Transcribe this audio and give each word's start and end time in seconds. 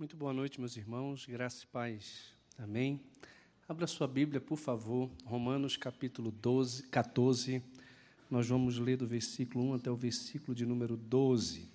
Muito 0.00 0.16
boa 0.16 0.32
noite, 0.32 0.58
meus 0.58 0.78
irmãos, 0.78 1.26
graça 1.26 1.62
e 1.62 1.66
paz. 1.66 2.32
Amém. 2.56 2.98
Abra 3.68 3.86
sua 3.86 4.08
Bíblia, 4.08 4.40
por 4.40 4.56
favor, 4.56 5.10
Romanos 5.26 5.76
capítulo 5.76 6.30
12, 6.30 6.84
14. 6.84 7.62
Nós 8.30 8.48
vamos 8.48 8.78
ler 8.78 8.96
do 8.96 9.06
versículo 9.06 9.62
1 9.72 9.74
até 9.74 9.90
o 9.90 9.94
versículo 9.94 10.54
de 10.54 10.64
número 10.64 10.96
12. 10.96 11.68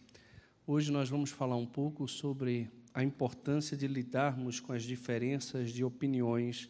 Hoje 0.65 0.91
nós 0.91 1.07
vamos 1.07 1.29
falar 1.29 1.55
um 1.55 1.67
pouco 1.67 2.07
sobre 2.07 2.67
a 2.95 3.03
importância 3.03 3.77
de 3.77 3.87
lidarmos 3.87 4.59
com 4.59 4.73
as 4.73 4.81
diferenças 4.81 5.69
de 5.69 5.83
opiniões 5.83 6.67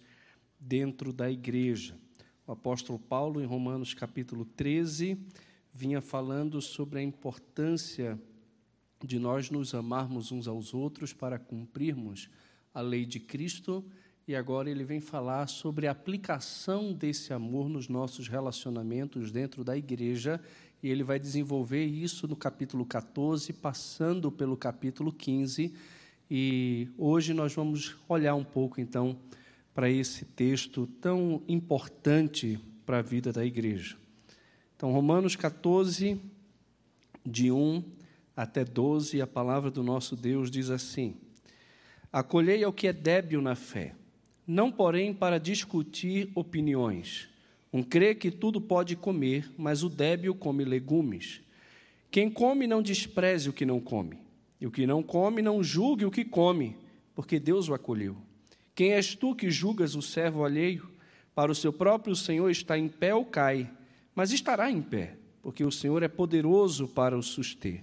dentro 0.59 1.13
da 1.13 1.31
igreja. 1.31 1.97
O 2.45 2.51
apóstolo 2.51 2.99
Paulo, 2.99 3.41
em 3.41 3.45
Romanos 3.45 3.93
capítulo 3.93 4.43
13, 4.43 5.17
vinha 5.73 6.01
falando 6.01 6.61
sobre 6.61 6.99
a 6.99 7.01
importância 7.01 8.15
de 8.15 8.34
nós 9.19 9.51
nos 9.51 9.75
amarmos 9.75 10.31
uns 10.31 10.47
aos 10.47 10.73
outros 10.73 11.13
para 11.13 11.37
cumprirmos 11.37 12.29
a 12.73 12.81
lei 12.81 13.05
de 13.05 13.19
Cristo, 13.19 13.85
e 14.27 14.35
agora 14.35 14.69
ele 14.69 14.83
vem 14.83 14.99
falar 14.99 15.47
sobre 15.47 15.87
a 15.87 15.91
aplicação 15.91 16.91
desse 16.91 17.31
amor 17.31 17.69
nos 17.69 17.87
nossos 17.87 18.27
relacionamentos 18.27 19.31
dentro 19.31 19.63
da 19.63 19.77
igreja, 19.77 20.41
e 20.81 20.89
ele 20.89 21.03
vai 21.03 21.19
desenvolver 21.19 21.85
isso 21.85 22.27
no 22.27 22.35
capítulo 22.35 22.85
14, 22.85 23.53
passando 23.53 24.31
pelo 24.31 24.57
capítulo 24.57 25.13
15, 25.13 25.73
e 26.29 26.89
hoje 26.97 27.33
nós 27.33 27.53
vamos 27.53 27.95
olhar 28.09 28.33
um 28.33 28.43
pouco 28.43 28.81
então 28.81 29.15
para 29.75 29.89
esse 29.89 30.25
texto 30.25 30.87
tão 30.99 31.43
importante 31.47 32.59
para 32.85 32.99
a 32.99 33.01
vida 33.01 33.31
da 33.31 33.45
igreja. 33.45 33.95
Então, 34.75 34.91
Romanos 34.91 35.35
14, 35.35 36.19
de 37.25 37.51
1 37.51 37.83
até 38.35 38.65
12, 38.65 39.21
a 39.21 39.27
palavra 39.27 39.71
do 39.71 39.81
nosso 39.81 40.15
Deus 40.15 40.51
diz 40.51 40.69
assim: 40.69 41.15
Acolhei 42.11 42.63
ao 42.63 42.73
que 42.73 42.87
é 42.87 42.93
débil 42.93 43.41
na 43.41 43.55
fé, 43.55 43.95
não 44.45 44.71
porém 44.71 45.13
para 45.13 45.39
discutir 45.39 46.29
opiniões. 46.35 47.29
Um 47.71 47.83
crê 47.83 48.15
que 48.15 48.31
tudo 48.31 48.61
pode 48.61 48.95
comer, 48.95 49.51
mas 49.57 49.83
o 49.83 49.89
débil 49.89 50.33
come 50.33 50.63
legumes. 50.63 51.41
Quem 52.09 52.29
come 52.29 52.67
não 52.67 52.81
despreze 52.81 53.49
o 53.49 53.53
que 53.53 53.65
não 53.65 53.81
come, 53.81 54.17
e 54.61 54.65
o 54.65 54.71
que 54.71 54.87
não 54.87 55.03
come 55.03 55.41
não 55.41 55.61
julgue 55.61 56.05
o 56.05 56.11
que 56.11 56.23
come, 56.23 56.75
porque 57.13 57.39
Deus 57.39 57.67
o 57.67 57.73
acolheu. 57.73 58.15
Quem 58.73 58.93
és 58.93 59.15
tu 59.15 59.35
que 59.35 59.49
julgas 59.49 59.95
o 59.95 60.01
servo 60.01 60.45
alheio? 60.45 60.89
Para 61.33 61.51
o 61.51 61.55
seu 61.55 61.73
próprio 61.73 62.15
Senhor 62.15 62.49
está 62.49 62.77
em 62.77 62.87
pé 62.87 63.13
ou 63.13 63.25
cai, 63.25 63.69
mas 64.13 64.31
estará 64.31 64.71
em 64.71 64.81
pé, 64.81 65.17
porque 65.41 65.65
o 65.65 65.71
Senhor 65.71 66.01
é 66.01 66.07
poderoso 66.07 66.87
para 66.87 67.17
o 67.17 67.21
suster. 67.21 67.81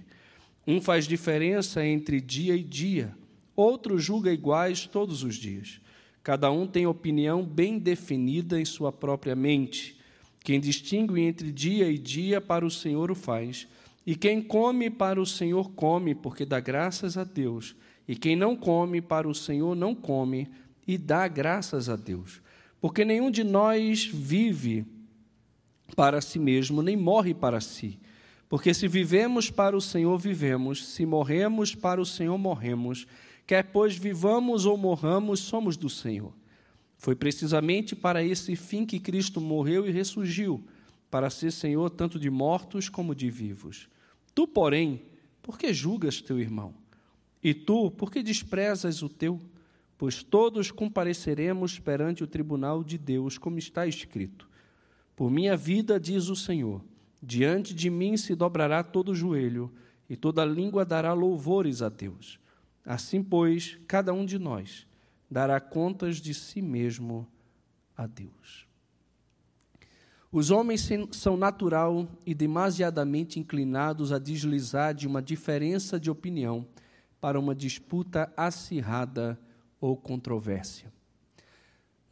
Um 0.65 0.79
faz 0.79 1.05
diferença 1.05 1.85
entre 1.85 2.21
dia 2.21 2.55
e 2.55 2.63
dia, 2.63 3.13
outro 3.55 3.99
julga 3.99 4.31
iguais 4.31 4.87
todos 4.87 5.23
os 5.23 5.35
dias. 5.35 5.81
Cada 6.23 6.49
um 6.49 6.65
tem 6.65 6.87
opinião 6.87 7.43
bem 7.43 7.77
definida 7.77 8.59
em 8.59 8.63
sua 8.63 8.91
própria 8.91 9.35
mente. 9.35 9.99
Quem 10.39 10.59
distingue 10.59 11.21
entre 11.21 11.51
dia 11.51 11.91
e 11.91 11.97
dia 11.97 12.39
para 12.39 12.65
o 12.65 12.71
Senhor 12.71 13.11
o 13.11 13.15
faz. 13.15 13.67
E 14.05 14.15
quem 14.15 14.41
come 14.41 14.89
para 14.89 15.19
o 15.19 15.25
Senhor 15.25 15.71
come, 15.71 16.15
porque 16.15 16.45
dá 16.45 16.61
graças 16.61 17.17
a 17.17 17.25
Deus. 17.25 17.75
E 18.07 18.15
quem 18.15 18.35
não 18.35 18.55
come 18.55 19.01
para 19.01 19.27
o 19.27 19.35
Senhor 19.35 19.75
não 19.75 19.93
come 19.93 20.49
e 20.87 20.97
dá 20.97 21.27
graças 21.27 21.89
a 21.89 21.95
Deus. 21.97 22.41
Porque 22.79 23.03
nenhum 23.03 23.29
de 23.29 23.43
nós 23.43 24.05
vive 24.05 24.85
para 25.95 26.21
si 26.21 26.39
mesmo, 26.39 26.81
nem 26.81 26.97
morre 26.97 27.33
para 27.33 27.59
si. 27.61 27.99
Porque 28.53 28.71
se 28.71 28.87
vivemos 28.87 29.49
para 29.49 29.75
o 29.75 29.81
Senhor, 29.81 30.15
vivemos, 30.19 30.85
se 30.85 31.07
morremos 31.07 31.73
para 31.73 31.99
o 31.99 32.05
Senhor, 32.05 32.37
morremos. 32.37 33.07
Quer 33.47 33.63
pois 33.71 33.97
vivamos 33.97 34.67
ou 34.67 34.77
morramos, 34.77 35.39
somos 35.39 35.75
do 35.75 35.89
Senhor. 35.89 36.31
Foi 36.95 37.15
precisamente 37.15 37.95
para 37.95 38.23
esse 38.23 38.55
fim 38.55 38.85
que 38.85 38.99
Cristo 38.99 39.41
morreu 39.41 39.87
e 39.87 39.91
ressurgiu, 39.91 40.63
para 41.09 41.31
ser 41.31 41.49
Senhor 41.49 41.89
tanto 41.89 42.19
de 42.19 42.29
mortos 42.29 42.89
como 42.89 43.15
de 43.15 43.27
vivos. 43.27 43.89
Tu, 44.35 44.47
porém, 44.47 45.01
por 45.41 45.57
que 45.57 45.73
julgas 45.73 46.21
teu 46.21 46.39
irmão? 46.39 46.75
E 47.43 47.55
tu, 47.55 47.89
por 47.89 48.11
que 48.11 48.21
desprezas 48.21 49.01
o 49.01 49.09
teu? 49.09 49.41
Pois 49.97 50.21
todos 50.21 50.69
compareceremos 50.69 51.79
perante 51.79 52.23
o 52.23 52.27
tribunal 52.27 52.83
de 52.83 52.99
Deus, 52.99 53.39
como 53.39 53.57
está 53.57 53.87
escrito. 53.87 54.47
Por 55.15 55.31
minha 55.31 55.57
vida, 55.57 55.99
diz 55.99 56.29
o 56.29 56.35
Senhor 56.35 56.83
Diante 57.25 57.73
de 57.73 57.89
mim 57.89 58.17
se 58.17 58.35
dobrará 58.35 58.83
todo 58.83 59.15
joelho, 59.15 59.71
e 60.09 60.17
toda 60.17 60.43
língua 60.43 60.83
dará 60.83 61.13
louvores 61.13 61.81
a 61.81 61.87
Deus. 61.87 62.37
Assim, 62.85 63.23
pois, 63.23 63.79
cada 63.87 64.11
um 64.11 64.25
de 64.25 64.37
nós 64.37 64.85
dará 65.31 65.57
contas 65.61 66.17
de 66.17 66.33
si 66.33 66.61
mesmo 66.61 67.25
a 67.95 68.05
Deus. 68.05 68.67
Os 70.29 70.51
homens 70.51 70.89
são 71.13 71.37
natural 71.37 72.09
e 72.25 72.33
demasiadamente 72.33 73.39
inclinados 73.39 74.11
a 74.11 74.19
deslizar 74.19 74.93
de 74.93 75.07
uma 75.07 75.21
diferença 75.21 75.97
de 75.97 76.11
opinião 76.11 76.67
para 77.21 77.39
uma 77.39 77.55
disputa 77.55 78.33
acirrada 78.35 79.39
ou 79.79 79.95
controvérsia. 79.95 80.91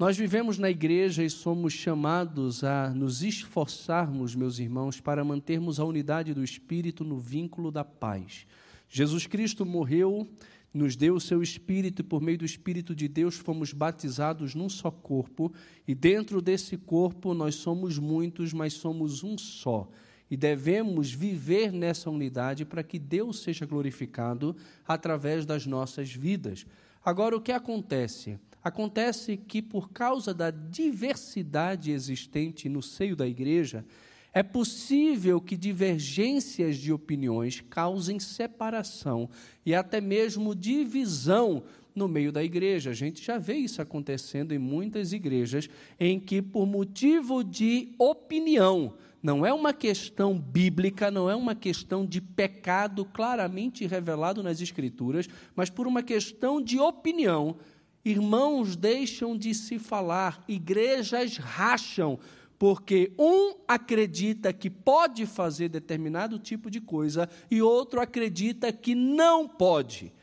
Nós 0.02 0.18
vivemos 0.18 0.58
na 0.58 0.68
igreja 0.68 1.24
e 1.24 1.30
somos 1.30 1.74
chamados 1.74 2.64
a 2.64 2.90
nos 2.90 3.22
esforçarmos, 3.22 4.34
meus 4.34 4.58
irmãos, 4.58 5.00
para 5.00 5.24
mantermos 5.24 5.80
a 5.80 5.86
unidade 5.86 6.34
do 6.34 6.44
Espírito 6.44 7.04
no 7.04 7.20
vínculo 7.20 7.72
da 7.72 7.84
paz. 7.84 8.48
Jesus 8.90 9.28
Cristo 9.28 9.64
morreu, 9.64 10.28
nos 10.74 10.96
deu 10.96 11.14
o 11.14 11.22
seu 11.22 11.44
Espírito 11.44 12.00
e, 12.00 12.04
por 12.04 12.20
meio 12.20 12.40
do 12.40 12.46
Espírito 12.46 12.96
de 12.96 13.08
Deus, 13.08 13.36
fomos 13.36 13.74
batizados 13.74 14.56
num 14.56 14.70
só 14.70 14.90
corpo, 14.90 15.54
e 15.88 15.94
dentro 15.94 16.42
desse 16.42 16.78
corpo 16.78 17.36
nós 17.36 17.54
somos 17.54 18.00
muitos, 18.00 18.54
mas 18.54 18.74
somos 18.74 19.24
um 19.24 19.38
só. 19.38 19.88
E 20.32 20.36
devemos 20.36 21.14
viver 21.14 21.72
nessa 21.72 22.10
unidade 22.10 22.66
para 22.66 22.82
que 22.82 22.98
Deus 22.98 23.44
seja 23.44 23.68
glorificado 23.68 24.56
através 24.84 25.46
das 25.46 25.68
nossas 25.68 26.12
vidas. 26.12 26.66
Agora, 27.06 27.38
o 27.38 27.42
que 27.42 27.52
acontece? 27.52 28.40
Acontece 28.64 29.38
que, 29.38 29.62
por 29.62 29.90
causa 29.90 30.34
da 30.34 30.52
diversidade 30.52 31.92
existente 31.92 32.70
no 32.70 32.82
seio 32.82 33.16
da 33.16 33.28
igreja, 33.28 33.86
é 34.34 34.42
possível 34.42 35.42
que 35.42 35.58
divergências 35.58 36.78
de 36.78 36.94
opiniões 36.94 37.62
causem 37.70 38.20
separação 38.20 39.30
e 39.66 39.76
até 39.76 40.00
mesmo 40.00 40.56
divisão 40.56 41.64
no 41.94 42.08
meio 42.08 42.32
da 42.32 42.44
igreja. 42.44 42.92
A 42.92 42.94
gente 42.94 43.24
já 43.24 43.38
vê 43.38 43.56
isso 43.56 43.82
acontecendo 43.82 44.54
em 44.54 44.58
muitas 44.58 45.12
igrejas, 45.12 45.70
em 46.00 46.20
que, 46.20 46.42
por 46.42 46.66
motivo 46.66 47.44
de 47.44 47.94
opinião, 47.98 48.94
não 49.22 49.46
é 49.46 49.54
uma 49.54 49.74
questão 49.74 50.40
bíblica, 50.40 51.12
não 51.12 51.30
é 51.30 51.36
uma 51.36 51.54
questão 51.54 52.06
de 52.06 52.20
pecado 52.20 53.06
claramente 53.06 53.86
revelado 53.86 54.42
nas 54.42 54.62
Escrituras, 54.62 55.28
mas 55.56 55.70
por 55.70 55.86
uma 55.86 56.02
questão 56.02 56.62
de 56.62 56.80
opinião, 56.80 57.58
Irmãos 58.04 58.76
deixam 58.76 59.38
de 59.38 59.54
se 59.54 59.78
falar, 59.78 60.44
igrejas 60.48 61.38
racham, 61.38 62.18
porque 62.58 63.12
um 63.18 63.56
acredita 63.68 64.52
que 64.54 64.70
pode 64.70 65.26
fazer 65.26 65.70
determinado 65.70 66.38
tipo 66.40 66.70
de 66.70 66.80
coisa 66.80 67.30
e 67.50 67.62
outro 67.62 68.00
acredita 68.00 68.72
que 68.72 68.94
não 68.96 69.48
pode. 69.48 70.14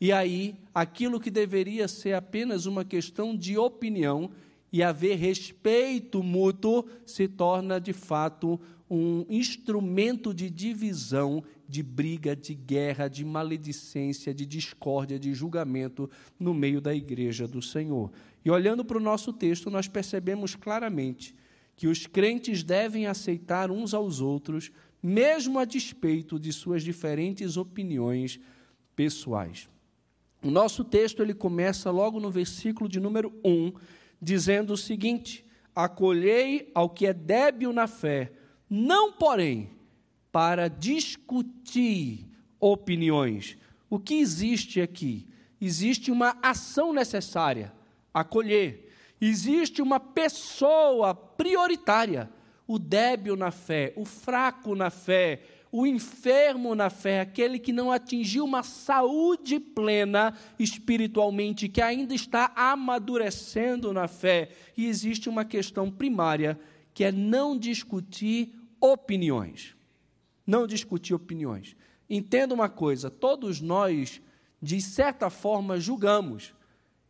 E 0.00 0.12
aí, 0.12 0.54
aquilo 0.74 1.18
que 1.18 1.30
deveria 1.30 1.88
ser 1.88 2.14
apenas 2.14 2.66
uma 2.66 2.84
questão 2.84 3.34
de 3.34 3.56
opinião 3.56 4.30
e 4.70 4.82
haver 4.82 5.16
respeito 5.16 6.22
mútuo 6.22 6.84
se 7.06 7.26
torna 7.26 7.80
de 7.80 7.94
fato 7.94 8.60
um 8.90 9.24
instrumento 9.28 10.34
de 10.34 10.50
divisão 10.50 11.42
de 11.68 11.82
briga, 11.82 12.36
de 12.36 12.54
guerra, 12.54 13.08
de 13.08 13.24
maledicência, 13.24 14.32
de 14.32 14.46
discórdia, 14.46 15.18
de 15.18 15.34
julgamento 15.34 16.10
no 16.38 16.54
meio 16.54 16.80
da 16.80 16.94
igreja 16.94 17.46
do 17.46 17.60
Senhor. 17.60 18.10
E 18.44 18.50
olhando 18.50 18.84
para 18.84 18.98
o 18.98 19.00
nosso 19.00 19.32
texto, 19.32 19.70
nós 19.70 19.88
percebemos 19.88 20.54
claramente 20.54 21.34
que 21.76 21.86
os 21.86 22.06
crentes 22.06 22.62
devem 22.62 23.06
aceitar 23.06 23.70
uns 23.70 23.92
aos 23.92 24.20
outros, 24.20 24.70
mesmo 25.02 25.58
a 25.58 25.64
despeito 25.64 26.38
de 26.38 26.52
suas 26.52 26.82
diferentes 26.82 27.56
opiniões 27.56 28.40
pessoais. 28.94 29.68
O 30.42 30.50
nosso 30.50 30.84
texto 30.84 31.22
ele 31.22 31.34
começa 31.34 31.90
logo 31.90 32.18
no 32.18 32.30
versículo 32.30 32.88
de 32.88 33.00
número 33.00 33.32
1, 33.44 33.72
dizendo 34.20 34.72
o 34.72 34.76
seguinte: 34.76 35.44
Acolhei 35.74 36.70
ao 36.74 36.88
que 36.88 37.06
é 37.06 37.12
débil 37.12 37.72
na 37.72 37.86
fé, 37.86 38.32
não, 38.68 39.12
porém, 39.12 39.70
para 40.36 40.68
discutir 40.68 42.28
opiniões. 42.60 43.56
O 43.88 43.98
que 43.98 44.16
existe 44.16 44.82
aqui? 44.82 45.26
Existe 45.58 46.10
uma 46.10 46.36
ação 46.42 46.92
necessária, 46.92 47.72
acolher. 48.12 48.92
Existe 49.18 49.80
uma 49.80 49.98
pessoa 49.98 51.14
prioritária, 51.14 52.28
o 52.66 52.78
débil 52.78 53.34
na 53.34 53.50
fé, 53.50 53.94
o 53.96 54.04
fraco 54.04 54.74
na 54.74 54.90
fé, 54.90 55.40
o 55.72 55.86
enfermo 55.86 56.74
na 56.74 56.90
fé, 56.90 57.20
aquele 57.20 57.58
que 57.58 57.72
não 57.72 57.90
atingiu 57.90 58.44
uma 58.44 58.62
saúde 58.62 59.58
plena 59.58 60.34
espiritualmente, 60.58 61.66
que 61.66 61.80
ainda 61.80 62.14
está 62.14 62.52
amadurecendo 62.54 63.90
na 63.90 64.06
fé. 64.06 64.50
E 64.76 64.84
existe 64.84 65.30
uma 65.30 65.46
questão 65.46 65.90
primária, 65.90 66.60
que 66.92 67.04
é 67.04 67.10
não 67.10 67.56
discutir 67.56 68.52
opiniões. 68.78 69.75
Não 70.46 70.66
discutir 70.66 71.14
opiniões. 71.14 71.76
Entenda 72.08 72.54
uma 72.54 72.68
coisa: 72.68 73.10
todos 73.10 73.60
nós, 73.60 74.20
de 74.62 74.80
certa 74.80 75.28
forma, 75.28 75.80
julgamos. 75.80 76.54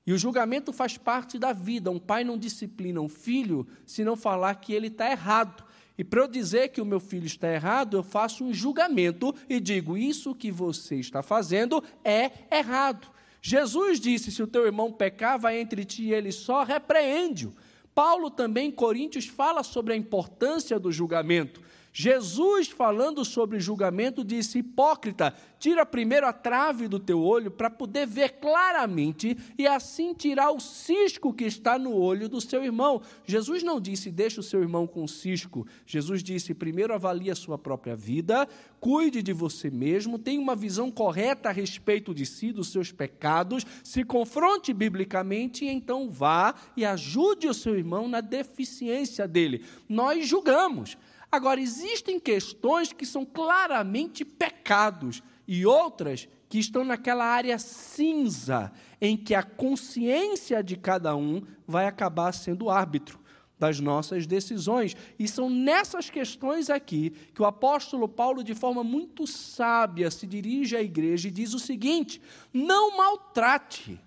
E 0.06 0.12
o 0.12 0.18
julgamento 0.18 0.72
faz 0.72 0.96
parte 0.96 1.38
da 1.38 1.52
vida. 1.52 1.90
Um 1.90 1.98
pai 1.98 2.22
não 2.22 2.38
disciplina 2.38 3.00
um 3.00 3.08
filho 3.08 3.66
se 3.84 4.04
não 4.04 4.16
falar 4.16 4.54
que 4.54 4.72
ele 4.72 4.86
está 4.86 5.10
errado. 5.10 5.64
E 5.98 6.04
para 6.04 6.20
eu 6.20 6.28
dizer 6.28 6.68
que 6.68 6.80
o 6.80 6.84
meu 6.84 7.00
filho 7.00 7.26
está 7.26 7.52
errado, 7.52 7.96
eu 7.96 8.02
faço 8.02 8.44
um 8.44 8.52
julgamento 8.52 9.34
e 9.48 9.58
digo: 9.58 9.96
Isso 9.96 10.34
que 10.34 10.50
você 10.50 10.96
está 10.96 11.22
fazendo 11.22 11.82
é 12.04 12.30
errado. 12.50 13.08
Jesus 13.42 13.98
disse: 13.98 14.30
Se 14.30 14.42
o 14.42 14.46
teu 14.46 14.66
irmão 14.66 14.92
pecar, 14.92 15.38
vai 15.38 15.58
entre 15.58 15.84
ti 15.84 16.04
e 16.04 16.14
ele 16.14 16.32
só, 16.32 16.62
repreende-o. 16.62 17.52
Paulo 17.94 18.30
também, 18.30 18.68
em 18.68 18.72
Coríntios, 18.72 19.26
fala 19.26 19.62
sobre 19.62 19.94
a 19.94 19.96
importância 19.96 20.78
do 20.78 20.92
julgamento. 20.92 21.62
Jesus, 21.98 22.68
falando 22.68 23.24
sobre 23.24 23.58
julgamento, 23.58 24.22
disse: 24.22 24.58
Hipócrita, 24.58 25.34
tira 25.58 25.86
primeiro 25.86 26.26
a 26.26 26.32
trave 26.32 26.88
do 26.88 26.98
teu 26.98 27.22
olho 27.22 27.50
para 27.50 27.70
poder 27.70 28.06
ver 28.06 28.32
claramente 28.32 29.34
e 29.56 29.66
assim 29.66 30.12
tirar 30.12 30.50
o 30.50 30.60
cisco 30.60 31.32
que 31.32 31.44
está 31.44 31.78
no 31.78 31.94
olho 31.94 32.28
do 32.28 32.38
seu 32.38 32.62
irmão. 32.62 33.00
Jesus 33.24 33.62
não 33.62 33.80
disse: 33.80 34.10
Deixa 34.10 34.40
o 34.40 34.42
seu 34.42 34.60
irmão 34.60 34.86
com 34.86 35.08
cisco. 35.08 35.66
Jesus 35.86 36.22
disse: 36.22 36.52
Primeiro 36.52 36.92
avalie 36.92 37.30
a 37.30 37.34
sua 37.34 37.56
própria 37.56 37.96
vida, 37.96 38.46
cuide 38.78 39.22
de 39.22 39.32
você 39.32 39.70
mesmo, 39.70 40.18
tenha 40.18 40.38
uma 40.38 40.54
visão 40.54 40.90
correta 40.90 41.48
a 41.48 41.52
respeito 41.52 42.14
de 42.14 42.26
si, 42.26 42.52
dos 42.52 42.70
seus 42.70 42.92
pecados, 42.92 43.64
se 43.82 44.04
confronte 44.04 44.74
biblicamente 44.74 45.64
e 45.64 45.70
então 45.70 46.10
vá 46.10 46.54
e 46.76 46.84
ajude 46.84 47.48
o 47.48 47.54
seu 47.54 47.74
irmão 47.74 48.06
na 48.06 48.20
deficiência 48.20 49.26
dele. 49.26 49.64
Nós 49.88 50.28
julgamos. 50.28 50.98
Agora, 51.30 51.60
existem 51.60 52.18
questões 52.18 52.92
que 52.92 53.04
são 53.04 53.24
claramente 53.24 54.24
pecados 54.24 55.22
e 55.46 55.66
outras 55.66 56.28
que 56.48 56.58
estão 56.58 56.84
naquela 56.84 57.24
área 57.24 57.58
cinza, 57.58 58.72
em 59.00 59.16
que 59.16 59.34
a 59.34 59.42
consciência 59.42 60.62
de 60.62 60.76
cada 60.76 61.16
um 61.16 61.42
vai 61.66 61.86
acabar 61.86 62.32
sendo 62.32 62.70
árbitro 62.70 63.20
das 63.58 63.80
nossas 63.80 64.26
decisões. 64.26 64.96
E 65.18 65.26
são 65.26 65.50
nessas 65.50 66.10
questões 66.10 66.70
aqui 66.70 67.10
que 67.34 67.42
o 67.42 67.46
apóstolo 67.46 68.08
Paulo, 68.08 68.44
de 68.44 68.54
forma 68.54 68.84
muito 68.84 69.26
sábia, 69.26 70.10
se 70.10 70.26
dirige 70.26 70.76
à 70.76 70.82
igreja 70.82 71.28
e 71.28 71.32
diz 71.32 71.54
o 71.54 71.58
seguinte: 71.58 72.20
não 72.52 72.96
maltrate, 72.96 74.00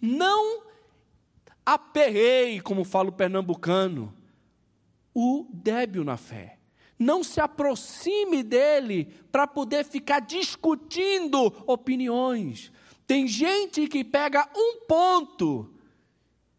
não 0.00 0.62
aperreie, 1.66 2.60
como 2.60 2.84
fala 2.84 3.10
o 3.10 3.12
pernambucano, 3.12 4.14
o 5.20 5.48
débil 5.52 6.04
na 6.04 6.16
fé. 6.16 6.60
Não 6.96 7.24
se 7.24 7.40
aproxime 7.40 8.40
dele 8.44 9.12
para 9.32 9.48
poder 9.48 9.84
ficar 9.84 10.20
discutindo 10.20 11.52
opiniões. 11.66 12.70
Tem 13.04 13.26
gente 13.26 13.88
que 13.88 14.04
pega 14.04 14.48
um 14.54 14.86
ponto 14.86 15.74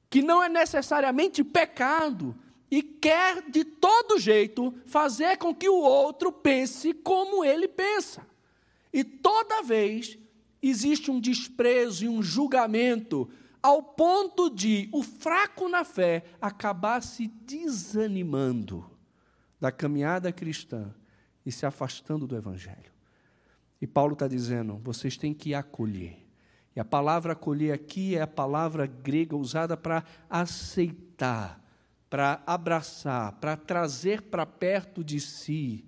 que 0.09 0.21
não 0.21 0.43
é 0.43 0.49
necessariamente 0.49 1.41
pecado 1.41 2.35
e 2.69 2.83
quer 2.83 3.49
de 3.49 3.63
todo 3.63 4.19
jeito 4.19 4.73
fazer 4.85 5.37
com 5.37 5.55
que 5.55 5.69
o 5.69 5.79
outro 5.79 6.29
pense 6.29 6.93
como 6.93 7.45
ele 7.45 7.67
pensa. 7.67 8.27
E 8.91 9.05
toda 9.05 9.63
vez 9.63 10.17
existe 10.61 11.09
um 11.09 11.21
desprezo 11.21 12.03
e 12.03 12.09
um 12.09 12.21
julgamento 12.21 13.29
ao 13.61 13.83
ponto 13.83 14.49
de 14.49 14.89
o 14.91 15.03
fraco 15.03 15.67
na 15.67 15.83
fé 15.83 16.23
acabar 16.41 17.01
se 17.01 17.27
desanimando 17.27 18.89
da 19.59 19.71
caminhada 19.71 20.31
cristã 20.31 20.93
e 21.45 21.51
se 21.51 21.65
afastando 21.65 22.25
do 22.25 22.35
Evangelho. 22.35 22.91
E 23.81 23.87
Paulo 23.87 24.13
está 24.13 24.27
dizendo: 24.27 24.77
vocês 24.77 25.17
têm 25.17 25.33
que 25.33 25.53
acolher. 25.53 26.25
E 26.75 26.79
a 26.79 26.85
palavra 26.85 27.33
acolher 27.33 27.73
aqui 27.73 28.15
é 28.15 28.21
a 28.21 28.27
palavra 28.27 28.85
grega 28.85 29.35
usada 29.35 29.75
para 29.75 30.03
aceitar, 30.29 31.61
para 32.09 32.41
abraçar, 32.45 33.33
para 33.33 33.57
trazer 33.57 34.21
para 34.23 34.45
perto 34.45 35.03
de 35.03 35.19
si, 35.19 35.85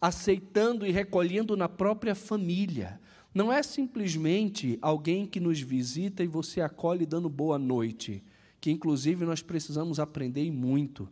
aceitando 0.00 0.86
e 0.86 0.90
recolhendo 0.90 1.56
na 1.56 1.68
própria 1.68 2.14
família. 2.14 3.00
Não 3.36 3.52
é 3.52 3.62
simplesmente 3.62 4.78
alguém 4.80 5.26
que 5.26 5.38
nos 5.38 5.60
visita 5.60 6.24
e 6.24 6.26
você 6.26 6.62
acolhe 6.62 7.04
dando 7.04 7.28
boa 7.28 7.58
noite, 7.58 8.24
que 8.58 8.70
inclusive 8.70 9.26
nós 9.26 9.42
precisamos 9.42 10.00
aprender 10.00 10.50
muito. 10.50 11.06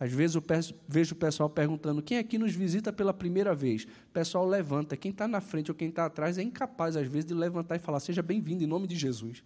Às 0.00 0.10
vezes 0.10 0.36
eu 0.36 0.42
vejo 0.88 1.14
o 1.14 1.18
pessoal 1.18 1.50
perguntando: 1.50 2.00
quem 2.00 2.16
aqui 2.16 2.38
nos 2.38 2.54
visita 2.54 2.90
pela 2.94 3.12
primeira 3.12 3.54
vez? 3.54 3.84
O 3.84 4.10
pessoal 4.10 4.46
levanta. 4.46 4.96
Quem 4.96 5.10
está 5.10 5.28
na 5.28 5.38
frente 5.42 5.70
ou 5.70 5.74
quem 5.74 5.90
está 5.90 6.06
atrás 6.06 6.38
é 6.38 6.42
incapaz, 6.42 6.96
às 6.96 7.06
vezes, 7.06 7.26
de 7.26 7.34
levantar 7.34 7.76
e 7.76 7.78
falar: 7.78 8.00
seja 8.00 8.22
bem-vindo 8.22 8.64
em 8.64 8.66
nome 8.66 8.86
de 8.86 8.96
Jesus. 8.96 9.42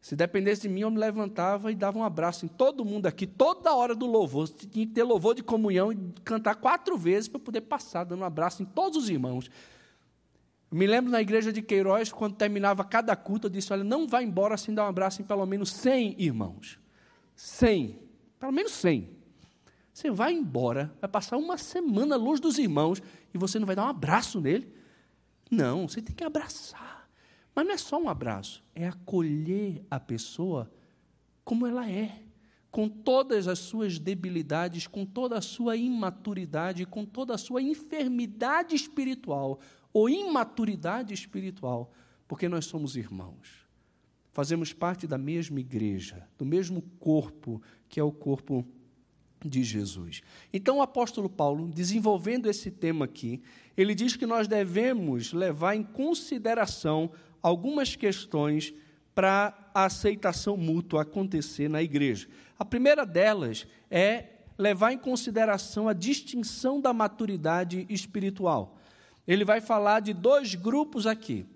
Se 0.00 0.16
dependesse 0.16 0.62
de 0.62 0.70
mim, 0.70 0.80
eu 0.80 0.90
me 0.90 0.96
levantava 0.96 1.70
e 1.70 1.74
dava 1.74 1.98
um 1.98 2.04
abraço 2.04 2.46
em 2.46 2.48
todo 2.48 2.86
mundo 2.86 3.04
aqui, 3.04 3.26
toda 3.26 3.74
hora 3.74 3.94
do 3.94 4.06
louvor. 4.06 4.48
Tinha 4.48 4.86
que 4.86 4.94
ter 4.94 5.02
louvor 5.02 5.34
de 5.34 5.42
comunhão 5.42 5.92
e 5.92 5.98
cantar 6.24 6.54
quatro 6.54 6.96
vezes 6.96 7.28
para 7.28 7.38
poder 7.38 7.60
passar, 7.60 8.04
dando 8.04 8.20
um 8.20 8.24
abraço 8.24 8.62
em 8.62 8.64
todos 8.64 8.96
os 8.96 9.10
irmãos. 9.10 9.50
Me 10.70 10.86
lembro 10.86 11.10
na 11.10 11.20
igreja 11.20 11.52
de 11.52 11.60
Queiroz, 11.60 12.12
quando 12.12 12.36
terminava 12.36 12.84
cada 12.84 13.16
culto, 13.16 13.46
eu 13.48 13.50
disse: 13.50 13.72
Olha, 13.72 13.82
não 13.82 14.06
vá 14.06 14.22
embora 14.22 14.56
sem 14.56 14.72
dar 14.72 14.84
um 14.84 14.88
abraço 14.88 15.20
em 15.20 15.24
pelo 15.24 15.44
menos 15.44 15.72
100 15.72 16.14
irmãos. 16.16 16.78
100. 17.34 17.98
Pelo 18.38 18.52
menos 18.52 18.72
100. 18.72 19.10
Você 19.92 20.10
vai 20.10 20.32
embora, 20.32 20.94
vai 21.00 21.10
passar 21.10 21.36
uma 21.36 21.58
semana 21.58 22.16
longe 22.16 22.40
dos 22.40 22.58
irmãos 22.58 23.02
e 23.34 23.38
você 23.38 23.58
não 23.58 23.66
vai 23.66 23.74
dar 23.74 23.84
um 23.84 23.88
abraço 23.88 24.40
nele? 24.40 24.72
Não, 25.50 25.88
você 25.88 26.00
tem 26.00 26.14
que 26.14 26.22
abraçar. 26.22 27.10
Mas 27.54 27.66
não 27.66 27.74
é 27.74 27.76
só 27.76 28.00
um 28.00 28.08
abraço, 28.08 28.62
é 28.74 28.86
acolher 28.86 29.84
a 29.90 29.98
pessoa 29.98 30.70
como 31.44 31.66
ela 31.66 31.90
é, 31.90 32.22
com 32.70 32.88
todas 32.88 33.48
as 33.48 33.58
suas 33.58 33.98
debilidades, 33.98 34.86
com 34.86 35.04
toda 35.04 35.36
a 35.36 35.42
sua 35.42 35.76
imaturidade, 35.76 36.86
com 36.86 37.04
toda 37.04 37.34
a 37.34 37.38
sua 37.38 37.60
enfermidade 37.60 38.76
espiritual 38.76 39.58
ou 39.92 40.08
imaturidade 40.08 41.12
espiritual, 41.12 41.92
porque 42.28 42.48
nós 42.48 42.66
somos 42.66 42.96
irmãos. 42.96 43.66
Fazemos 44.32 44.72
parte 44.72 45.06
da 45.06 45.18
mesma 45.18 45.58
igreja, 45.58 46.26
do 46.38 46.44
mesmo 46.44 46.82
corpo, 47.00 47.60
que 47.88 47.98
é 47.98 48.02
o 48.02 48.12
corpo 48.12 48.64
de 49.44 49.64
Jesus. 49.64 50.22
Então, 50.52 50.78
o 50.78 50.82
apóstolo 50.82 51.28
Paulo, 51.28 51.68
desenvolvendo 51.68 52.48
esse 52.48 52.70
tema 52.70 53.06
aqui, 53.06 53.42
ele 53.76 53.94
diz 53.94 54.16
que 54.16 54.26
nós 54.26 54.46
devemos 54.46 55.32
levar 55.32 55.74
em 55.74 55.82
consideração 55.82 57.10
algumas 57.42 57.96
questões 57.96 58.72
para 59.14 59.70
a 59.74 59.84
aceitação 59.86 60.56
mútua 60.56 61.02
acontecer 61.02 61.68
na 61.68 61.82
igreja. 61.82 62.28
A 62.58 62.64
primeira 62.64 63.04
delas 63.04 63.66
é 63.90 64.26
levar 64.56 64.92
em 64.92 64.98
consideração 64.98 65.88
a 65.88 65.92
distinção 65.92 66.80
da 66.80 66.92
maturidade 66.92 67.86
espiritual 67.88 68.78
ele 69.26 69.44
vai 69.44 69.60
falar 69.60 70.00
de 70.00 70.12
dois 70.12 70.54
grupos 70.54 71.06
aqui: 71.06 71.46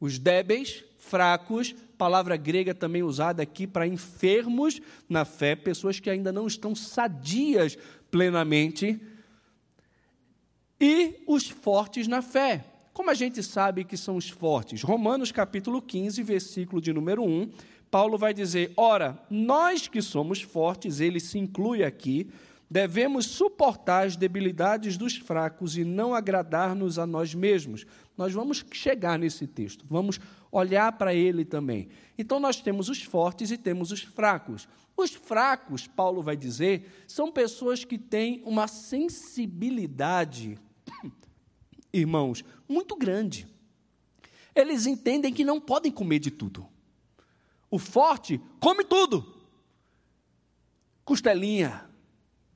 os 0.00 0.18
débeis, 0.18 0.84
fracos, 0.98 1.74
palavra 1.98 2.36
grega 2.36 2.74
também 2.74 3.02
usada 3.02 3.42
aqui 3.42 3.66
para 3.66 3.86
enfermos 3.86 4.80
na 5.08 5.24
fé, 5.24 5.54
pessoas 5.54 6.00
que 6.00 6.08
ainda 6.08 6.32
não 6.32 6.46
estão 6.46 6.74
sadias 6.74 7.76
plenamente, 8.10 9.00
e 10.80 11.22
os 11.26 11.48
fortes 11.48 12.08
na 12.08 12.22
fé. 12.22 12.64
Como 12.92 13.10
a 13.10 13.14
gente 13.14 13.42
sabe 13.42 13.84
que 13.84 13.96
são 13.96 14.16
os 14.16 14.28
fortes? 14.28 14.82
Romanos 14.82 15.30
capítulo 15.30 15.80
15, 15.80 16.22
versículo 16.22 16.80
de 16.80 16.92
número 16.92 17.22
1, 17.22 17.50
Paulo 17.90 18.16
vai 18.16 18.32
dizer: 18.32 18.72
Ora, 18.76 19.18
nós 19.28 19.88
que 19.88 20.00
somos 20.00 20.40
fortes, 20.42 21.00
ele 21.00 21.20
se 21.20 21.38
inclui 21.38 21.84
aqui, 21.84 22.30
Devemos 22.70 23.26
suportar 23.26 24.06
as 24.06 24.14
debilidades 24.14 24.96
dos 24.96 25.16
fracos 25.16 25.76
e 25.76 25.82
não 25.82 26.14
agradar-nos 26.14 27.00
a 27.00 27.06
nós 27.06 27.34
mesmos. 27.34 27.84
Nós 28.16 28.32
vamos 28.32 28.64
chegar 28.72 29.18
nesse 29.18 29.44
texto, 29.44 29.84
vamos 29.88 30.20
olhar 30.52 30.92
para 30.92 31.12
ele 31.12 31.44
também. 31.44 31.88
Então, 32.16 32.38
nós 32.38 32.60
temos 32.60 32.88
os 32.88 33.02
fortes 33.02 33.50
e 33.50 33.58
temos 33.58 33.90
os 33.90 34.02
fracos. 34.02 34.68
Os 34.96 35.10
fracos, 35.10 35.88
Paulo 35.88 36.22
vai 36.22 36.36
dizer, 36.36 37.04
são 37.08 37.32
pessoas 37.32 37.84
que 37.84 37.98
têm 37.98 38.40
uma 38.44 38.68
sensibilidade, 38.68 40.56
irmãos, 41.92 42.44
muito 42.68 42.94
grande. 42.94 43.48
Eles 44.54 44.86
entendem 44.86 45.32
que 45.32 45.42
não 45.44 45.60
podem 45.60 45.90
comer 45.90 46.20
de 46.20 46.30
tudo. 46.30 46.68
O 47.68 47.80
forte 47.80 48.40
come 48.60 48.84
tudo. 48.84 49.40
Costelinha, 51.04 51.89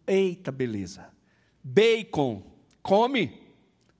Eita, 0.06 0.52
beleza. 0.52 1.08
Bacon, 1.62 2.42
come. 2.82 3.40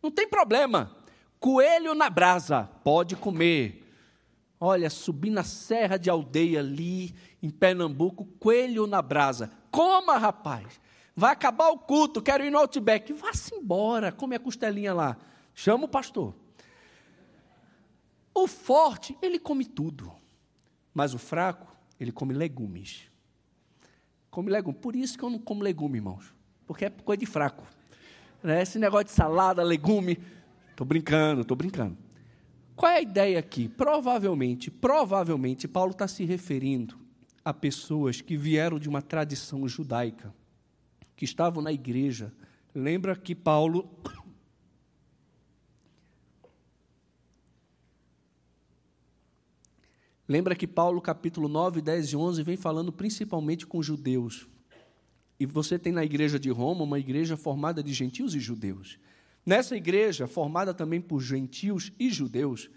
Não 0.02 0.10
tem 0.10 0.28
problema. 0.28 0.94
Coelho 1.40 1.94
na 1.94 2.10
brasa, 2.10 2.64
pode 2.82 3.16
comer. 3.16 3.82
Olha, 4.60 4.88
subir 4.88 5.30
na 5.30 5.42
serra 5.42 5.98
de 5.98 6.08
aldeia 6.08 6.60
ali, 6.60 7.14
em 7.42 7.50
Pernambuco, 7.50 8.24
coelho 8.38 8.86
na 8.86 9.02
brasa. 9.02 9.50
Coma, 9.70 10.16
rapaz. 10.16 10.80
Vai 11.14 11.32
acabar 11.32 11.68
o 11.68 11.78
culto, 11.78 12.22
quero 12.22 12.44
ir 12.44 12.50
no 12.50 12.58
Outback. 12.58 13.12
Vá-se 13.12 13.54
embora, 13.54 14.10
come 14.10 14.34
a 14.34 14.40
costelinha 14.40 14.92
lá. 14.92 15.16
Chama 15.54 15.84
o 15.84 15.88
pastor. 15.88 16.34
O 18.34 18.48
forte, 18.48 19.16
ele 19.22 19.38
come 19.38 19.64
tudo. 19.64 20.12
Mas 20.92 21.14
o 21.14 21.18
fraco, 21.18 21.74
ele 21.98 22.10
come 22.10 22.34
legumes. 22.34 23.10
Come 24.34 24.50
legumes. 24.50 24.80
Por 24.80 24.96
isso 24.96 25.16
que 25.16 25.24
eu 25.24 25.30
não 25.30 25.38
como 25.38 25.62
legume, 25.62 25.98
irmãos. 25.98 26.34
Porque 26.66 26.86
é 26.86 26.90
coisa 26.90 27.20
de 27.20 27.24
fraco. 27.24 27.62
Né? 28.42 28.62
Esse 28.62 28.80
negócio 28.80 29.04
de 29.04 29.12
salada, 29.12 29.62
legume. 29.62 30.18
Estou 30.70 30.84
brincando, 30.84 31.42
estou 31.42 31.56
brincando. 31.56 31.96
Qual 32.74 32.90
é 32.90 32.96
a 32.96 33.00
ideia 33.00 33.38
aqui? 33.38 33.68
Provavelmente, 33.68 34.72
provavelmente, 34.72 35.68
Paulo 35.68 35.92
está 35.92 36.08
se 36.08 36.24
referindo 36.24 36.98
a 37.44 37.54
pessoas 37.54 38.20
que 38.20 38.36
vieram 38.36 38.76
de 38.76 38.88
uma 38.88 39.00
tradição 39.00 39.68
judaica, 39.68 40.34
que 41.14 41.24
estavam 41.24 41.62
na 41.62 41.70
igreja. 41.70 42.32
Lembra 42.74 43.14
que 43.14 43.36
Paulo. 43.36 43.88
Lembra 50.26 50.54
que 50.54 50.66
Paulo, 50.66 51.02
capítulo 51.02 51.48
9, 51.48 51.82
10 51.82 52.12
e 52.12 52.16
11, 52.16 52.42
vem 52.42 52.56
falando 52.56 52.90
principalmente 52.90 53.66
com 53.66 53.82
judeus. 53.82 54.48
E 55.38 55.44
você 55.44 55.78
tem 55.78 55.92
na 55.92 56.04
igreja 56.04 56.38
de 56.38 56.48
Roma 56.48 56.82
uma 56.82 56.98
igreja 56.98 57.36
formada 57.36 57.82
de 57.82 57.92
gentios 57.92 58.34
e 58.34 58.40
judeus. 58.40 58.98
Nessa 59.44 59.76
igreja, 59.76 60.26
formada 60.26 60.72
também 60.72 61.00
por 61.00 61.20
gentios 61.20 61.92
e 61.98 62.08
judeus, 62.08 62.70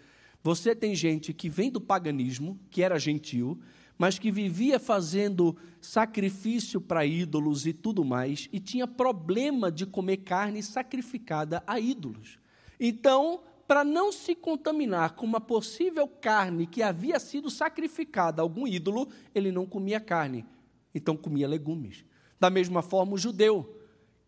você 0.43 0.75
tem 0.75 0.93
gente 0.93 1.33
que 1.33 1.49
vem 1.49 1.71
do 1.71 1.79
paganismo, 1.79 2.59
que 2.69 2.83
era 2.83 2.99
gentil, 2.99 3.57
mas 3.97 4.19
que 4.19 4.29
vivia 4.29 4.77
fazendo 4.77 5.55
sacrifício 5.79 6.81
para 6.81 7.05
ídolos 7.05 7.65
e 7.65 7.71
tudo 7.71 8.03
mais, 8.03 8.49
e 8.51 8.59
tinha 8.59 8.85
problema 8.85 9.71
de 9.71 9.85
comer 9.85 10.17
carne 10.17 10.61
sacrificada 10.61 11.63
a 11.65 11.79
ídolos. 11.79 12.37
Então, 12.77 13.39
para 13.67 13.83
não 13.83 14.11
se 14.11 14.33
contaminar 14.33 15.15
com 15.15 15.25
uma 15.25 15.41
possível 15.41 16.07
carne 16.07 16.65
que 16.65 16.81
havia 16.81 17.19
sido 17.19 17.49
sacrificada 17.49 18.41
a 18.41 18.43
algum 18.43 18.65
ídolo, 18.65 19.09
ele 19.35 19.51
não 19.51 19.65
comia 19.65 19.99
carne, 19.99 20.45
então 20.95 21.17
comia 21.17 21.47
legumes. 21.47 22.05
Da 22.39 22.49
mesma 22.49 22.81
forma, 22.81 23.13
o 23.13 23.17
judeu 23.17 23.77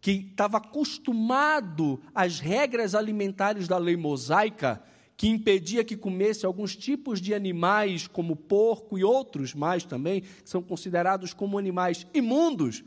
que 0.01 0.11
estava 0.31 0.57
acostumado 0.57 2.01
às 2.13 2.39
regras 2.39 2.95
alimentares 2.95 3.67
da 3.67 3.77
lei 3.77 3.95
mosaica, 3.95 4.81
que 5.15 5.27
impedia 5.27 5.83
que 5.83 5.97
comesse 5.97 6.45
alguns 6.45 6.75
tipos 6.75 7.19
de 7.21 7.33
animais, 7.33 8.07
como 8.07 8.35
porco 8.35 8.97
e 8.97 9.03
outros 9.03 9.53
mais 9.53 9.83
também, 9.83 10.21
que 10.21 10.49
são 10.49 10.61
considerados 10.61 11.33
como 11.33 11.57
animais 11.57 12.07
imundos. 12.13 12.83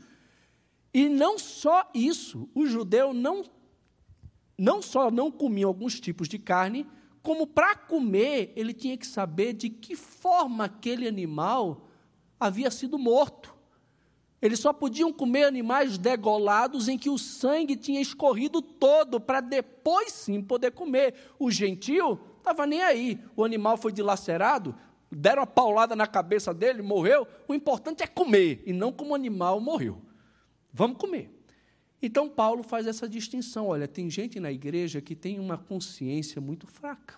E 0.91 1.07
não 1.07 1.37
só 1.37 1.89
isso, 1.93 2.49
o 2.55 2.65
judeu 2.65 3.13
não, 3.13 3.43
não 4.63 4.81
só 4.81 5.11
não 5.11 5.29
comia 5.29 5.65
alguns 5.65 5.99
tipos 5.99 6.29
de 6.29 6.39
carne, 6.39 6.87
como 7.21 7.45
para 7.45 7.75
comer 7.75 8.53
ele 8.55 8.73
tinha 8.73 8.95
que 8.95 9.05
saber 9.05 9.51
de 9.51 9.69
que 9.69 9.93
forma 9.93 10.63
aquele 10.63 11.05
animal 11.05 11.89
havia 12.39 12.71
sido 12.71 12.97
morto. 12.97 13.53
Eles 14.41 14.61
só 14.61 14.71
podiam 14.71 15.11
comer 15.11 15.43
animais 15.43 15.97
degolados 15.97 16.87
em 16.87 16.97
que 16.97 17.09
o 17.09 17.17
sangue 17.17 17.75
tinha 17.75 17.99
escorrido 17.99 18.61
todo, 18.61 19.19
para 19.19 19.41
depois 19.41 20.13
sim 20.13 20.41
poder 20.41 20.71
comer. 20.71 21.13
O 21.37 21.51
gentil 21.51 22.17
estava 22.37 22.65
nem 22.65 22.81
aí. 22.81 23.19
O 23.35 23.43
animal 23.43 23.75
foi 23.75 23.91
dilacerado, 23.91 24.73
deram 25.11 25.41
uma 25.41 25.47
paulada 25.47 25.93
na 25.93 26.07
cabeça 26.07 26.53
dele, 26.53 26.81
morreu. 26.81 27.27
O 27.49 27.53
importante 27.53 28.01
é 28.01 28.07
comer, 28.07 28.63
e 28.65 28.71
não 28.71 28.93
como 28.93 29.11
o 29.11 29.15
animal 29.15 29.59
morreu. 29.59 30.01
Vamos 30.71 30.97
comer. 30.97 31.42
Então 32.05 32.27
Paulo 32.29 32.63
faz 32.63 32.85
essa 32.85 33.07
distinção. 33.07 33.67
Olha, 33.67 33.87
tem 33.87 34.09
gente 34.09 34.37
na 34.37 34.51
igreja 34.51 35.01
que 35.01 35.15
tem 35.15 35.39
uma 35.39 35.57
consciência 35.57 36.41
muito 36.41 36.67
fraca, 36.67 37.15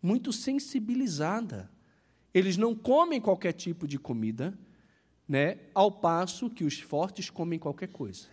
muito 0.00 0.32
sensibilizada. 0.32 1.68
Eles 2.32 2.56
não 2.56 2.72
comem 2.72 3.20
qualquer 3.20 3.52
tipo 3.52 3.86
de 3.86 3.98
comida 3.98 4.56
né? 5.28 5.58
ao 5.74 5.90
passo 5.90 6.48
que 6.48 6.62
os 6.62 6.78
fortes 6.78 7.30
comem 7.30 7.58
qualquer 7.58 7.88
coisa. 7.88 8.28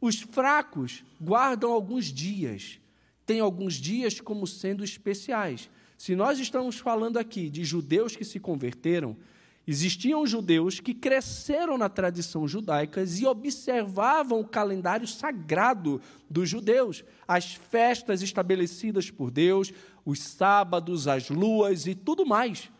Os 0.00 0.20
fracos 0.20 1.04
guardam 1.20 1.72
alguns 1.72 2.06
dias, 2.06 2.78
têm 3.26 3.40
alguns 3.40 3.74
dias 3.74 4.20
como 4.20 4.46
sendo 4.46 4.84
especiais. 4.84 5.68
Se 5.98 6.14
nós 6.14 6.38
estamos 6.38 6.78
falando 6.78 7.16
aqui 7.16 7.50
de 7.50 7.64
judeus 7.64 8.14
que 8.14 8.24
se 8.24 8.38
converteram, 8.38 9.16
existiam 9.66 10.26
judeus 10.26 10.80
que 10.80 10.92
cresceram 10.92 11.78
na 11.78 11.88
tradição 11.88 12.46
judaica 12.48 13.04
e 13.04 13.26
observavam 13.26 14.40
o 14.40 14.48
calendário 14.48 15.06
sagrado 15.06 16.00
dos 16.28 16.48
judeus, 16.48 17.04
as 17.26 17.54
festas 17.54 18.22
estabelecidas 18.22 19.10
por 19.10 19.30
Deus, 19.30 19.72
os 20.04 20.20
sábados, 20.20 21.06
as 21.06 21.30
luas 21.30 21.86
e 21.86 21.94
tudo 21.94 22.26
mais. 22.26 22.70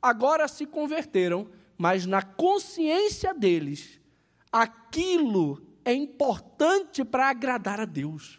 Agora 0.00 0.48
se 0.48 0.64
converteram 0.66 1.46
mas 1.80 2.04
na 2.04 2.20
consciência 2.20 3.32
deles, 3.32 3.98
aquilo 4.52 5.66
é 5.82 5.94
importante 5.94 7.02
para 7.02 7.30
agradar 7.30 7.80
a 7.80 7.86
Deus. 7.86 8.38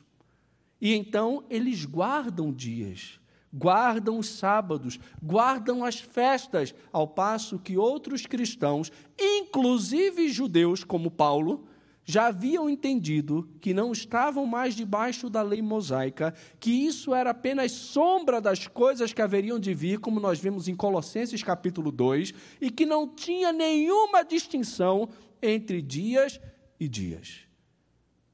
E 0.79 0.93
então 0.93 1.43
eles 1.49 1.83
guardam 1.83 2.53
dias, 2.53 3.19
guardam 3.53 4.17
os 4.17 4.29
sábados, 4.29 4.99
guardam 5.21 5.83
as 5.83 5.99
festas, 5.99 6.73
ao 6.91 7.07
passo 7.07 7.59
que 7.59 7.77
outros 7.77 8.25
cristãos, 8.25 8.91
inclusive 9.19 10.29
judeus 10.29 10.83
como 10.83 11.11
Paulo, 11.11 11.65
já 12.03 12.27
haviam 12.27 12.69
entendido 12.69 13.47
que 13.61 13.73
não 13.73 13.91
estavam 13.91 14.45
mais 14.45 14.75
debaixo 14.75 15.29
da 15.29 15.41
lei 15.41 15.61
mosaica, 15.61 16.33
que 16.59 16.71
isso 16.71 17.13
era 17.13 17.29
apenas 17.29 17.71
sombra 17.71 18.41
das 18.41 18.67
coisas 18.67 19.13
que 19.13 19.21
haveriam 19.21 19.59
de 19.59 19.73
vir, 19.73 19.99
como 19.99 20.19
nós 20.19 20.39
vemos 20.39 20.67
em 20.67 20.75
Colossenses 20.75 21.43
capítulo 21.43 21.91
2, 21.91 22.33
e 22.59 22.69
que 22.69 22.85
não 22.85 23.07
tinha 23.07 23.53
nenhuma 23.53 24.23
distinção 24.23 25.09
entre 25.41 25.81
dias 25.81 26.39
e 26.79 26.87
dias. 26.87 27.41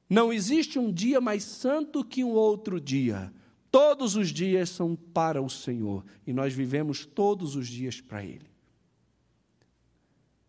Não 0.08 0.32
existe 0.32 0.78
um 0.78 0.90
dia 0.90 1.20
mais 1.20 1.44
santo 1.44 2.02
que 2.02 2.24
um 2.24 2.30
outro 2.30 2.80
dia. 2.80 3.30
Todos 3.78 4.16
os 4.16 4.30
dias 4.30 4.70
são 4.70 4.96
para 4.96 5.40
o 5.40 5.48
Senhor 5.48 6.04
e 6.26 6.32
nós 6.32 6.52
vivemos 6.52 7.06
todos 7.06 7.54
os 7.54 7.68
dias 7.68 8.00
para 8.00 8.24
Ele. 8.24 8.50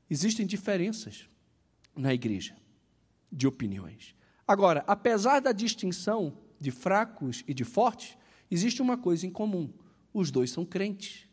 Existem 0.10 0.48
diferenças 0.48 1.30
na 1.96 2.12
igreja 2.12 2.58
de 3.32 3.46
opiniões. 3.46 4.16
Agora, 4.48 4.84
apesar 4.88 5.42
da 5.42 5.52
distinção 5.52 6.40
de 6.60 6.72
fracos 6.72 7.44
e 7.48 7.54
de 7.54 7.64
fortes, 7.64 8.18
existe 8.50 8.82
uma 8.82 8.98
coisa 8.98 9.28
em 9.28 9.32
comum: 9.32 9.72
os 10.12 10.32
dois 10.32 10.50
são 10.50 10.66
crentes. 10.66 11.28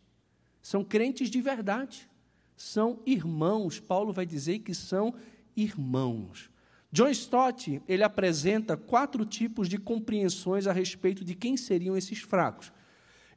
São 0.60 0.84
crentes 0.84 1.30
de 1.30 1.40
verdade. 1.40 2.10
São 2.58 3.00
irmãos. 3.06 3.80
Paulo 3.80 4.12
vai 4.12 4.26
dizer 4.26 4.58
que 4.58 4.74
são 4.74 5.14
irmãos. 5.56 6.50
John 6.92 7.08
Stott, 7.10 7.82
ele 7.88 8.02
apresenta 8.02 8.76
quatro 8.76 9.24
tipos 9.24 9.68
de 9.68 9.78
compreensões 9.78 10.66
a 10.66 10.72
respeito 10.72 11.24
de 11.24 11.34
quem 11.34 11.56
seriam 11.56 11.96
esses 11.96 12.20
fracos. 12.20 12.72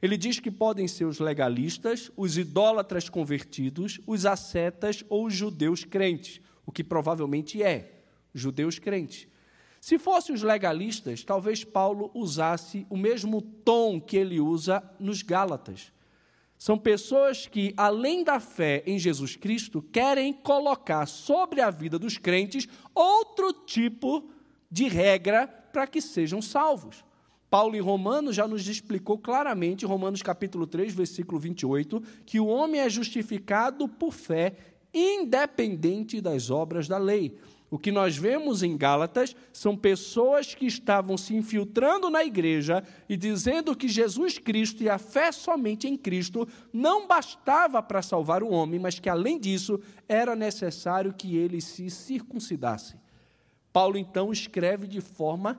Ele 0.00 0.16
diz 0.16 0.40
que 0.40 0.50
podem 0.50 0.88
ser 0.88 1.04
os 1.04 1.18
legalistas, 1.18 2.10
os 2.16 2.38
idólatras 2.38 3.08
convertidos, 3.08 4.00
os 4.06 4.24
ascetas 4.24 5.04
ou 5.08 5.26
os 5.26 5.34
judeus 5.34 5.84
crentes, 5.84 6.40
o 6.64 6.72
que 6.72 6.82
provavelmente 6.82 7.62
é 7.62 8.02
judeus 8.34 8.78
crentes. 8.78 9.28
Se 9.80 9.98
fossem 9.98 10.34
os 10.34 10.42
legalistas, 10.42 11.24
talvez 11.24 11.64
Paulo 11.64 12.10
usasse 12.14 12.86
o 12.88 12.96
mesmo 12.96 13.40
tom 13.42 14.00
que 14.00 14.16
ele 14.16 14.40
usa 14.40 14.82
nos 14.98 15.22
Gálatas. 15.22 15.92
São 16.60 16.76
pessoas 16.76 17.46
que, 17.46 17.72
além 17.74 18.22
da 18.22 18.38
fé 18.38 18.82
em 18.86 18.98
Jesus 18.98 19.34
Cristo, 19.34 19.80
querem 19.80 20.30
colocar 20.30 21.06
sobre 21.06 21.62
a 21.62 21.70
vida 21.70 21.98
dos 21.98 22.18
crentes 22.18 22.68
outro 22.94 23.50
tipo 23.50 24.28
de 24.70 24.86
regra 24.86 25.48
para 25.48 25.86
que 25.86 26.02
sejam 26.02 26.42
salvos. 26.42 27.02
Paulo 27.48 27.74
em 27.74 27.80
Romanos 27.80 28.36
já 28.36 28.46
nos 28.46 28.68
explicou 28.68 29.16
claramente, 29.16 29.86
Romanos 29.86 30.20
capítulo 30.20 30.66
3, 30.66 30.92
versículo 30.92 31.40
28, 31.40 32.02
que 32.26 32.38
o 32.38 32.46
homem 32.46 32.82
é 32.82 32.90
justificado 32.90 33.88
por 33.88 34.12
fé, 34.12 34.54
independente 34.92 36.20
das 36.20 36.50
obras 36.50 36.86
da 36.86 36.98
lei. 36.98 37.38
O 37.70 37.78
que 37.78 37.92
nós 37.92 38.16
vemos 38.16 38.64
em 38.64 38.76
Gálatas 38.76 39.36
são 39.52 39.76
pessoas 39.76 40.54
que 40.54 40.66
estavam 40.66 41.16
se 41.16 41.36
infiltrando 41.36 42.10
na 42.10 42.24
igreja 42.24 42.82
e 43.08 43.16
dizendo 43.16 43.76
que 43.76 43.86
Jesus 43.86 44.38
Cristo 44.38 44.82
e 44.82 44.88
a 44.88 44.98
fé 44.98 45.30
somente 45.30 45.86
em 45.86 45.96
Cristo 45.96 46.48
não 46.72 47.06
bastava 47.06 47.80
para 47.80 48.02
salvar 48.02 48.42
o 48.42 48.50
homem, 48.50 48.80
mas 48.80 48.98
que 48.98 49.08
além 49.08 49.38
disso 49.38 49.78
era 50.08 50.34
necessário 50.34 51.14
que 51.14 51.36
ele 51.36 51.60
se 51.60 51.88
circuncidasse. 51.88 52.96
Paulo 53.72 53.96
então 53.96 54.32
escreve 54.32 54.88
de 54.88 55.00
forma 55.00 55.56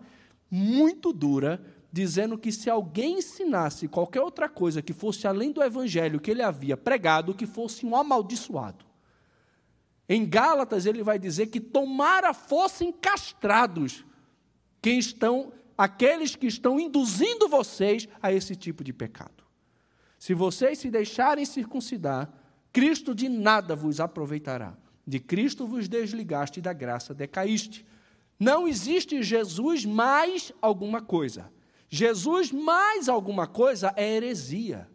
muito 0.49 1.13
dura 1.13 1.63
dizendo 1.93 2.37
que 2.37 2.51
se 2.51 2.69
alguém 2.69 3.19
ensinasse 3.19 3.87
qualquer 3.87 4.21
outra 4.21 4.49
coisa 4.49 4.81
que 4.81 4.93
fosse 4.93 5.27
além 5.27 5.51
do 5.51 5.63
evangelho 5.63 6.19
que 6.19 6.31
ele 6.31 6.41
havia 6.41 6.75
pregado, 6.75 7.33
que 7.33 7.45
fosse 7.45 7.85
um 7.85 7.95
amaldiçoado. 7.95 8.90
Em 10.13 10.25
Gálatas 10.25 10.85
ele 10.85 11.01
vai 11.03 11.17
dizer 11.17 11.47
que 11.47 11.61
tomara 11.61 12.33
fossem 12.33 12.91
castrados 12.91 14.03
quem 14.81 14.99
estão 14.99 15.53
aqueles 15.77 16.35
que 16.35 16.47
estão 16.47 16.77
induzindo 16.77 17.47
vocês 17.47 18.09
a 18.21 18.29
esse 18.29 18.53
tipo 18.53 18.83
de 18.83 18.91
pecado. 18.91 19.45
Se 20.19 20.33
vocês 20.33 20.79
se 20.79 20.91
deixarem 20.91 21.45
circuncidar, 21.45 22.29
Cristo 22.73 23.15
de 23.15 23.29
nada 23.29 23.73
vos 23.73 24.01
aproveitará. 24.01 24.75
De 25.07 25.17
Cristo 25.17 25.65
vos 25.65 25.87
desligaste 25.87 26.59
e 26.59 26.61
da 26.61 26.73
graça 26.73 27.13
decaíste. 27.13 27.85
Não 28.37 28.67
existe 28.67 29.23
Jesus 29.23 29.85
mais 29.85 30.51
alguma 30.61 31.01
coisa. 31.01 31.49
Jesus 31.87 32.51
mais 32.51 33.07
alguma 33.07 33.47
coisa 33.47 33.93
é 33.95 34.17
heresia. 34.17 34.89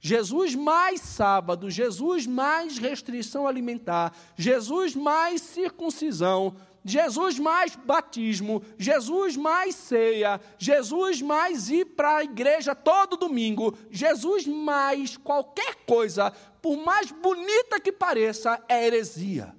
Jesus 0.00 0.54
mais 0.54 1.00
sábado, 1.00 1.70
Jesus 1.70 2.26
mais 2.26 2.78
restrição 2.78 3.46
alimentar, 3.46 4.16
Jesus 4.36 4.94
mais 4.94 5.42
circuncisão, 5.42 6.54
Jesus 6.84 7.38
mais 7.38 7.74
batismo, 7.74 8.62
Jesus 8.78 9.36
mais 9.36 9.74
ceia, 9.74 10.40
Jesus 10.56 11.20
mais 11.20 11.68
ir 11.68 11.84
para 11.84 12.18
a 12.18 12.24
igreja 12.24 12.74
todo 12.74 13.16
domingo, 13.16 13.76
Jesus 13.90 14.46
mais 14.46 15.16
qualquer 15.16 15.74
coisa, 15.84 16.32
por 16.62 16.76
mais 16.76 17.10
bonita 17.10 17.80
que 17.80 17.90
pareça, 17.90 18.62
é 18.68 18.86
heresia. 18.86 19.54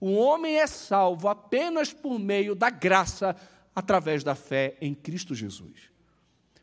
O 0.00 0.12
homem 0.12 0.56
é 0.56 0.66
salvo 0.66 1.28
apenas 1.28 1.92
por 1.92 2.18
meio 2.18 2.54
da 2.54 2.70
graça, 2.70 3.36
através 3.74 4.24
da 4.24 4.34
fé 4.34 4.76
em 4.80 4.94
Cristo 4.94 5.34
Jesus. 5.34 5.90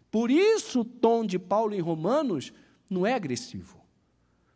Por 0.10 0.32
isso, 0.32 0.82
o 0.82 0.86
tom 0.86 1.26
de 1.26 1.38
Paulo 1.38 1.76
em 1.76 1.80
Romanos 1.80 2.52
não 2.90 3.06
é 3.06 3.14
agressivo. 3.14 3.78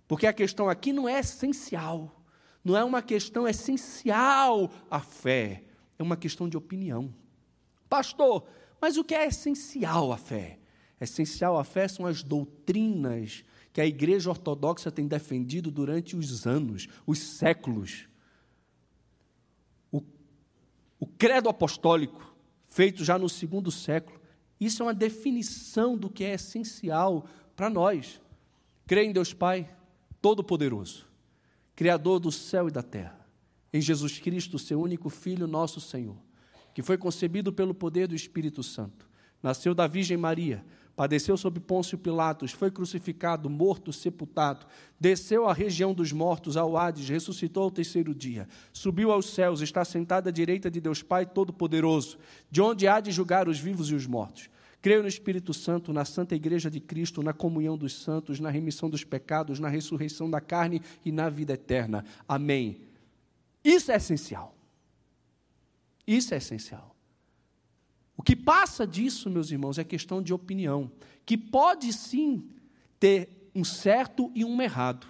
Porque 0.08 0.28
a 0.28 0.34
questão 0.34 0.70
aqui 0.70 0.92
não 0.92 1.08
é 1.08 1.20
essencial. 1.20 2.24
Não 2.64 2.76
é 2.76 2.84
uma 2.84 3.02
questão 3.02 3.48
essencial 3.48 4.72
a 4.90 5.00
fé. 5.00 5.64
É 5.98 6.04
uma 6.04 6.18
questão 6.18 6.50
de 6.50 6.58
opinião. 6.58 7.14
Pastor, 7.88 8.46
mas 8.80 8.98
o 8.98 9.04
que 9.04 9.16
é 9.16 9.28
essencial 9.28 10.12
a 10.12 10.18
fé? 10.18 10.60
Essencial 11.00 11.58
a 11.58 11.64
fé 11.64 11.88
são 11.88 12.06
as 12.06 12.24
doutrinas 12.24 13.44
que 13.74 13.82
a 13.82 13.86
Igreja 13.86 14.30
Ortodoxa 14.30 14.92
tem 14.92 15.08
defendido 15.08 15.72
durante 15.72 16.16
os 16.16 16.46
anos, 16.46 16.88
os 17.06 17.20
séculos. 17.20 18.08
O, 19.92 20.02
o 21.00 21.08
credo 21.08 21.50
apostólico, 21.50 22.36
feito 22.68 23.04
já 23.04 23.18
no 23.18 23.30
segundo 23.30 23.72
século, 23.72 24.20
isso 24.60 24.84
é 24.84 24.86
uma 24.86 24.94
definição 24.94 25.98
do 25.98 26.10
que 26.10 26.24
é 26.24 26.34
essencial 26.34 27.26
para 27.62 27.70
nós. 27.70 28.20
Crê 28.88 29.04
em 29.04 29.12
Deus 29.12 29.36
Pai, 29.36 29.70
Todo-Poderoso, 30.20 31.06
Criador 31.76 32.20
do 32.20 32.32
céu 32.32 32.68
e 32.68 32.72
da 32.72 32.82
terra, 32.82 33.24
em 33.72 33.80
Jesus 33.80 34.18
Cristo, 34.18 34.58
seu 34.58 34.82
único 34.82 35.12
Filho, 35.12 35.46
nosso 35.46 35.80
Senhor, 35.80 36.18
que 36.74 36.82
foi 36.82 36.98
concebido 36.98 37.54
pelo 37.54 37.76
poder 37.76 38.08
do 38.08 38.16
Espírito 38.16 38.64
Santo, 38.64 39.08
nasceu 39.44 39.76
da 39.76 39.86
Virgem 39.86 40.18
Maria, 40.18 40.66
padeceu 40.96 41.38
sob 41.38 41.60
Pôncio 41.60 42.00
Pilatos, 42.00 42.52
foi 42.52 42.72
crucificado, 42.72 43.48
morto, 43.48 43.94
sepultado, 43.94 44.66
desceu 45.00 45.48
à 45.48 45.54
região 45.54 45.94
dos 45.94 46.12
mortos, 46.12 46.58
ao 46.58 46.76
Hades, 46.76 47.08
ressuscitou 47.08 47.62
ao 47.62 47.70
terceiro 47.70 48.16
dia, 48.16 48.50
subiu 48.74 49.12
aos 49.12 49.28
céus, 49.28 49.62
está 49.62 49.86
sentado 49.86 50.30
à 50.30 50.32
direita 50.32 50.72
de 50.72 50.82
Deus 50.82 51.04
Pai 51.04 51.28
Todo-Poderoso, 51.28 52.18
de 52.50 52.60
onde 52.60 52.88
há 52.88 53.00
de 53.00 53.12
julgar 53.12 53.48
os 53.48 53.60
vivos 53.60 53.92
e 53.92 53.94
os 53.94 54.08
mortos. 54.08 54.50
Creio 54.82 55.04
no 55.04 55.08
Espírito 55.08 55.54
Santo, 55.54 55.94
na 55.94 56.04
Santa 56.04 56.36
Igreja 56.36 56.70
de 56.70 56.80
Cristo, 56.80 57.22
na 57.22 57.34
comunhão 57.34 57.78
dos 57.78 58.02
santos, 58.02 58.40
na 58.40 58.50
remissão 58.50 58.90
dos 58.90 59.04
pecados, 59.04 59.60
na 59.60 59.70
ressurreição 59.70 60.30
da 60.30 60.42
carne 60.42 60.82
e 61.06 61.12
na 61.12 61.30
vida 61.30 61.54
eterna. 61.54 62.04
Amém. 62.28 62.82
Isso 63.64 63.92
é 63.92 63.96
essencial. 63.96 64.56
Isso 66.08 66.34
é 66.34 66.38
essencial. 66.38 66.96
O 68.18 68.24
que 68.24 68.36
passa 68.36 68.86
disso, 68.86 69.30
meus 69.30 69.52
irmãos, 69.52 69.78
é 69.78 69.84
questão 69.84 70.22
de 70.22 70.34
opinião, 70.34 70.92
que 71.26 71.38
pode 71.38 71.94
sim 71.94 72.50
ter 73.00 73.50
um 73.54 73.64
certo 73.64 74.32
e 74.34 74.44
um 74.44 74.62
errado, 74.62 75.08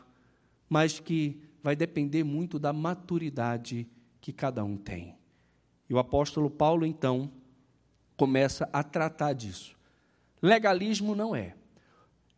mas 0.70 1.00
que 1.00 1.42
vai 1.64 1.76
depender 1.76 2.24
muito 2.24 2.60
da 2.60 2.74
maturidade 2.74 3.88
que 4.20 4.34
cada 4.34 4.64
um 4.64 4.76
tem. 4.76 5.16
E 5.90 5.94
o 5.94 6.00
apóstolo 6.00 6.50
Paulo, 6.50 6.86
então, 6.86 7.32
começa 8.22 8.70
a 8.72 8.84
tratar 8.84 9.34
disso. 9.34 9.76
Legalismo 10.44 11.16
não 11.16 11.36
é. 11.36 11.56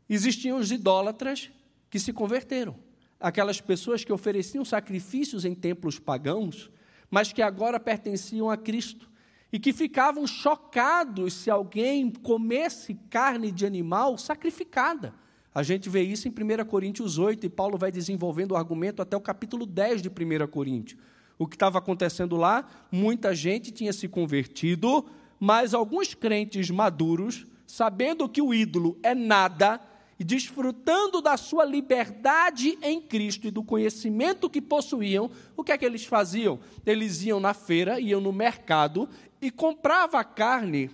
Existiam 0.08 0.58
os 0.58 0.72
idólatras 0.72 1.52
que 1.90 2.00
se 2.00 2.14
converteram. 2.14 2.74
Aquelas 3.20 3.60
pessoas 3.60 4.02
que 4.02 4.14
ofereciam 4.14 4.64
sacrifícios 4.64 5.44
em 5.44 5.54
templos 5.54 6.00
pagãos, 6.00 6.72
mas 7.12 7.34
que 7.34 7.42
agora 7.42 7.82
pertenciam 7.82 8.50
a 8.50 8.56
Cristo 8.56 9.10
e 9.52 9.60
que 9.60 9.74
ficavam 9.74 10.26
chocados 10.26 11.34
se 11.34 11.50
alguém 11.50 12.10
comesse 12.10 12.94
carne 13.10 13.52
de 13.52 13.66
animal 13.66 14.18
sacrificada. 14.18 15.14
A 15.54 15.64
gente 15.64 15.90
vê 15.90 16.02
isso 16.02 16.30
em 16.30 16.32
1 16.32 16.64
Coríntios 16.64 17.18
8, 17.18 17.46
e 17.46 17.50
Paulo 17.50 17.78
vai 17.78 17.92
desenvolvendo 17.92 18.54
o 18.54 18.56
argumento 18.56 19.02
até 19.02 19.18
o 19.18 19.22
capítulo 19.22 19.66
10 19.66 20.02
de 20.02 20.08
1 20.08 20.48
Coríntios. 20.48 20.98
O 21.38 21.46
que 21.46 21.58
estava 21.58 21.80
acontecendo 21.80 22.38
lá? 22.38 22.66
Muita 22.90 23.36
gente 23.36 23.70
tinha 23.70 23.92
se 23.92 24.08
convertido, 24.08 25.06
mas 25.44 25.74
alguns 25.74 26.14
crentes 26.14 26.70
maduros, 26.70 27.46
sabendo 27.68 28.30
que 28.30 28.42
o 28.42 28.54
ídolo 28.54 28.98
é 29.04 29.14
nada, 29.14 29.78
e 30.18 30.24
desfrutando 30.24 31.22
da 31.22 31.36
sua 31.36 31.66
liberdade 31.66 32.78
em 32.82 33.02
Cristo 33.02 33.46
e 33.46 33.52
do 33.52 33.62
conhecimento 33.62 34.50
que 34.50 34.62
possuíam, 34.62 35.30
o 35.58 35.62
que 35.62 35.74
é 35.74 35.78
que 35.78 35.84
eles 35.84 36.06
faziam? 36.06 36.62
Eles 36.86 37.24
iam 37.24 37.42
na 37.42 37.54
feira, 37.54 38.00
iam 38.00 38.22
no 38.22 38.32
mercado 38.32 39.10
e 39.42 39.52
compravam 39.52 40.24
carne 40.34 40.90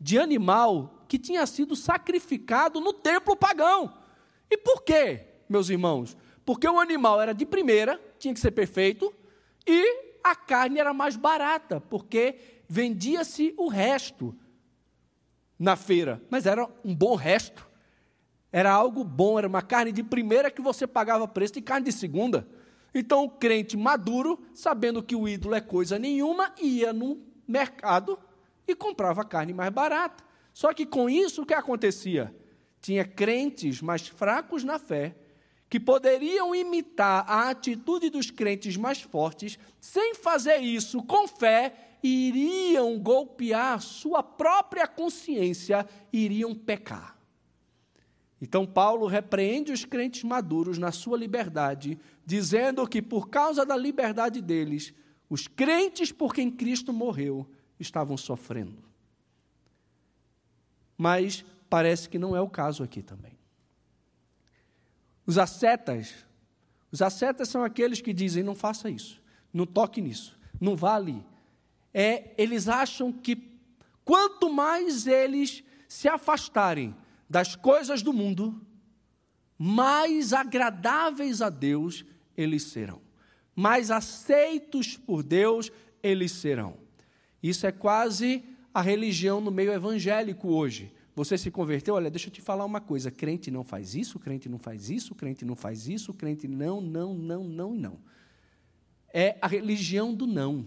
de 0.00 0.18
animal 0.18 1.04
que 1.06 1.16
tinha 1.16 1.46
sido 1.46 1.76
sacrificado 1.76 2.80
no 2.80 2.92
templo 2.92 3.36
pagão. 3.36 3.94
E 4.50 4.58
por 4.58 4.82
quê, 4.82 5.24
meus 5.48 5.70
irmãos? 5.70 6.16
Porque 6.44 6.66
o 6.66 6.80
animal 6.80 7.22
era 7.22 7.32
de 7.32 7.46
primeira, 7.46 8.00
tinha 8.18 8.34
que 8.34 8.40
ser 8.40 8.50
perfeito, 8.50 9.14
e 9.64 10.02
a 10.24 10.34
carne 10.34 10.80
era 10.80 10.92
mais 10.92 11.14
barata, 11.14 11.80
porque 11.80 12.53
vendia-se 12.68 13.54
o 13.56 13.68
resto 13.68 14.34
na 15.58 15.76
feira, 15.76 16.22
mas 16.30 16.46
era 16.46 16.68
um 16.84 16.94
bom 16.94 17.14
resto. 17.14 17.68
Era 18.52 18.70
algo 18.70 19.02
bom, 19.02 19.38
era 19.38 19.48
uma 19.48 19.62
carne 19.62 19.90
de 19.90 20.02
primeira 20.02 20.50
que 20.50 20.62
você 20.62 20.86
pagava 20.86 21.26
preço 21.26 21.54
de 21.54 21.62
carne 21.62 21.86
de 21.86 21.92
segunda. 21.92 22.46
Então 22.94 23.24
o 23.24 23.30
crente 23.30 23.76
maduro, 23.76 24.40
sabendo 24.54 25.02
que 25.02 25.16
o 25.16 25.26
ídolo 25.28 25.54
é 25.54 25.60
coisa 25.60 25.98
nenhuma, 25.98 26.54
ia 26.60 26.92
no 26.92 27.20
mercado 27.48 28.18
e 28.66 28.74
comprava 28.74 29.24
carne 29.24 29.52
mais 29.52 29.72
barata. 29.72 30.22
Só 30.52 30.72
que 30.72 30.86
com 30.86 31.10
isso 31.10 31.42
o 31.42 31.46
que 31.46 31.54
acontecia? 31.54 32.34
Tinha 32.80 33.04
crentes 33.04 33.82
mais 33.82 34.06
fracos 34.06 34.62
na 34.62 34.78
fé, 34.78 35.16
que 35.68 35.80
poderiam 35.80 36.54
imitar 36.54 37.24
a 37.28 37.48
atitude 37.48 38.08
dos 38.08 38.30
crentes 38.30 38.76
mais 38.76 39.00
fortes, 39.00 39.58
sem 39.80 40.14
fazer 40.14 40.58
isso 40.58 41.02
com 41.02 41.26
fé 41.26 41.93
iriam 42.06 42.98
golpear 42.98 43.80
sua 43.80 44.22
própria 44.22 44.86
consciência, 44.86 45.88
iriam 46.12 46.54
pecar. 46.54 47.18
Então, 48.42 48.66
Paulo 48.66 49.06
repreende 49.06 49.72
os 49.72 49.86
crentes 49.86 50.22
maduros 50.22 50.76
na 50.76 50.92
sua 50.92 51.16
liberdade, 51.16 51.98
dizendo 52.26 52.86
que 52.86 53.00
por 53.00 53.30
causa 53.30 53.64
da 53.64 53.74
liberdade 53.74 54.42
deles, 54.42 54.92
os 55.30 55.48
crentes 55.48 56.12
por 56.12 56.34
quem 56.34 56.50
Cristo 56.50 56.92
morreu 56.92 57.48
estavam 57.80 58.18
sofrendo. 58.18 58.84
Mas 60.98 61.42
parece 61.70 62.06
que 62.06 62.18
não 62.18 62.36
é 62.36 62.40
o 62.40 62.50
caso 62.50 62.82
aqui 62.82 63.02
também. 63.02 63.32
Os 65.24 65.38
ascetas, 65.38 66.26
os 66.92 67.00
ascetas 67.00 67.48
são 67.48 67.64
aqueles 67.64 68.02
que 68.02 68.12
dizem: 68.12 68.42
não 68.42 68.54
faça 68.54 68.90
isso, 68.90 69.22
não 69.50 69.64
toque 69.64 70.02
nisso, 70.02 70.38
não 70.60 70.76
vá 70.76 70.96
ali, 70.96 71.24
é, 71.94 72.34
eles 72.36 72.68
acham 72.68 73.12
que 73.12 73.36
quanto 74.04 74.52
mais 74.52 75.06
eles 75.06 75.62
se 75.88 76.08
afastarem 76.08 76.94
das 77.30 77.54
coisas 77.54 78.02
do 78.02 78.12
mundo, 78.12 78.60
mais 79.56 80.32
agradáveis 80.32 81.40
a 81.40 81.48
Deus 81.48 82.04
eles 82.36 82.64
serão, 82.64 83.00
mais 83.54 83.92
aceitos 83.92 84.96
por 84.96 85.22
Deus 85.22 85.70
eles 86.02 86.32
serão. 86.32 86.76
Isso 87.40 87.66
é 87.66 87.70
quase 87.72 88.44
a 88.72 88.82
religião 88.82 89.40
no 89.40 89.52
meio 89.52 89.72
evangélico 89.72 90.48
hoje. 90.48 90.92
Você 91.14 91.38
se 91.38 91.50
converteu? 91.50 91.94
Olha, 91.94 92.10
deixa 92.10 92.26
eu 92.26 92.32
te 92.32 92.40
falar 92.40 92.64
uma 92.64 92.80
coisa: 92.80 93.10
crente 93.10 93.50
não 93.50 93.62
faz 93.62 93.94
isso, 93.94 94.18
crente 94.18 94.48
não 94.48 94.58
faz 94.58 94.90
isso, 94.90 95.14
crente 95.14 95.44
não 95.44 95.54
faz 95.54 95.86
isso, 95.86 96.12
crente 96.12 96.48
não, 96.48 96.80
não, 96.80 97.14
não, 97.14 97.44
não 97.44 97.74
e 97.74 97.78
não. 97.78 97.98
É 99.12 99.38
a 99.40 99.46
religião 99.46 100.12
do 100.12 100.26
não. 100.26 100.66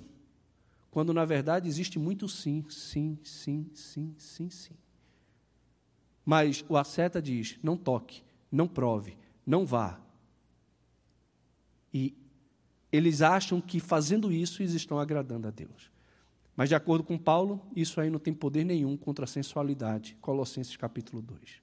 Quando 0.97 1.13
na 1.13 1.25
verdade 1.25 1.67
existe 1.67 1.99
muito 1.99 2.27
sim, 2.27 2.65
sim, 2.69 3.19
sim, 3.23 3.69
sim, 3.71 4.15
sim, 4.17 4.49
sim. 4.49 4.73
Mas 6.25 6.65
o 6.67 6.75
asceta 6.75 7.21
diz: 7.21 7.60
não 7.62 7.77
toque, 7.77 8.23
não 8.51 8.67
prove, 8.67 9.15
não 9.45 9.63
vá. 9.63 10.01
E 11.93 12.17
eles 12.91 13.21
acham 13.21 13.62
que 13.62 13.79
fazendo 13.79 14.31
isso 14.31 14.63
eles 14.63 14.73
estão 14.73 14.97
agradando 14.97 15.47
a 15.47 15.51
Deus. 15.51 15.91
Mas 16.55 16.67
de 16.67 16.73
acordo 16.73 17.03
com 17.03 17.15
Paulo, 17.15 17.62
isso 17.75 18.01
aí 18.01 18.10
não 18.10 18.17
tem 18.17 18.33
poder 18.33 18.63
nenhum 18.63 18.97
contra 18.97 19.25
a 19.25 19.27
sensualidade. 19.27 20.17
Colossenses 20.19 20.75
capítulo 20.77 21.21
2. 21.21 21.62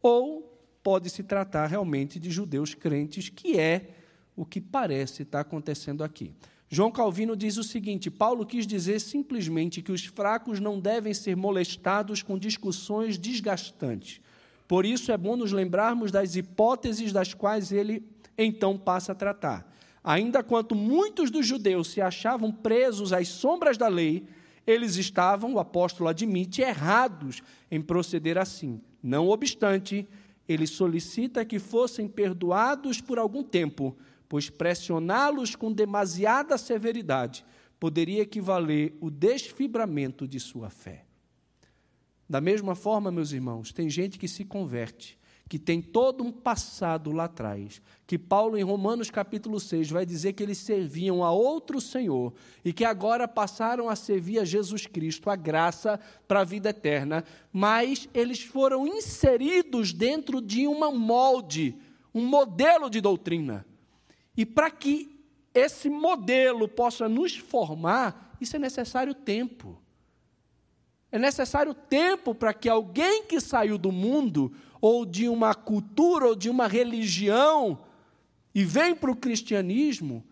Ou 0.00 0.42
pode 0.80 1.10
se 1.10 1.24
tratar 1.24 1.66
realmente 1.66 2.20
de 2.20 2.30
judeus 2.30 2.72
crentes, 2.72 3.28
que 3.28 3.58
é 3.58 3.96
o 4.36 4.46
que 4.46 4.60
parece 4.60 5.24
estar 5.24 5.40
acontecendo 5.40 6.04
aqui. 6.04 6.32
João 6.74 6.90
Calvino 6.90 7.36
diz 7.36 7.56
o 7.56 7.62
seguinte: 7.62 8.10
Paulo 8.10 8.44
quis 8.44 8.66
dizer 8.66 8.98
simplesmente 8.98 9.80
que 9.80 9.92
os 9.92 10.06
fracos 10.06 10.58
não 10.58 10.80
devem 10.80 11.14
ser 11.14 11.36
molestados 11.36 12.20
com 12.20 12.36
discussões 12.36 13.16
desgastantes. 13.16 14.20
Por 14.66 14.84
isso 14.84 15.12
é 15.12 15.16
bom 15.16 15.36
nos 15.36 15.52
lembrarmos 15.52 16.10
das 16.10 16.34
hipóteses 16.34 17.12
das 17.12 17.32
quais 17.32 17.70
ele 17.70 18.02
então 18.36 18.76
passa 18.76 19.12
a 19.12 19.14
tratar. 19.14 19.72
Ainda 20.02 20.42
quanto 20.42 20.74
muitos 20.74 21.30
dos 21.30 21.46
judeus 21.46 21.92
se 21.92 22.00
achavam 22.00 22.50
presos 22.50 23.12
às 23.12 23.28
sombras 23.28 23.78
da 23.78 23.86
lei, 23.86 24.24
eles 24.66 24.96
estavam, 24.96 25.54
o 25.54 25.60
apóstolo 25.60 26.08
admite, 26.08 26.60
errados 26.60 27.40
em 27.70 27.80
proceder 27.80 28.36
assim. 28.36 28.80
Não 29.00 29.28
obstante, 29.28 30.08
ele 30.48 30.66
solicita 30.66 31.44
que 31.44 31.60
fossem 31.60 32.08
perdoados 32.08 33.00
por 33.00 33.16
algum 33.16 33.44
tempo, 33.44 33.96
pois 34.28 34.50
pressioná-los 34.50 35.54
com 35.54 35.72
demasiada 35.72 36.58
severidade 36.58 37.44
poderia 37.78 38.22
equivaler 38.22 38.96
o 39.00 39.10
desfibramento 39.10 40.26
de 40.26 40.40
sua 40.40 40.70
fé. 40.70 41.04
Da 42.28 42.40
mesma 42.40 42.74
forma, 42.74 43.10
meus 43.10 43.32
irmãos, 43.32 43.72
tem 43.72 43.90
gente 43.90 44.18
que 44.18 44.26
se 44.26 44.44
converte 44.44 45.18
que 45.48 45.58
tem 45.58 45.82
todo 45.82 46.24
um 46.24 46.32
passado 46.32 47.12
lá 47.12 47.24
atrás, 47.24 47.82
que 48.06 48.18
Paulo, 48.18 48.56
em 48.56 48.62
Romanos 48.62 49.10
capítulo 49.10 49.60
6, 49.60 49.90
vai 49.90 50.06
dizer 50.06 50.32
que 50.32 50.42
eles 50.42 50.58
serviam 50.58 51.22
a 51.22 51.30
outro 51.30 51.80
Senhor 51.80 52.32
e 52.64 52.72
que 52.72 52.84
agora 52.84 53.28
passaram 53.28 53.88
a 53.88 53.96
servir 53.96 54.38
a 54.38 54.44
Jesus 54.44 54.86
Cristo, 54.86 55.28
a 55.28 55.36
graça 55.36 56.00
para 56.26 56.40
a 56.40 56.44
vida 56.44 56.70
eterna, 56.70 57.24
mas 57.52 58.08
eles 58.14 58.42
foram 58.42 58.86
inseridos 58.86 59.92
dentro 59.92 60.40
de 60.40 60.66
uma 60.66 60.90
molde, 60.90 61.76
um 62.14 62.24
modelo 62.24 62.88
de 62.88 63.00
doutrina. 63.00 63.66
E 64.36 64.44
para 64.44 64.70
que 64.70 65.14
esse 65.54 65.88
modelo 65.88 66.66
possa 66.66 67.08
nos 67.08 67.36
formar, 67.36 68.36
isso 68.40 68.56
é 68.56 68.58
necessário 68.58 69.14
tempo. 69.14 69.80
É 71.12 71.18
necessário 71.18 71.72
tempo 71.74 72.34
para 72.34 72.52
que 72.52 72.68
alguém 72.68 73.24
que 73.24 73.40
saiu 73.40 73.78
do 73.78 73.92
mundo 73.92 74.52
ou 74.80 75.06
de 75.06 75.28
uma 75.28 75.54
cultura 75.54 76.26
ou 76.26 76.34
de 76.34 76.50
uma 76.50 76.66
religião 76.66 77.78
e 78.54 78.64
vem 78.64 78.94
para 78.94 79.10
o 79.10 79.16
cristianismo, 79.16 80.24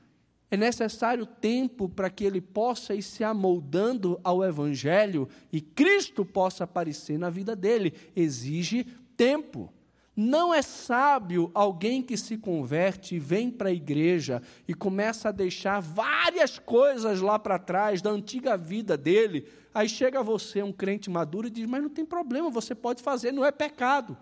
é 0.51 0.57
necessário 0.57 1.25
tempo 1.25 1.89
para 1.89 2.11
que 2.11 2.25
ele 2.25 2.41
possa 2.41 2.95
ir 2.95 3.03
se 3.03 3.25
amoldando 3.25 4.21
ao 4.23 4.45
Evangelho 4.45 5.29
e 5.53 5.61
Cristo 5.61 6.25
possa 6.25 6.65
aparecer 6.65 7.19
na 7.19 7.31
vida 7.31 7.57
dele. 7.57 7.95
Exige 8.15 8.85
tempo. 9.17 9.73
Não 10.15 10.53
é 10.53 10.61
sábio 10.61 11.51
alguém 11.55 12.03
que 12.03 12.19
se 12.19 12.37
converte 12.37 13.15
e 13.15 13.19
vem 13.19 13.51
para 13.51 13.71
a 13.71 13.73
igreja 13.73 14.43
e 14.69 14.75
começa 14.75 15.31
a 15.31 15.33
deixar 15.33 15.81
várias 15.81 16.59
coisas 16.59 17.23
lá 17.23 17.39
para 17.39 17.59
trás 17.59 18.03
da 18.03 18.11
antiga 18.11 18.57
vida 18.57 18.97
dele. 18.97 19.49
Aí 19.73 19.89
chega 19.89 20.23
você, 20.23 20.63
um 20.63 20.73
crente 20.73 21.09
maduro, 21.09 21.47
e 21.47 21.51
diz: 21.51 21.67
Mas 21.67 21.83
não 21.83 21.89
tem 21.89 22.05
problema, 22.05 22.51
você 22.51 22.75
pode 22.75 23.03
fazer, 23.03 23.33
não 23.33 23.45
é 23.45 23.51
pecado. 23.51 24.19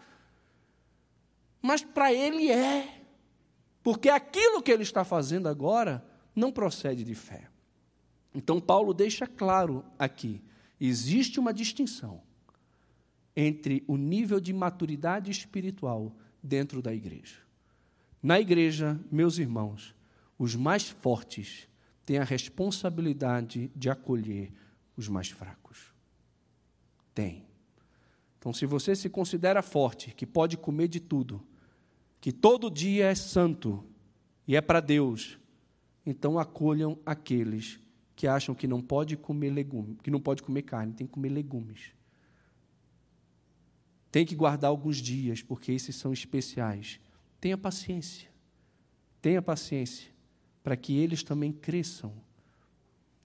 Mas 1.60 1.82
para 1.82 2.12
ele 2.12 2.50
é. 2.50 3.02
Porque 3.82 4.08
aquilo 4.08 4.62
que 4.62 4.70
ele 4.70 4.84
está 4.84 5.04
fazendo 5.04 5.48
agora 5.48 6.06
não 6.36 6.52
procede 6.52 7.02
de 7.02 7.16
fé. 7.16 7.48
Então, 8.32 8.60
Paulo 8.60 8.94
deixa 8.94 9.26
claro 9.26 9.84
aqui: 9.98 10.40
existe 10.80 11.40
uma 11.40 11.52
distinção 11.52 12.22
entre 13.40 13.82
o 13.86 13.96
nível 13.96 14.38
de 14.38 14.52
maturidade 14.52 15.30
espiritual 15.30 16.14
dentro 16.42 16.82
da 16.82 16.92
igreja. 16.92 17.36
Na 18.22 18.38
igreja, 18.38 19.00
meus 19.10 19.38
irmãos, 19.38 19.94
os 20.38 20.54
mais 20.54 20.90
fortes 20.90 21.66
têm 22.04 22.18
a 22.18 22.24
responsabilidade 22.24 23.70
de 23.74 23.88
acolher 23.88 24.52
os 24.94 25.08
mais 25.08 25.30
fracos. 25.30 25.94
Tem. 27.14 27.46
Então, 28.38 28.52
se 28.52 28.66
você 28.66 28.94
se 28.94 29.08
considera 29.08 29.62
forte, 29.62 30.14
que 30.14 30.26
pode 30.26 30.58
comer 30.58 30.88
de 30.88 31.00
tudo, 31.00 31.42
que 32.20 32.32
todo 32.32 32.70
dia 32.70 33.06
é 33.06 33.14
santo 33.14 33.82
e 34.46 34.54
é 34.54 34.60
para 34.60 34.80
Deus, 34.80 35.38
então 36.04 36.38
acolham 36.38 36.98
aqueles 37.06 37.80
que 38.14 38.26
acham 38.26 38.54
que 38.54 38.66
não 38.66 38.82
pode 38.82 39.16
comer 39.16 39.48
legumes, 39.48 39.96
que 40.02 40.10
não 40.10 40.20
pode 40.20 40.42
comer 40.42 40.62
carne, 40.62 40.92
tem 40.92 41.06
que 41.06 41.12
comer 41.12 41.30
legumes. 41.30 41.99
Tem 44.10 44.26
que 44.26 44.34
guardar 44.34 44.70
alguns 44.70 44.96
dias, 44.96 45.42
porque 45.42 45.72
esses 45.72 45.94
são 45.96 46.12
especiais. 46.12 47.00
Tenha 47.40 47.56
paciência. 47.56 48.28
Tenha 49.22 49.40
paciência 49.40 50.10
para 50.62 50.76
que 50.76 50.96
eles 50.96 51.22
também 51.22 51.52
cresçam 51.52 52.12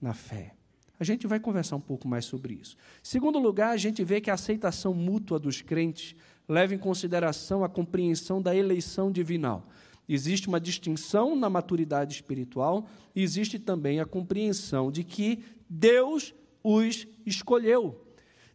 na 0.00 0.14
fé. 0.14 0.54
A 0.98 1.04
gente 1.04 1.26
vai 1.26 1.38
conversar 1.38 1.76
um 1.76 1.80
pouco 1.80 2.08
mais 2.08 2.24
sobre 2.24 2.54
isso. 2.54 2.76
Segundo 3.02 3.38
lugar, 3.38 3.70
a 3.70 3.76
gente 3.76 4.02
vê 4.02 4.20
que 4.20 4.30
a 4.30 4.34
aceitação 4.34 4.94
mútua 4.94 5.38
dos 5.38 5.60
crentes 5.60 6.14
leva 6.48 6.74
em 6.74 6.78
consideração 6.78 7.62
a 7.64 7.68
compreensão 7.68 8.40
da 8.40 8.54
eleição 8.54 9.12
divinal. 9.12 9.68
Existe 10.08 10.48
uma 10.48 10.60
distinção 10.60 11.34
na 11.34 11.50
maturidade 11.50 12.14
espiritual 12.14 12.88
e 13.14 13.22
existe 13.22 13.58
também 13.58 14.00
a 14.00 14.06
compreensão 14.06 14.90
de 14.90 15.02
que 15.02 15.42
Deus 15.68 16.32
os 16.62 17.06
escolheu. 17.26 18.05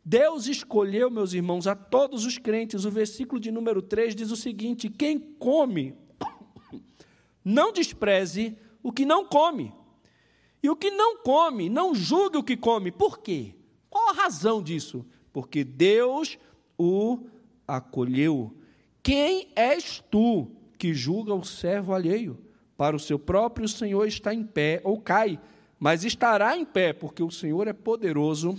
Deus 0.03 0.47
escolheu, 0.47 1.11
meus 1.11 1.33
irmãos, 1.33 1.67
a 1.67 1.75
todos 1.75 2.25
os 2.25 2.37
crentes. 2.37 2.85
O 2.85 2.91
versículo 2.91 3.39
de 3.39 3.51
número 3.51 3.81
3 3.81 4.15
diz 4.15 4.31
o 4.31 4.35
seguinte: 4.35 4.89
Quem 4.89 5.19
come, 5.19 5.95
não 7.45 7.71
despreze 7.71 8.57
o 8.81 8.91
que 8.91 9.05
não 9.05 9.25
come. 9.25 9.73
E 10.63 10.69
o 10.69 10.75
que 10.75 10.91
não 10.91 11.17
come, 11.17 11.69
não 11.69 11.93
julgue 11.93 12.37
o 12.37 12.43
que 12.43 12.57
come. 12.57 12.91
Por 12.91 13.19
quê? 13.19 13.55
Qual 13.89 14.09
a 14.09 14.13
razão 14.13 14.61
disso? 14.61 15.05
Porque 15.31 15.63
Deus 15.63 16.37
o 16.77 17.25
acolheu. 17.67 18.55
Quem 19.03 19.49
és 19.55 20.03
tu 20.11 20.51
que 20.77 20.93
julga 20.93 21.33
o 21.33 21.43
servo 21.43 21.93
alheio? 21.93 22.39
Para 22.77 22.95
o 22.95 22.99
seu 22.99 23.19
próprio 23.19 23.67
Senhor 23.67 24.07
está 24.07 24.33
em 24.33 24.43
pé 24.43 24.81
ou 24.83 24.99
cai, 24.99 25.39
mas 25.79 26.03
estará 26.03 26.57
em 26.57 26.65
pé, 26.65 26.93
porque 26.93 27.21
o 27.21 27.31
Senhor 27.31 27.67
é 27.67 27.73
poderoso 27.73 28.55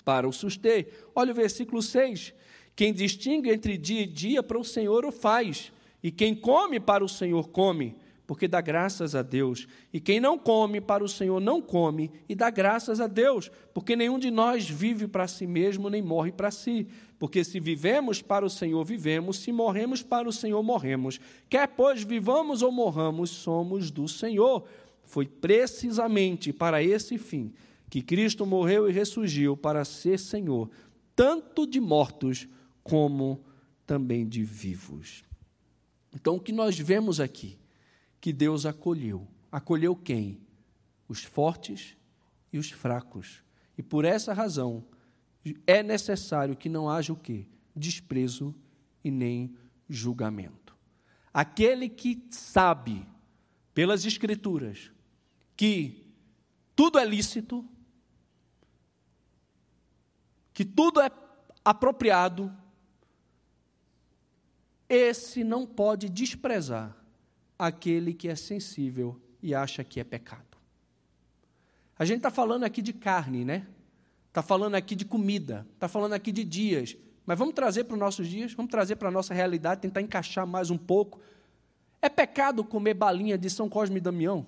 para 0.00 0.28
o 0.28 0.32
suster. 0.32 0.88
Olha 1.14 1.32
o 1.32 1.34
versículo 1.34 1.82
6. 1.82 2.34
Quem 2.74 2.92
distingue 2.92 3.50
entre 3.50 3.76
dia 3.76 4.02
e 4.02 4.06
dia 4.06 4.42
para 4.42 4.58
o 4.58 4.64
Senhor 4.64 5.04
o 5.04 5.12
faz, 5.12 5.72
e 6.02 6.10
quem 6.10 6.34
come 6.34 6.80
para 6.80 7.04
o 7.04 7.08
Senhor 7.08 7.48
come 7.48 7.96
porque 8.30 8.46
dá 8.46 8.60
graças 8.60 9.16
a 9.16 9.22
Deus. 9.22 9.66
E 9.92 9.98
quem 9.98 10.20
não 10.20 10.38
come 10.38 10.80
para 10.80 11.02
o 11.02 11.08
Senhor 11.08 11.40
não 11.40 11.60
come 11.60 12.12
e 12.28 12.34
dá 12.36 12.48
graças 12.48 13.00
a 13.00 13.08
Deus, 13.08 13.50
porque 13.74 13.96
nenhum 13.96 14.20
de 14.20 14.30
nós 14.30 14.70
vive 14.70 15.08
para 15.08 15.26
si 15.26 15.48
mesmo 15.48 15.90
nem 15.90 16.00
morre 16.00 16.30
para 16.30 16.48
si. 16.52 16.86
Porque 17.18 17.42
se 17.42 17.58
vivemos 17.58 18.22
para 18.22 18.46
o 18.46 18.48
Senhor, 18.48 18.84
vivemos, 18.84 19.38
se 19.38 19.50
morremos 19.50 20.04
para 20.04 20.28
o 20.28 20.32
Senhor, 20.32 20.62
morremos. 20.62 21.18
Quer 21.48 21.66
pois 21.66 22.04
vivamos 22.04 22.62
ou 22.62 22.70
morramos, 22.70 23.30
somos 23.30 23.90
do 23.90 24.06
Senhor. 24.06 24.62
Foi 25.02 25.26
precisamente 25.26 26.52
para 26.52 26.80
esse 26.80 27.18
fim 27.18 27.52
que 27.90 28.00
Cristo 28.00 28.46
morreu 28.46 28.88
e 28.88 28.92
ressurgiu 28.92 29.56
para 29.56 29.84
ser 29.84 30.18
Senhor, 30.18 30.70
tanto 31.14 31.66
de 31.66 31.80
mortos 31.80 32.48
como 32.82 33.44
também 33.84 34.26
de 34.26 34.42
vivos. 34.42 35.24
Então, 36.14 36.36
o 36.36 36.40
que 36.40 36.52
nós 36.52 36.78
vemos 36.78 37.20
aqui 37.20 37.58
que 38.20 38.32
Deus 38.32 38.66
acolheu. 38.66 39.26
Acolheu 39.50 39.96
quem? 39.96 40.40
Os 41.08 41.24
fortes 41.24 41.96
e 42.52 42.58
os 42.58 42.70
fracos. 42.70 43.42
E 43.76 43.82
por 43.82 44.04
essa 44.04 44.32
razão 44.32 44.84
é 45.66 45.82
necessário 45.82 46.56
que 46.56 46.68
não 46.68 46.88
haja 46.88 47.12
o 47.12 47.16
quê? 47.16 47.46
Desprezo 47.74 48.54
e 49.02 49.10
nem 49.10 49.56
julgamento. 49.88 50.76
Aquele 51.32 51.88
que 51.88 52.22
sabe 52.30 53.06
pelas 53.72 54.04
escrituras 54.04 54.90
que 55.56 56.04
tudo 56.76 56.98
é 56.98 57.04
lícito, 57.04 57.64
que 60.60 60.64
tudo 60.66 61.00
é 61.00 61.10
apropriado, 61.64 62.54
esse 64.86 65.42
não 65.42 65.66
pode 65.66 66.06
desprezar 66.10 66.94
aquele 67.58 68.12
que 68.12 68.28
é 68.28 68.36
sensível 68.36 69.18
e 69.42 69.54
acha 69.54 69.82
que 69.82 69.98
é 69.98 70.04
pecado. 70.04 70.58
A 71.98 72.04
gente 72.04 72.18
está 72.18 72.30
falando 72.30 72.64
aqui 72.64 72.82
de 72.82 72.92
carne, 72.92 73.42
né? 73.42 73.66
Está 74.28 74.42
falando 74.42 74.74
aqui 74.74 74.94
de 74.94 75.06
comida, 75.06 75.66
está 75.72 75.88
falando 75.88 76.12
aqui 76.12 76.30
de 76.30 76.44
dias. 76.44 76.94
Mas 77.24 77.38
vamos 77.38 77.54
trazer 77.54 77.84
para 77.84 77.94
os 77.94 78.00
nossos 78.00 78.28
dias, 78.28 78.52
vamos 78.52 78.70
trazer 78.70 78.96
para 78.96 79.08
a 79.08 79.10
nossa 79.10 79.32
realidade, 79.32 79.80
tentar 79.80 80.02
encaixar 80.02 80.46
mais 80.46 80.68
um 80.68 80.76
pouco. 80.76 81.22
É 82.02 82.10
pecado 82.10 82.62
comer 82.64 82.92
balinha 82.92 83.38
de 83.38 83.48
São 83.48 83.66
Cosme 83.66 83.96
e 83.96 84.00
Damião? 84.02 84.44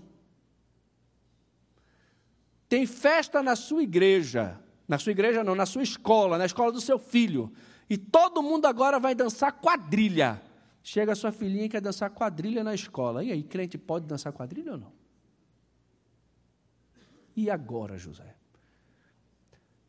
Tem 2.68 2.84
festa 2.84 3.42
na 3.42 3.56
sua 3.56 3.82
igreja, 3.82 4.60
na 4.92 4.98
sua 4.98 5.12
igreja 5.12 5.42
não, 5.42 5.54
na 5.54 5.64
sua 5.64 5.82
escola, 5.82 6.36
na 6.36 6.44
escola 6.44 6.70
do 6.70 6.78
seu 6.78 6.98
filho. 6.98 7.50
E 7.88 7.96
todo 7.96 8.42
mundo 8.42 8.66
agora 8.66 9.00
vai 9.00 9.14
dançar 9.14 9.50
quadrilha. 9.50 10.42
Chega 10.82 11.12
a 11.12 11.16
sua 11.16 11.32
filhinha 11.32 11.64
e 11.64 11.68
quer 11.70 11.80
dançar 11.80 12.10
quadrilha 12.10 12.62
na 12.62 12.74
escola. 12.74 13.24
E 13.24 13.32
aí, 13.32 13.42
crente 13.42 13.78
pode 13.78 14.04
dançar 14.04 14.34
quadrilha 14.34 14.72
ou 14.72 14.78
não? 14.78 14.92
E 17.34 17.48
agora, 17.48 17.96
José? 17.96 18.36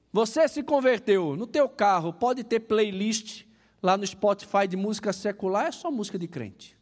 Você 0.09 0.47
se 0.47 0.63
converteu, 0.63 1.35
no 1.35 1.45
teu 1.45 1.67
carro 1.67 2.13
pode 2.13 2.41
ter 2.41 2.61
playlist 2.61 3.43
lá 3.81 3.97
no 3.97 4.07
Spotify 4.07 4.65
de 4.69 4.77
música 4.77 5.11
secular, 5.11 5.65
é 5.65 5.71
só 5.73 5.91
música 5.91 6.17
de 6.17 6.29
crente. 6.29 6.77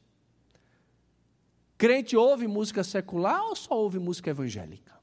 Crente 1.76 2.16
ouve 2.16 2.46
música 2.46 2.84
secular 2.84 3.42
ou 3.46 3.56
só 3.56 3.74
ouve 3.74 3.98
música 3.98 4.30
evangélica? 4.30 4.94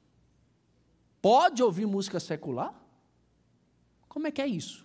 Pode 1.21 1.65
ouvir 1.65 1.85
música 1.85 2.21
secular? 2.21 2.87
Como 4.19 4.27
é 4.27 4.33
que 4.33 4.43
é 4.43 4.49
isso? 4.49 4.85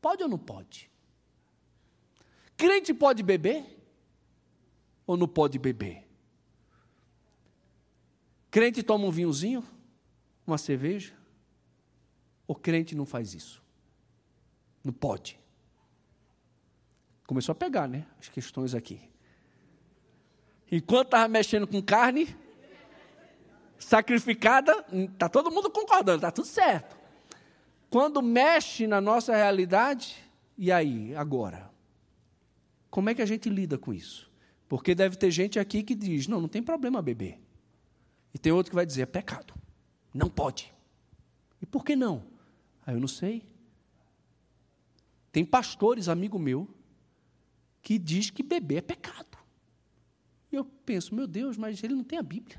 Pode 0.00 0.22
ou 0.22 0.28
não 0.28 0.38
pode? 0.38 0.88
Crente 2.56 2.94
pode 2.94 3.24
beber? 3.24 3.76
Ou 5.04 5.16
não 5.16 5.26
pode 5.26 5.58
beber? 5.58 6.06
Crente 8.52 8.84
toma 8.84 9.04
um 9.04 9.10
vinhozinho? 9.10 9.64
Uma 10.46 10.58
cerveja? 10.58 11.12
O 12.46 12.54
crente 12.54 12.94
não 12.94 13.04
faz 13.04 13.34
isso. 13.34 13.60
Não 14.84 14.92
pode. 14.92 15.40
Começou 17.26 17.52
a 17.52 17.56
pegar, 17.56 17.88
né? 17.88 18.06
As 18.20 18.28
questões 18.28 18.76
aqui. 18.76 19.10
Enquanto 20.70 21.08
estava 21.08 21.26
mexendo 21.26 21.66
com 21.66 21.82
carne, 21.82 22.32
sacrificada, 23.76 24.86
está 24.92 25.28
todo 25.28 25.50
mundo 25.50 25.68
concordando, 25.68 26.18
está 26.18 26.30
tudo 26.30 26.46
certo. 26.46 27.01
Quando 27.92 28.22
mexe 28.22 28.86
na 28.86 29.02
nossa 29.02 29.36
realidade, 29.36 30.16
e 30.56 30.72
aí, 30.72 31.14
agora? 31.14 31.70
Como 32.88 33.10
é 33.10 33.14
que 33.14 33.20
a 33.20 33.26
gente 33.26 33.50
lida 33.50 33.76
com 33.76 33.92
isso? 33.92 34.32
Porque 34.66 34.94
deve 34.94 35.14
ter 35.14 35.30
gente 35.30 35.58
aqui 35.58 35.82
que 35.82 35.94
diz: 35.94 36.26
não, 36.26 36.40
não 36.40 36.48
tem 36.48 36.62
problema 36.62 37.02
beber. 37.02 37.38
E 38.32 38.38
tem 38.38 38.50
outro 38.50 38.70
que 38.70 38.74
vai 38.74 38.86
dizer: 38.86 39.02
é 39.02 39.06
pecado. 39.06 39.52
Não 40.14 40.30
pode. 40.30 40.72
E 41.60 41.66
por 41.66 41.84
que 41.84 41.94
não? 41.94 42.24
Aí 42.86 42.94
eu 42.94 43.00
não 43.00 43.06
sei. 43.06 43.44
Tem 45.30 45.44
pastores, 45.44 46.08
amigo 46.08 46.38
meu, 46.38 46.74
que 47.82 47.98
diz 47.98 48.30
que 48.30 48.42
beber 48.42 48.76
é 48.76 48.80
pecado. 48.80 49.36
E 50.50 50.56
eu 50.56 50.64
penso, 50.64 51.14
meu 51.14 51.26
Deus, 51.26 51.58
mas 51.58 51.84
ele 51.84 51.94
não 51.94 52.04
tem 52.04 52.18
a 52.18 52.22
Bíblia. 52.22 52.58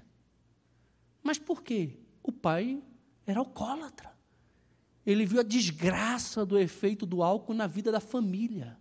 Mas 1.24 1.40
por 1.40 1.64
quê? 1.64 1.98
O 2.22 2.32
pai 2.32 2.84
era 3.26 3.40
alcoólatra. 3.40 4.13
Ele 5.06 5.26
viu 5.26 5.40
a 5.40 5.44
desgraça 5.44 6.46
do 6.46 6.58
efeito 6.58 7.06
do 7.06 7.22
álcool 7.22 7.54
na 7.54 7.68
vida 7.68 7.92
da 7.92 8.00
família. 8.00 8.78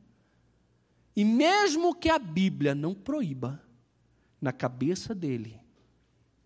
E 1.14 1.24
mesmo 1.24 1.94
que 1.94 2.08
a 2.08 2.18
Bíblia 2.18 2.74
não 2.74 2.94
proíba, 2.94 3.60
na 4.40 4.52
cabeça 4.52 5.14
dele, 5.14 5.60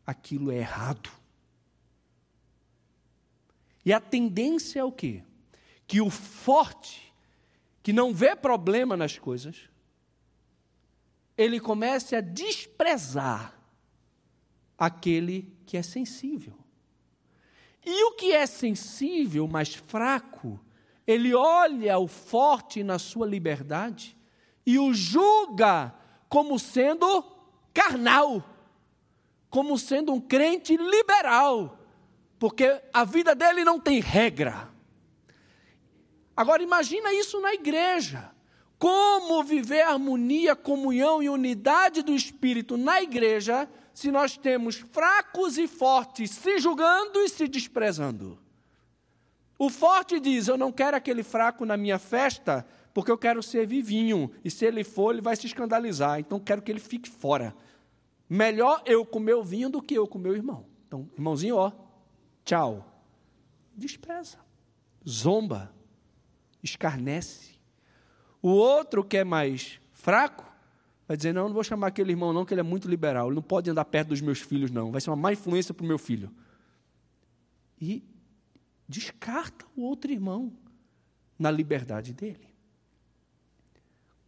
aquilo 0.06 0.50
é 0.50 0.56
errado. 0.56 1.10
E 3.84 3.92
a 3.92 4.00
tendência 4.00 4.80
é 4.80 4.84
o 4.84 4.92
quê? 4.92 5.22
Que 5.86 6.00
o 6.00 6.10
forte, 6.10 7.14
que 7.82 7.92
não 7.92 8.12
vê 8.12 8.34
problema 8.34 8.96
nas 8.96 9.18
coisas, 9.18 9.70
ele 11.38 11.60
comece 11.60 12.16
a 12.16 12.20
desprezar 12.20 13.56
aquele 14.76 15.54
que 15.64 15.76
é 15.76 15.82
sensível. 15.82 16.58
E 17.86 18.04
o 18.06 18.12
que 18.12 18.32
é 18.32 18.44
sensível, 18.46 19.46
mais 19.46 19.74
fraco, 19.74 20.58
ele 21.06 21.32
olha 21.32 21.96
o 21.98 22.08
forte 22.08 22.82
na 22.82 22.98
sua 22.98 23.24
liberdade 23.24 24.16
e 24.66 24.76
o 24.76 24.92
julga 24.92 25.94
como 26.28 26.58
sendo 26.58 27.24
carnal, 27.72 28.42
como 29.48 29.78
sendo 29.78 30.12
um 30.12 30.20
crente 30.20 30.76
liberal, 30.76 31.78
porque 32.40 32.82
a 32.92 33.04
vida 33.04 33.36
dele 33.36 33.64
não 33.64 33.78
tem 33.78 34.00
regra. 34.00 34.68
Agora 36.36 36.62
imagina 36.62 37.12
isso 37.12 37.40
na 37.40 37.54
igreja. 37.54 38.35
Como 38.78 39.42
viver 39.42 39.82
harmonia, 39.82 40.54
comunhão 40.54 41.22
e 41.22 41.28
unidade 41.28 42.02
do 42.02 42.12
espírito 42.12 42.76
na 42.76 43.00
igreja 43.00 43.68
se 43.94 44.10
nós 44.10 44.36
temos 44.36 44.76
fracos 44.76 45.56
e 45.56 45.66
fortes 45.66 46.30
se 46.30 46.58
julgando 46.58 47.20
e 47.20 47.28
se 47.28 47.48
desprezando? 47.48 48.38
O 49.58 49.70
forte 49.70 50.20
diz: 50.20 50.48
Eu 50.48 50.58
não 50.58 50.70
quero 50.70 50.96
aquele 50.96 51.22
fraco 51.22 51.64
na 51.64 51.76
minha 51.76 51.98
festa, 51.98 52.66
porque 52.92 53.10
eu 53.10 53.16
quero 53.16 53.42
ser 53.42 53.66
vivinho, 53.66 54.30
e 54.44 54.50
se 54.50 54.66
ele 54.66 54.84
for, 54.84 55.12
ele 55.12 55.22
vai 55.22 55.34
se 55.36 55.46
escandalizar, 55.46 56.20
então 56.20 56.38
quero 56.38 56.60
que 56.60 56.70
ele 56.70 56.80
fique 56.80 57.08
fora. 57.08 57.56
Melhor 58.28 58.82
eu 58.84 59.06
comer 59.06 59.34
o 59.34 59.42
vinho 59.42 59.70
do 59.70 59.80
que 59.80 59.94
eu 59.94 60.06
comer 60.06 60.30
o 60.30 60.36
irmão. 60.36 60.66
Então, 60.86 61.08
irmãozinho, 61.16 61.56
ó, 61.56 61.72
Tchau. 62.46 62.86
Despreza, 63.74 64.38
zomba, 65.06 65.74
escarnece. 66.62 67.55
O 68.46 68.50
outro 68.50 69.02
que 69.02 69.16
é 69.16 69.24
mais 69.24 69.80
fraco 69.92 70.46
vai 71.08 71.16
dizer: 71.16 71.32
Não, 71.32 71.48
não 71.48 71.52
vou 71.52 71.64
chamar 71.64 71.88
aquele 71.88 72.12
irmão, 72.12 72.32
não, 72.32 72.44
que 72.44 72.54
ele 72.54 72.60
é 72.60 72.62
muito 72.62 72.88
liberal. 72.88 73.26
Ele 73.26 73.34
não 73.34 73.42
pode 73.42 73.68
andar 73.68 73.84
perto 73.86 74.10
dos 74.10 74.20
meus 74.20 74.40
filhos, 74.40 74.70
não. 74.70 74.92
Vai 74.92 75.00
ser 75.00 75.10
uma 75.10 75.16
má 75.16 75.32
influência 75.32 75.74
para 75.74 75.82
o 75.82 75.86
meu 75.86 75.98
filho. 75.98 76.30
E 77.80 78.04
descarta 78.88 79.66
o 79.74 79.82
outro 79.82 80.12
irmão 80.12 80.52
na 81.36 81.50
liberdade 81.50 82.12
dele. 82.12 82.54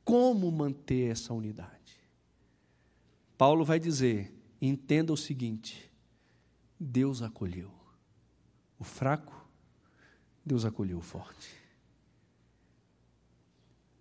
Como 0.05 0.51
manter 0.51 1.13
essa 1.13 1.33
unidade? 1.33 1.97
Paulo 3.37 3.65
vai 3.65 3.79
dizer: 3.79 4.35
entenda 4.61 5.13
o 5.13 5.17
seguinte: 5.17 5.89
Deus 6.77 7.23
acolheu 7.23 7.71
o 8.81 8.83
fraco, 8.83 9.49
Deus 10.45 10.65
acolheu 10.65 10.99
o 10.99 11.03
forte. 11.03 11.58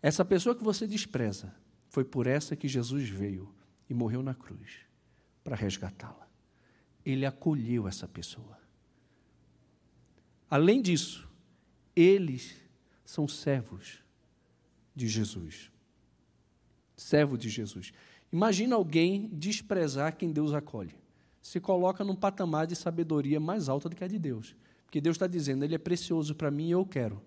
Essa 0.01 0.23
pessoa 0.23 0.55
que 0.55 0.63
você 0.63 0.85
despreza, 0.85 1.53
foi 1.89 2.03
por 2.03 2.27
essa 2.27 2.55
que 2.55 2.67
Jesus 2.67 3.09
veio 3.09 3.53
e 3.89 3.93
morreu 3.93 4.21
na 4.21 4.33
cruz 4.33 4.79
para 5.43 5.55
resgatá-la. 5.55 6.27
Ele 7.05 7.25
acolheu 7.25 7.87
essa 7.87 8.07
pessoa. 8.07 8.57
Além 10.49 10.81
disso, 10.81 11.27
eles 11.95 12.55
são 13.03 13.27
servos 13.27 14.03
de 14.95 15.07
Jesus. 15.07 15.71
Servo 16.95 17.37
de 17.37 17.49
Jesus. 17.49 17.91
Imagina 18.31 18.75
alguém 18.75 19.29
desprezar 19.33 20.15
quem 20.15 20.31
Deus 20.31 20.53
acolhe. 20.53 20.95
Se 21.41 21.59
coloca 21.59 22.03
num 22.03 22.15
patamar 22.15 22.67
de 22.67 22.75
sabedoria 22.75 23.39
mais 23.39 23.69
alta 23.69 23.87
do 23.87 23.95
que 23.95 24.03
a 24.03 24.07
de 24.07 24.19
Deus. 24.19 24.55
Porque 24.85 24.99
Deus 24.99 25.15
está 25.15 25.27
dizendo, 25.27 25.63
ele 25.63 25.75
é 25.75 25.77
precioso 25.77 26.35
para 26.35 26.51
mim 26.51 26.67
e 26.67 26.71
eu 26.71 26.85
quero. 26.85 27.21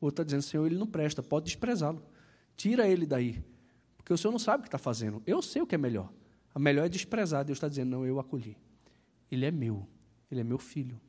Outro 0.00 0.22
está 0.22 0.24
dizendo, 0.24 0.42
Senhor, 0.42 0.66
ele 0.66 0.78
não 0.78 0.86
presta, 0.86 1.22
pode 1.22 1.46
desprezá-lo. 1.46 2.02
Tira 2.56 2.88
ele 2.88 3.06
daí. 3.06 3.42
Porque 3.96 4.12
o 4.12 4.18
Senhor 4.18 4.32
não 4.32 4.38
sabe 4.38 4.60
o 4.60 4.62
que 4.62 4.68
está 4.68 4.78
fazendo. 4.78 5.22
Eu 5.26 5.42
sei 5.42 5.62
o 5.62 5.66
que 5.66 5.74
é 5.74 5.78
melhor. 5.78 6.12
A 6.54 6.58
melhor 6.58 6.86
é 6.86 6.88
desprezar. 6.88 7.44
Deus 7.44 7.56
está 7.56 7.68
dizendo, 7.68 7.90
não, 7.90 8.06
eu 8.06 8.18
acolhi. 8.20 8.56
Ele 9.30 9.44
é 9.44 9.50
meu. 9.50 9.86
Ele 10.30 10.40
é 10.40 10.44
meu 10.44 10.58
filho. 10.58 11.00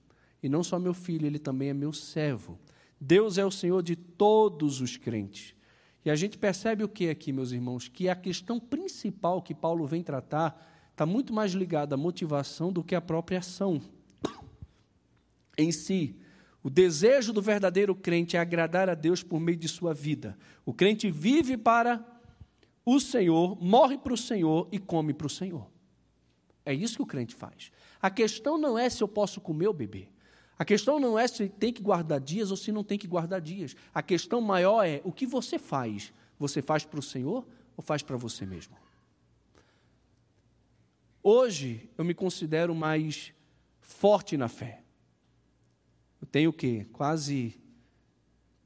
E 0.41 0.49
não 0.49 0.63
só 0.63 0.79
meu 0.79 0.93
filho, 0.93 1.25
ele 1.25 1.39
também 1.39 1.69
é 1.69 1.73
meu 1.73 1.93
servo. 1.93 2.59
Deus 2.99 3.37
é 3.37 3.45
o 3.45 3.51
Senhor 3.51 3.81
de 3.83 3.95
todos 3.95 4.81
os 4.81 4.97
crentes. 4.97 5.53
E 6.03 6.09
a 6.09 6.15
gente 6.15 6.37
percebe 6.37 6.83
o 6.83 6.89
que 6.89 7.09
aqui, 7.09 7.31
meus 7.31 7.51
irmãos? 7.51 7.87
Que 7.87 8.07
a 8.07 8.15
questão 8.15 8.59
principal 8.59 9.41
que 9.41 9.53
Paulo 9.53 9.85
vem 9.85 10.01
tratar 10.01 10.65
está 10.91 11.05
muito 11.05 11.33
mais 11.33 11.51
ligada 11.51 11.95
à 11.95 11.97
motivação 11.97 12.71
do 12.71 12.83
que 12.83 12.95
à 12.95 13.01
própria 13.01 13.39
ação 13.39 13.81
em 15.57 15.71
si. 15.71 16.15
O 16.67 16.69
desejo 16.69 17.31
do 17.31 17.41
verdadeiro 17.41 17.95
crente 17.95 18.35
é 18.35 18.41
agradar 18.41 18.89
a 18.89 18.93
Deus 18.93 19.23
por 19.23 19.39
meio 19.39 19.57
de 19.57 19.69
sua 19.69 19.93
vida. 19.93 20.37
O 20.65 20.73
crente 20.73 21.09
vive 21.09 21.55
para 21.55 22.05
o 22.85 22.99
Senhor, 22.99 23.57
morre 23.63 23.97
para 23.97 24.11
o 24.11 24.17
Senhor 24.17 24.67
e 24.69 24.77
come 24.77 25.13
para 25.13 25.27
o 25.27 25.29
Senhor. 25.29 25.65
É 26.65 26.73
isso 26.73 26.97
que 26.97 27.03
o 27.03 27.05
crente 27.05 27.33
faz. 27.33 27.71
A 28.01 28.09
questão 28.09 28.57
não 28.57 28.77
é 28.77 28.89
se 28.89 29.01
eu 29.01 29.07
posso 29.07 29.39
comer 29.39 29.67
ou 29.67 29.73
beber. 29.73 30.11
A 30.59 30.65
questão 30.65 30.99
não 30.99 31.17
é 31.17 31.25
se 31.25 31.47
tem 31.47 31.71
que 31.71 31.81
guardar 31.81 32.19
dias 32.19 32.51
ou 32.51 32.57
se 32.57 32.69
não 32.69 32.83
tem 32.83 32.97
que 32.97 33.07
guardar 33.07 33.39
dias. 33.39 33.73
A 33.93 34.03
questão 34.03 34.41
maior 34.41 34.83
é 34.83 34.99
o 35.05 35.11
que 35.13 35.25
você 35.25 35.57
faz. 35.57 36.11
Você 36.37 36.61
faz 36.61 36.83
para 36.83 36.99
o 36.99 37.01
Senhor 37.01 37.47
ou 37.77 37.81
faz 37.81 38.03
para 38.03 38.17
você 38.17 38.45
mesmo? 38.45 38.75
Hoje 41.23 41.89
eu 41.97 42.03
me 42.03 42.13
considero 42.13 42.75
mais 42.75 43.31
forte 43.79 44.35
na 44.35 44.49
fé. 44.49 44.83
Eu 46.21 46.27
tenho 46.27 46.49
o 46.49 46.53
quê? 46.53 46.85
Quase. 46.91 47.59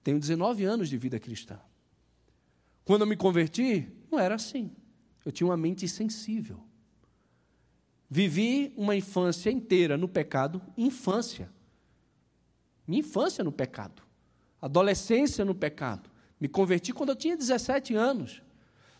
Tenho 0.03 0.19
19 0.19 0.63
anos 0.63 0.89
de 0.89 0.97
vida 0.97 1.19
cristã. 1.19 1.59
Quando 2.83 3.01
eu 3.01 3.07
me 3.07 3.15
converti, 3.15 3.87
não 4.11 4.19
era 4.19 4.35
assim. 4.35 4.71
Eu 5.23 5.31
tinha 5.31 5.47
uma 5.47 5.57
mente 5.57 5.87
sensível. 5.87 6.63
Vivi 8.09 8.73
uma 8.75 8.95
infância 8.95 9.49
inteira 9.49 9.95
no 9.97 10.07
pecado, 10.07 10.61
infância. 10.75 11.49
Minha 12.87 12.99
infância 12.99 13.43
no 13.43 13.51
pecado. 13.51 14.03
Adolescência 14.61 15.45
no 15.45 15.55
pecado. 15.55 16.09
Me 16.39 16.47
converti 16.47 16.91
quando 16.91 17.09
eu 17.09 17.15
tinha 17.15 17.37
17 17.37 17.95
anos. 17.95 18.41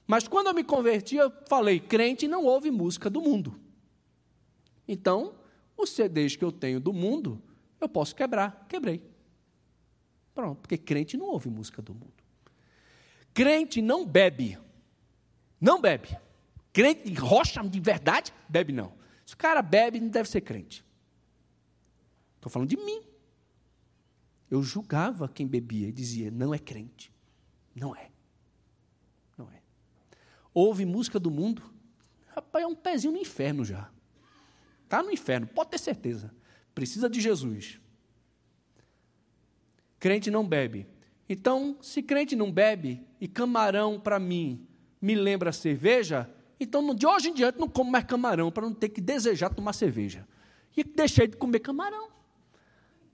Mas 0.07 0.27
quando 0.27 0.47
eu 0.47 0.53
me 0.53 0.63
converti, 0.63 1.15
eu 1.15 1.31
falei: 1.47 1.79
crente 1.79 2.27
não 2.27 2.45
ouve 2.45 2.71
música 2.71 3.09
do 3.09 3.21
mundo. 3.21 3.59
Então, 4.87 5.35
os 5.77 5.89
CDs 5.89 6.35
que 6.35 6.43
eu 6.43 6.51
tenho 6.51 6.79
do 6.79 6.93
mundo, 6.93 7.41
eu 7.83 7.89
posso 7.89 8.15
quebrar. 8.15 8.65
Quebrei. 8.69 9.09
Pronto, 10.33 10.61
porque 10.61 10.77
crente 10.77 11.17
não 11.17 11.27
ouve 11.27 11.49
música 11.49 11.81
do 11.81 11.93
mundo. 11.93 12.13
Crente 13.33 13.81
não 13.81 14.05
bebe. 14.05 14.57
Não 15.59 15.81
bebe. 15.81 16.17
Crente 16.73 17.09
de 17.09 17.13
rocha 17.15 17.61
de 17.67 17.79
verdade, 17.79 18.33
bebe 18.47 18.71
não. 18.71 18.93
Se 19.25 19.33
o 19.33 19.37
cara 19.37 19.61
bebe, 19.61 19.99
não 19.99 20.09
deve 20.09 20.29
ser 20.29 20.41
crente. 20.41 20.83
Estou 22.35 22.51
falando 22.51 22.69
de 22.69 22.77
mim. 22.77 23.01
Eu 24.49 24.61
julgava 24.63 25.29
quem 25.29 25.47
bebia 25.47 25.87
e 25.87 25.91
dizia, 25.91 26.31
não 26.31 26.53
é 26.53 26.59
crente. 26.59 27.11
Não 27.75 27.95
é. 27.95 28.09
Não 29.37 29.49
é. 29.49 29.61
Ouve 30.53 30.85
música 30.85 31.19
do 31.19 31.31
mundo, 31.31 31.63
rapaz, 32.27 32.63
é 32.63 32.67
um 32.67 32.75
pezinho 32.75 33.13
no 33.13 33.19
inferno 33.19 33.63
já. 33.63 33.89
Está 34.83 35.01
no 35.01 35.11
inferno, 35.11 35.47
pode 35.47 35.69
ter 35.69 35.79
certeza. 35.79 36.33
Precisa 36.73 37.10
de 37.10 37.19
Jesus. 37.19 37.79
Crente 39.99 40.31
não 40.31 40.47
bebe. 40.47 40.88
Então, 41.29 41.77
se 41.81 42.01
crente 42.01 42.36
não 42.36 42.51
bebe 42.51 43.05
e 43.19 43.27
camarão 43.27 43.99
para 43.99 44.19
mim 44.19 44.67
me 45.01 45.15
lembra 45.15 45.51
cerveja, 45.51 46.29
então 46.60 46.93
de 46.93 47.07
hoje 47.07 47.29
em 47.29 47.34
diante 47.34 47.57
não 47.57 47.67
como 47.67 47.89
mais 47.89 48.03
camarão 48.03 48.51
para 48.51 48.67
não 48.67 48.73
ter 48.73 48.89
que 48.89 49.01
desejar 49.01 49.49
tomar 49.49 49.73
cerveja. 49.73 50.27
E 50.75 50.84
deixei 50.84 51.27
de 51.27 51.38
comer 51.38 51.60
camarão 51.60 52.10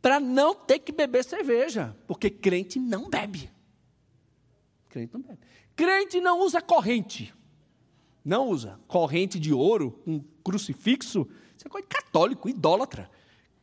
para 0.02 0.20
não 0.20 0.54
ter 0.54 0.80
que 0.80 0.92
beber 0.92 1.24
cerveja, 1.24 1.96
porque 2.08 2.30
crente 2.30 2.80
não 2.80 3.10
bebe. 3.10 3.50
Crente 4.90 5.14
não 5.14 5.22
bebe. 5.22 5.40
Crente 5.76 6.20
não 6.20 6.42
usa 6.42 6.62
corrente. 6.62 7.34
Não 8.24 8.50
usa 8.50 8.80
corrente 8.88 9.40
de 9.40 9.54
ouro, 9.54 10.02
um 10.06 10.20
crucifixo. 10.44 11.28
Isso 11.56 11.68
é 11.68 11.70
coisa 11.70 11.88
de 11.88 11.96
católico, 11.96 12.50
idólatra. 12.50 13.10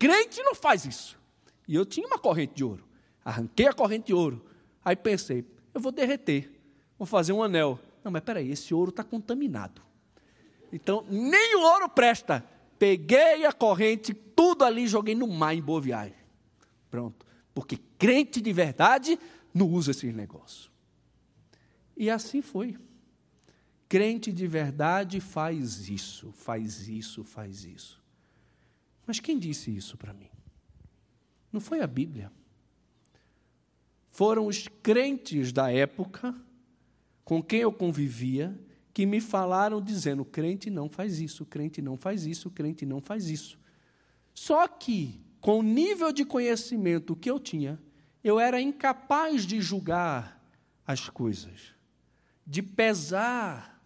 Crente 0.04 0.42
não 0.42 0.54
faz 0.54 0.84
isso. 0.84 1.18
E 1.66 1.74
eu 1.74 1.86
tinha 1.86 2.06
uma 2.06 2.18
corrente 2.18 2.52
de 2.56 2.62
ouro. 2.62 2.86
Arranquei 3.24 3.66
a 3.66 3.72
corrente 3.72 4.08
de 4.08 4.12
ouro. 4.12 4.44
Aí 4.84 4.94
pensei, 4.94 5.46
eu 5.72 5.80
vou 5.80 5.90
derreter. 5.90 6.60
Vou 6.98 7.06
fazer 7.06 7.32
um 7.32 7.42
anel. 7.42 7.80
Não, 8.04 8.12
mas 8.12 8.20
peraí, 8.20 8.50
esse 8.50 8.74
ouro 8.74 8.90
está 8.90 9.02
contaminado. 9.02 9.80
Então, 10.70 11.06
nem 11.08 11.56
o 11.56 11.62
ouro 11.62 11.88
presta. 11.88 12.44
Peguei 12.78 13.46
a 13.46 13.52
corrente, 13.54 14.12
tudo 14.12 14.62
ali, 14.62 14.86
joguei 14.86 15.14
no 15.14 15.26
mar 15.26 15.54
em 15.54 15.62
boa 15.62 15.80
viagem. 15.80 16.18
Pronto. 16.90 17.24
Porque 17.54 17.78
crente 17.96 18.42
de 18.42 18.52
verdade 18.52 19.18
não 19.54 19.70
usa 19.70 19.92
esses 19.92 20.14
negócios. 20.14 20.70
E 21.96 22.10
assim 22.10 22.42
foi. 22.42 22.76
Crente 23.88 24.30
de 24.30 24.46
verdade 24.46 25.18
faz 25.18 25.88
isso, 25.88 26.30
faz 26.32 26.88
isso, 26.88 27.24
faz 27.24 27.64
isso. 27.64 28.03
Mas 29.06 29.20
quem 29.20 29.38
disse 29.38 29.74
isso 29.74 29.96
para 29.96 30.12
mim? 30.12 30.30
Não 31.52 31.60
foi 31.60 31.80
a 31.80 31.86
Bíblia. 31.86 32.32
Foram 34.10 34.46
os 34.46 34.68
crentes 34.82 35.52
da 35.52 35.70
época 35.70 36.34
com 37.24 37.42
quem 37.42 37.60
eu 37.60 37.72
convivia 37.72 38.58
que 38.92 39.04
me 39.04 39.20
falaram 39.20 39.82
dizendo: 39.82 40.24
crente 40.24 40.70
não 40.70 40.88
faz 40.88 41.20
isso, 41.20 41.44
crente 41.44 41.82
não 41.82 41.96
faz 41.96 42.24
isso, 42.26 42.50
crente 42.50 42.86
não 42.86 43.00
faz 43.00 43.28
isso. 43.28 43.58
Só 44.32 44.66
que 44.68 45.20
com 45.40 45.58
o 45.58 45.62
nível 45.62 46.12
de 46.12 46.24
conhecimento 46.24 47.14
que 47.14 47.30
eu 47.30 47.38
tinha, 47.38 47.78
eu 48.22 48.40
era 48.40 48.60
incapaz 48.60 49.44
de 49.44 49.60
julgar 49.60 50.42
as 50.86 51.08
coisas, 51.08 51.74
de 52.46 52.62
pesar 52.62 53.84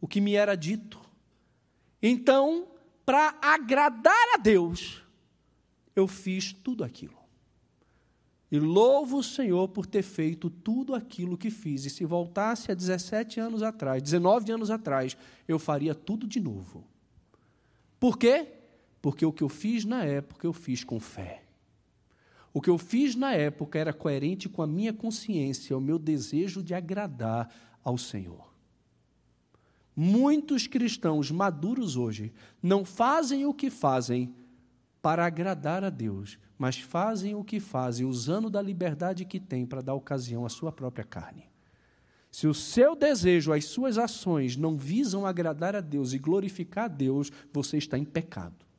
o 0.00 0.06
que 0.06 0.20
me 0.20 0.34
era 0.34 0.54
dito. 0.54 1.00
Então, 2.02 2.68
para 3.10 3.34
agradar 3.42 4.34
a 4.34 4.36
Deus, 4.36 5.02
eu 5.96 6.06
fiz 6.06 6.52
tudo 6.52 6.84
aquilo. 6.84 7.18
E 8.52 8.56
louvo 8.60 9.18
o 9.18 9.22
Senhor 9.24 9.66
por 9.66 9.84
ter 9.84 10.02
feito 10.02 10.48
tudo 10.48 10.94
aquilo 10.94 11.36
que 11.36 11.50
fiz. 11.50 11.84
E 11.84 11.90
se 11.90 12.04
voltasse 12.04 12.70
a 12.70 12.74
17 12.74 13.40
anos 13.40 13.64
atrás, 13.64 14.00
19 14.00 14.52
anos 14.52 14.70
atrás, 14.70 15.16
eu 15.48 15.58
faria 15.58 15.92
tudo 15.92 16.24
de 16.24 16.38
novo. 16.38 16.84
Por 17.98 18.16
quê? 18.16 18.46
Porque 19.02 19.26
o 19.26 19.32
que 19.32 19.42
eu 19.42 19.48
fiz 19.48 19.84
na 19.84 20.04
época, 20.04 20.46
eu 20.46 20.52
fiz 20.52 20.84
com 20.84 21.00
fé. 21.00 21.42
O 22.54 22.60
que 22.60 22.70
eu 22.70 22.78
fiz 22.78 23.16
na 23.16 23.32
época 23.32 23.76
era 23.76 23.92
coerente 23.92 24.48
com 24.48 24.62
a 24.62 24.68
minha 24.68 24.92
consciência, 24.92 25.76
o 25.76 25.80
meu 25.80 25.98
desejo 25.98 26.62
de 26.62 26.74
agradar 26.74 27.52
ao 27.82 27.98
Senhor. 27.98 28.49
Muitos 29.94 30.66
cristãos 30.66 31.30
maduros 31.30 31.96
hoje 31.96 32.32
não 32.62 32.84
fazem 32.84 33.44
o 33.46 33.54
que 33.54 33.70
fazem 33.70 34.34
para 35.02 35.26
agradar 35.26 35.82
a 35.82 35.90
Deus, 35.90 36.38
mas 36.58 36.78
fazem 36.78 37.34
o 37.34 37.44
que 37.44 37.58
fazem 37.58 38.06
usando 38.06 38.50
da 38.50 38.60
liberdade 38.60 39.24
que 39.24 39.40
têm 39.40 39.66
para 39.66 39.80
dar 39.80 39.94
ocasião 39.94 40.44
à 40.44 40.48
sua 40.48 40.70
própria 40.70 41.04
carne. 41.04 41.48
Se 42.30 42.46
o 42.46 42.54
seu 42.54 42.94
desejo, 42.94 43.52
as 43.52 43.64
suas 43.64 43.98
ações 43.98 44.56
não 44.56 44.76
visam 44.76 45.26
agradar 45.26 45.74
a 45.74 45.80
Deus 45.80 46.12
e 46.12 46.18
glorificar 46.18 46.84
a 46.84 46.88
Deus, 46.88 47.32
você 47.52 47.76
está 47.76 47.98
em 47.98 48.04
pecado 48.04 48.70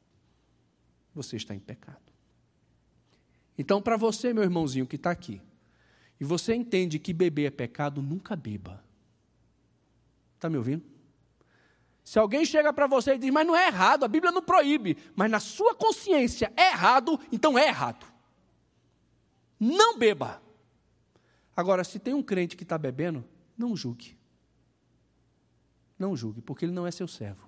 você 1.13 1.35
está 1.35 1.53
em 1.53 1.59
pecado. 1.59 1.99
Então, 3.57 3.81
para 3.81 3.97
você, 3.97 4.33
meu 4.33 4.43
irmãozinho 4.43 4.87
que 4.87 4.95
está 4.95 5.11
aqui, 5.11 5.41
e 6.19 6.23
você 6.23 6.53
entende 6.53 6.99
que 6.99 7.13
beber 7.13 7.45
é 7.45 7.51
pecado, 7.51 8.01
nunca 8.01 8.35
beba. 8.35 8.83
Está 10.35 10.49
me 10.49 10.57
ouvindo? 10.57 10.83
Se 12.11 12.19
alguém 12.19 12.43
chega 12.43 12.73
para 12.73 12.87
você 12.87 13.13
e 13.13 13.17
diz, 13.17 13.31
mas 13.31 13.47
não 13.47 13.55
é 13.55 13.67
errado, 13.67 14.03
a 14.03 14.07
Bíblia 14.09 14.33
não 14.33 14.41
proíbe, 14.41 14.97
mas 15.15 15.31
na 15.31 15.39
sua 15.39 15.73
consciência 15.73 16.51
é 16.57 16.71
errado, 16.71 17.17
então 17.31 17.57
é 17.57 17.65
errado. 17.65 18.05
Não 19.57 19.97
beba. 19.97 20.43
Agora, 21.55 21.85
se 21.85 21.99
tem 21.99 22.13
um 22.13 22.21
crente 22.21 22.57
que 22.57 22.63
está 22.63 22.77
bebendo, 22.77 23.23
não 23.57 23.77
julgue. 23.77 24.17
Não 25.97 26.13
julgue, 26.13 26.41
porque 26.41 26.65
ele 26.65 26.73
não 26.73 26.85
é 26.85 26.91
seu 26.91 27.07
servo. 27.07 27.47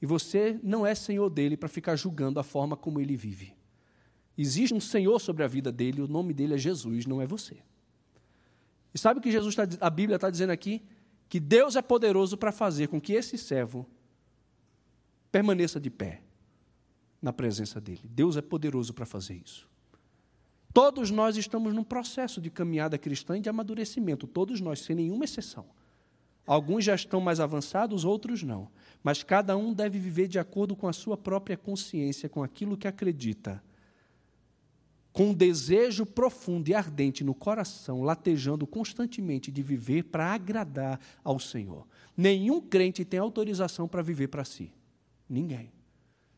E 0.00 0.06
você 0.06 0.60
não 0.62 0.86
é 0.86 0.94
senhor 0.94 1.28
dele 1.28 1.56
para 1.56 1.68
ficar 1.68 1.96
julgando 1.96 2.38
a 2.38 2.44
forma 2.44 2.76
como 2.76 3.00
ele 3.00 3.16
vive. 3.16 3.52
Existe 4.38 4.72
um 4.72 4.80
senhor 4.80 5.18
sobre 5.18 5.42
a 5.42 5.48
vida 5.48 5.72
dele, 5.72 6.00
o 6.00 6.06
nome 6.06 6.32
dele 6.32 6.54
é 6.54 6.58
Jesus, 6.58 7.04
não 7.04 7.20
é 7.20 7.26
você. 7.26 7.56
E 8.94 8.98
sabe 8.98 9.18
o 9.18 9.20
que 9.20 9.32
Jesus 9.32 9.56
tá, 9.56 9.64
a 9.80 9.90
Bíblia 9.90 10.14
está 10.14 10.30
dizendo 10.30 10.50
aqui? 10.50 10.84
Que 11.34 11.40
Deus 11.40 11.74
é 11.74 11.82
poderoso 11.82 12.36
para 12.36 12.52
fazer 12.52 12.86
com 12.86 13.00
que 13.00 13.12
esse 13.12 13.36
servo 13.36 13.84
permaneça 15.32 15.80
de 15.80 15.90
pé 15.90 16.22
na 17.20 17.32
presença 17.32 17.80
dele. 17.80 18.02
Deus 18.04 18.36
é 18.36 18.40
poderoso 18.40 18.94
para 18.94 19.04
fazer 19.04 19.42
isso. 19.44 19.68
Todos 20.72 21.10
nós 21.10 21.36
estamos 21.36 21.74
num 21.74 21.82
processo 21.82 22.40
de 22.40 22.50
caminhada 22.50 22.96
cristã 22.96 23.36
e 23.36 23.40
de 23.40 23.48
amadurecimento, 23.48 24.28
todos 24.28 24.60
nós, 24.60 24.78
sem 24.78 24.94
nenhuma 24.94 25.24
exceção. 25.24 25.66
Alguns 26.46 26.84
já 26.84 26.94
estão 26.94 27.20
mais 27.20 27.40
avançados, 27.40 28.04
outros 28.04 28.44
não. 28.44 28.70
Mas 29.02 29.24
cada 29.24 29.56
um 29.56 29.74
deve 29.74 29.98
viver 29.98 30.28
de 30.28 30.38
acordo 30.38 30.76
com 30.76 30.86
a 30.86 30.92
sua 30.92 31.16
própria 31.16 31.56
consciência, 31.56 32.28
com 32.28 32.44
aquilo 32.44 32.76
que 32.76 32.86
acredita. 32.86 33.60
Com 35.14 35.28
um 35.28 35.34
desejo 35.34 36.04
profundo 36.04 36.68
e 36.68 36.74
ardente 36.74 37.22
no 37.22 37.36
coração, 37.36 38.02
latejando 38.02 38.66
constantemente 38.66 39.52
de 39.52 39.62
viver 39.62 40.02
para 40.02 40.34
agradar 40.34 40.98
ao 41.22 41.38
Senhor. 41.38 41.86
Nenhum 42.16 42.60
crente 42.60 43.04
tem 43.04 43.20
autorização 43.20 43.86
para 43.86 44.02
viver 44.02 44.26
para 44.26 44.44
si. 44.44 44.72
Ninguém. 45.30 45.72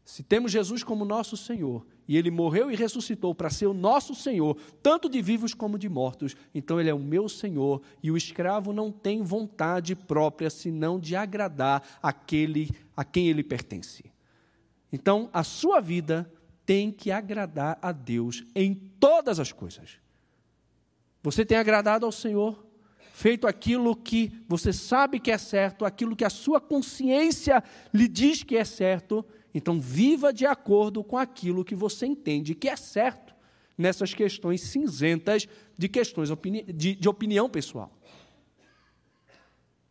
Se 0.05 0.23
temos 0.23 0.53
Jesus 0.53 0.85
como 0.85 1.07
nosso 1.07 1.39
Senhor, 1.39 1.87
e 2.07 2.19
ele 2.19 2.31
morreu 2.31 2.71
e 2.71 2.77
ressuscitou 2.77 3.35
para 3.35 3.49
ser 3.49 3.67
o 3.67 3.73
nosso 3.73 4.15
Senhor, 4.15 4.57
tanto 4.83 5.09
de 5.09 5.23
vivos 5.23 5.55
como 5.55 5.79
de 5.79 5.89
mortos, 5.89 6.37
então 6.55 6.79
ele 6.79 6.91
é 6.91 6.95
o 6.95 6.99
meu 6.99 7.31
Senhor, 7.31 7.81
e 8.03 8.11
o 8.11 8.17
escravo 8.17 8.75
não 8.75 8.93
tem 8.93 9.23
vontade 9.23 9.97
própria 9.97 10.51
senão 10.51 11.01
de 11.01 11.17
agradar 11.17 11.83
aquele 12.03 12.71
a 12.95 13.05
quem 13.05 13.29
ele 13.29 13.43
pertence. 13.43 14.05
Então, 14.93 15.31
a 15.33 15.43
sua 15.43 15.81
vida 15.81 16.31
tem 16.67 16.91
que 16.91 17.13
agradar 17.13 17.79
a 17.81 17.93
Deus 17.93 18.45
em 18.55 18.75
todas 18.75 19.39
as 19.39 19.53
coisas. 19.53 19.99
Você 21.23 21.47
tem 21.47 21.57
agradado 21.57 22.05
ao 22.05 22.13
Senhor, 22.13 22.67
feito 23.15 23.47
aquilo 23.47 23.97
que 23.97 24.33
você 24.47 24.73
sabe 24.73 25.19
que 25.19 25.31
é 25.31 25.39
certo, 25.39 25.85
aquilo 25.85 26.15
que 26.15 26.25
a 26.25 26.31
sua 26.31 26.61
consciência 26.61 27.65
lhe 27.95 28.09
diz 28.09 28.43
que 28.43 28.57
é 28.57 28.65
certo, 28.65 29.25
Então, 29.55 29.81
viva 29.81 30.35
de 30.35 30.45
acordo 30.45 31.03
com 31.03 31.17
aquilo 31.17 31.65
que 31.65 31.75
você 31.75 32.05
entende 32.05 32.55
que 32.55 32.69
é 32.69 32.77
certo 32.77 33.35
nessas 33.79 34.13
questões 34.13 34.61
cinzentas 34.61 35.49
de 35.79 35.89
questões 35.89 36.29
de, 36.75 36.95
de 36.95 37.09
opinião 37.09 37.49
pessoal. 37.49 37.91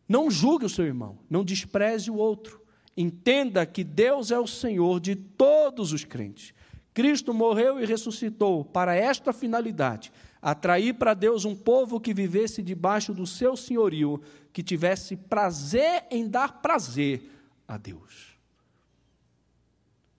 Não 0.08 0.30
julgue 0.30 0.66
o 0.66 0.68
seu 0.68 0.84
irmão, 0.84 1.18
não 1.28 1.44
despreze 1.44 2.12
o 2.12 2.14
outro. 2.14 2.62
Entenda 2.96 3.66
que 3.66 3.82
Deus 3.82 4.30
é 4.30 4.38
o 4.38 4.46
Senhor 4.46 5.00
de 5.00 5.16
todos 5.16 5.92
os 5.92 6.04
crentes. 6.04 6.54
Cristo 6.96 7.34
morreu 7.34 7.78
e 7.78 7.84
ressuscitou 7.84 8.64
para 8.64 8.96
esta 8.96 9.30
finalidade: 9.30 10.10
atrair 10.40 10.94
para 10.94 11.12
Deus 11.12 11.44
um 11.44 11.54
povo 11.54 12.00
que 12.00 12.14
vivesse 12.14 12.62
debaixo 12.62 13.12
do 13.12 13.26
seu 13.26 13.54
senhorio, 13.54 14.22
que 14.50 14.62
tivesse 14.62 15.14
prazer 15.14 16.06
em 16.10 16.26
dar 16.26 16.62
prazer 16.62 17.30
a 17.68 17.76
Deus. 17.76 18.38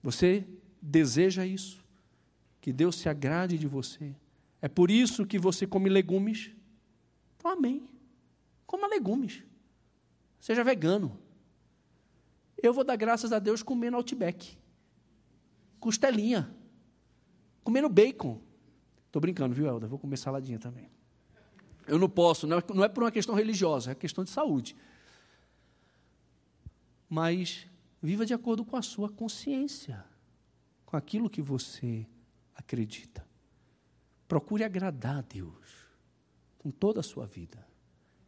Você 0.00 0.46
deseja 0.80 1.44
isso? 1.44 1.84
Que 2.60 2.72
Deus 2.72 2.94
se 2.94 3.08
agrade 3.08 3.58
de 3.58 3.66
você? 3.66 4.14
É 4.62 4.68
por 4.68 4.88
isso 4.88 5.26
que 5.26 5.36
você 5.36 5.66
come 5.66 5.88
legumes? 5.88 6.52
Então, 7.36 7.50
amém. 7.50 7.88
Coma 8.68 8.86
legumes. 8.86 9.42
Seja 10.38 10.62
vegano. 10.62 11.18
Eu 12.56 12.72
vou 12.72 12.84
dar 12.84 12.94
graças 12.94 13.32
a 13.32 13.40
Deus 13.40 13.64
comendo 13.64 13.96
Outback. 13.96 14.56
Costelinha. 15.80 16.56
Comendo 17.68 17.90
bacon. 17.90 18.40
Estou 19.04 19.20
brincando, 19.20 19.54
viu, 19.54 19.66
Helder? 19.66 19.86
Vou 19.86 19.98
comer 19.98 20.16
saladinha 20.16 20.58
também. 20.58 20.88
Eu 21.86 21.98
não 21.98 22.08
posso, 22.08 22.46
não 22.46 22.56
é, 22.56 22.64
não 22.74 22.82
é 22.82 22.88
por 22.88 23.02
uma 23.02 23.12
questão 23.12 23.34
religiosa, 23.34 23.90
é 23.90 23.94
questão 23.94 24.24
de 24.24 24.30
saúde. 24.30 24.74
Mas 27.10 27.66
viva 28.00 28.24
de 28.24 28.32
acordo 28.32 28.64
com 28.64 28.74
a 28.74 28.80
sua 28.80 29.10
consciência, 29.10 30.02
com 30.86 30.96
aquilo 30.96 31.28
que 31.28 31.42
você 31.42 32.06
acredita. 32.56 33.22
Procure 34.26 34.64
agradar 34.64 35.18
a 35.18 35.20
Deus 35.20 35.84
com 36.56 36.70
toda 36.70 37.00
a 37.00 37.02
sua 37.02 37.26
vida. 37.26 37.68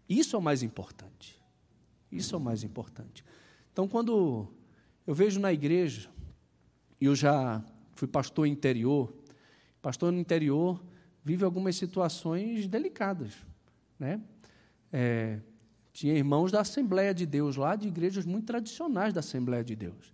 Isso 0.06 0.36
é 0.36 0.38
o 0.38 0.42
mais 0.42 0.62
importante. 0.62 1.42
Isso 2.12 2.34
é 2.34 2.36
o 2.36 2.42
mais 2.42 2.62
importante. 2.62 3.24
Então, 3.72 3.88
quando 3.88 4.52
eu 5.06 5.14
vejo 5.14 5.40
na 5.40 5.50
igreja, 5.50 6.10
e 7.00 7.06
eu 7.06 7.16
já 7.16 7.64
fui 7.94 8.06
pastor 8.06 8.46
interior, 8.46 9.18
pastor 9.80 10.12
no 10.12 10.18
interior 10.18 10.82
vive 11.24 11.44
algumas 11.44 11.76
situações 11.76 12.66
delicadas. 12.66 13.34
Né? 13.98 14.20
É, 14.92 15.38
tinha 15.92 16.14
irmãos 16.14 16.50
da 16.50 16.60
Assembleia 16.60 17.12
de 17.12 17.26
Deus 17.26 17.56
lá, 17.56 17.76
de 17.76 17.88
igrejas 17.88 18.24
muito 18.24 18.46
tradicionais 18.46 19.12
da 19.12 19.20
Assembleia 19.20 19.62
de 19.62 19.76
Deus. 19.76 20.12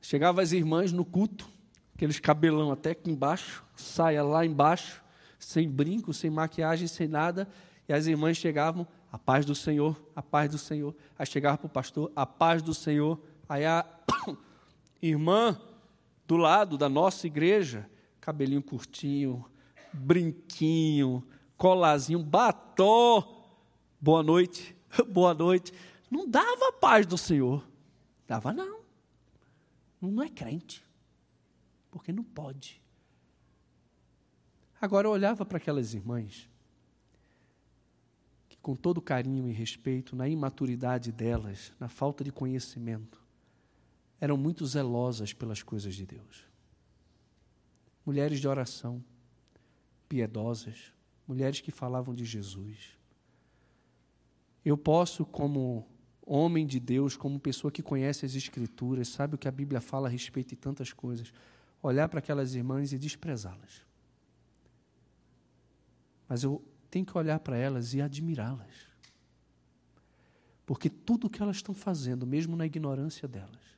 Chegavam 0.00 0.42
as 0.42 0.52
irmãs 0.52 0.92
no 0.92 1.04
culto, 1.04 1.48
aqueles 1.94 2.20
cabelão 2.20 2.70
até 2.70 2.90
aqui 2.90 3.10
embaixo, 3.10 3.64
saia 3.76 4.22
lá 4.22 4.46
embaixo, 4.46 5.02
sem 5.38 5.68
brinco, 5.68 6.12
sem 6.12 6.30
maquiagem, 6.30 6.86
sem 6.86 7.08
nada, 7.08 7.48
e 7.88 7.92
as 7.92 8.06
irmãs 8.06 8.36
chegavam, 8.36 8.86
a 9.10 9.18
paz 9.18 9.44
do 9.46 9.54
Senhor, 9.54 10.00
a 10.14 10.22
paz 10.22 10.50
do 10.50 10.58
Senhor. 10.58 10.94
Aí 11.18 11.26
chegava 11.26 11.56
para 11.56 11.66
o 11.66 11.70
pastor, 11.70 12.12
a 12.14 12.26
paz 12.26 12.62
do 12.62 12.74
Senhor. 12.74 13.18
Aí 13.48 13.64
a 13.64 13.84
irmã 15.00 15.58
do 16.26 16.36
lado 16.36 16.76
da 16.76 16.88
nossa 16.88 17.26
igreja, 17.26 17.88
cabelinho 18.20 18.62
curtinho, 18.62 19.44
brinquinho, 19.92 21.26
colazinho, 21.56 22.22
batom. 22.22 23.46
Boa 24.00 24.22
noite, 24.22 24.76
boa 25.08 25.34
noite. 25.34 25.72
Não 26.10 26.28
dava 26.28 26.68
a 26.68 26.72
paz 26.72 27.06
do 27.06 27.18
Senhor. 27.18 27.66
Dava 28.26 28.52
não. 28.52 28.80
Não 30.00 30.22
é 30.22 30.28
crente. 30.28 30.84
Porque 31.90 32.12
não 32.12 32.22
pode. 32.24 32.80
Agora 34.80 35.08
eu 35.08 35.12
olhava 35.12 35.44
para 35.44 35.58
aquelas 35.58 35.94
irmãs 35.94 36.48
com 38.68 38.76
todo 38.76 39.00
carinho 39.00 39.48
e 39.48 39.52
respeito, 39.52 40.14
na 40.14 40.28
imaturidade 40.28 41.10
delas, 41.10 41.72
na 41.80 41.88
falta 41.88 42.22
de 42.22 42.30
conhecimento, 42.30 43.18
eram 44.20 44.36
muito 44.36 44.66
zelosas 44.66 45.32
pelas 45.32 45.62
coisas 45.62 45.94
de 45.94 46.04
Deus. 46.04 46.44
Mulheres 48.08 48.40
de 48.40 48.48
oração, 48.48 49.04
piedosas, 50.08 50.94
mulheres 51.26 51.60
que 51.60 51.70
falavam 51.70 52.14
de 52.14 52.24
Jesus. 52.24 52.96
Eu 54.64 54.78
posso, 54.78 55.26
como 55.26 55.86
homem 56.22 56.66
de 56.66 56.80
Deus, 56.80 57.18
como 57.18 57.38
pessoa 57.38 57.70
que 57.70 57.82
conhece 57.82 58.24
as 58.24 58.34
Escrituras, 58.34 59.08
sabe 59.08 59.34
o 59.34 59.38
que 59.38 59.46
a 59.46 59.50
Bíblia 59.50 59.78
fala 59.78 60.08
a 60.08 60.10
respeito 60.10 60.48
de 60.48 60.56
tantas 60.56 60.90
coisas, 60.90 61.30
olhar 61.82 62.08
para 62.08 62.20
aquelas 62.20 62.54
irmãs 62.54 62.94
e 62.94 62.98
desprezá-las. 62.98 63.84
Mas 66.26 66.42
eu 66.42 66.64
tem 66.90 67.04
que 67.04 67.18
olhar 67.18 67.38
para 67.40 67.58
elas 67.58 67.92
e 67.92 68.00
admirá-las. 68.00 68.88
Porque 70.64 70.88
tudo 70.88 71.26
o 71.26 71.30
que 71.30 71.42
elas 71.42 71.56
estão 71.56 71.74
fazendo, 71.74 72.26
mesmo 72.26 72.56
na 72.56 72.64
ignorância 72.64 73.28
delas, 73.28 73.76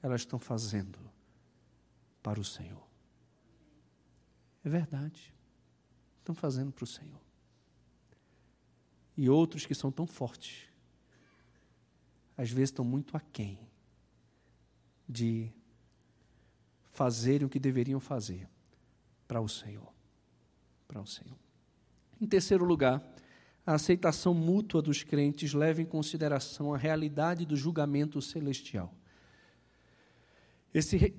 elas 0.00 0.20
estão 0.20 0.38
fazendo 0.38 1.00
para 2.22 2.38
o 2.38 2.44
Senhor. 2.44 2.93
É 4.64 4.68
verdade. 4.68 5.32
Estão 6.18 6.34
fazendo 6.34 6.72
para 6.72 6.84
o 6.84 6.86
Senhor. 6.86 7.20
E 9.16 9.28
outros 9.28 9.66
que 9.66 9.74
são 9.74 9.92
tão 9.92 10.06
fortes, 10.06 10.68
às 12.36 12.50
vezes 12.50 12.70
estão 12.70 12.84
muito 12.84 13.16
aquém 13.16 13.58
de 15.08 15.52
fazerem 16.90 17.46
o 17.46 17.50
que 17.50 17.58
deveriam 17.58 18.00
fazer 18.00 18.48
para 19.28 19.40
o 19.40 19.48
Senhor. 19.48 19.92
Para 20.88 21.00
o 21.00 21.06
Senhor. 21.06 21.38
Em 22.20 22.26
terceiro 22.26 22.64
lugar, 22.64 23.02
a 23.66 23.74
aceitação 23.74 24.34
mútua 24.34 24.82
dos 24.82 25.02
crentes 25.02 25.52
leva 25.52 25.80
em 25.80 25.86
consideração 25.86 26.74
a 26.74 26.78
realidade 26.78 27.44
do 27.44 27.56
julgamento 27.56 28.20
celestial. 28.20 28.92
Esse 30.72 31.14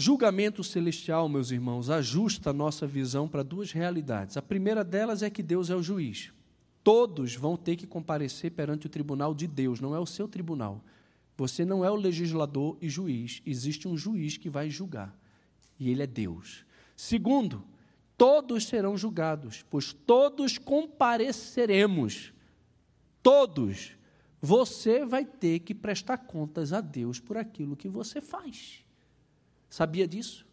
julgamento 0.00 0.64
celestial, 0.64 1.28
meus 1.28 1.50
irmãos, 1.50 1.90
ajusta 1.90 2.50
a 2.50 2.54
nossa 2.54 2.86
visão 2.86 3.28
para 3.28 3.42
duas 3.42 3.70
realidades. 3.70 4.36
A 4.36 4.42
primeira 4.42 4.82
delas 4.82 5.22
é 5.22 5.28
que 5.28 5.42
Deus 5.42 5.68
é 5.68 5.76
o 5.76 5.82
juiz. 5.82 6.32
Todos 6.82 7.34
vão 7.36 7.56
ter 7.56 7.76
que 7.76 7.86
comparecer 7.86 8.52
perante 8.52 8.86
o 8.86 8.90
tribunal 8.90 9.34
de 9.34 9.46
Deus, 9.46 9.78
não 9.78 9.94
é 9.94 9.98
o 9.98 10.06
seu 10.06 10.26
tribunal. 10.26 10.82
Você 11.36 11.64
não 11.64 11.84
é 11.84 11.90
o 11.90 11.96
legislador 11.96 12.78
e 12.80 12.88
juiz, 12.88 13.42
existe 13.44 13.86
um 13.86 13.96
juiz 13.96 14.36
que 14.36 14.48
vai 14.48 14.70
julgar, 14.70 15.14
e 15.78 15.90
ele 15.90 16.02
é 16.02 16.06
Deus. 16.06 16.64
Segundo, 16.96 17.62
todos 18.16 18.66
serão 18.66 18.96
julgados, 18.96 19.64
pois 19.68 19.92
todos 19.92 20.56
compareceremos. 20.58 22.32
Todos. 23.22 23.92
Você 24.40 25.04
vai 25.04 25.26
ter 25.26 25.60
que 25.60 25.74
prestar 25.74 26.16
contas 26.18 26.72
a 26.72 26.80
Deus 26.80 27.20
por 27.20 27.36
aquilo 27.36 27.76
que 27.76 27.88
você 27.88 28.22
faz. 28.22 28.82
Sabia 29.70 30.06
disso? 30.06 30.44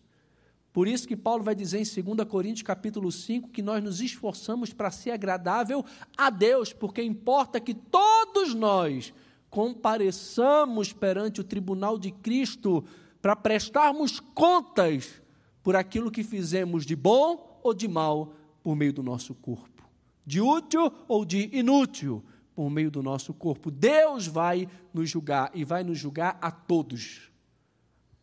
Por 0.72 0.88
isso 0.88 1.08
que 1.08 1.18
Paulo 1.18 1.44
vai 1.44 1.56
dizer 1.56 1.80
em 1.80 2.04
2 2.04 2.30
Coríntios 2.30 2.62
capítulo 2.62 3.12
5 3.12 3.50
que 3.50 3.64
nós 3.64 3.84
nos 3.84 4.00
esforçamos 4.00 4.72
para 4.72 4.92
ser 4.92 5.10
agradável 5.10 5.84
a 6.16 6.30
Deus, 6.30 6.72
porque 6.72 7.02
importa 7.02 7.60
que 7.60 7.74
todos 7.74 8.54
nós 8.54 9.12
compareçamos 9.50 10.94
perante 10.94 11.42
o 11.42 11.44
tribunal 11.44 11.98
de 11.98 12.12
Cristo 12.12 12.86
para 13.20 13.36
prestarmos 13.36 14.20
contas 14.20 15.20
por 15.64 15.76
aquilo 15.76 16.12
que 16.12 16.24
fizemos 16.24 16.86
de 16.86 16.96
bom 16.96 17.60
ou 17.64 17.74
de 17.74 17.88
mal 17.88 18.36
por 18.62 18.76
meio 18.76 18.94
do 18.94 19.02
nosso 19.02 19.34
corpo, 19.34 19.90
de 20.24 20.40
útil 20.40 20.92
ou 21.08 21.26
de 21.26 21.50
inútil 21.52 22.24
por 22.54 22.70
meio 22.70 22.92
do 22.92 23.02
nosso 23.02 23.34
corpo. 23.34 23.72
Deus 23.72 24.28
vai 24.28 24.68
nos 24.94 25.10
julgar 25.10 25.50
e 25.56 25.64
vai 25.64 25.84
nos 25.84 25.98
julgar 25.98 26.38
a 26.40 26.52
todos. 26.52 27.32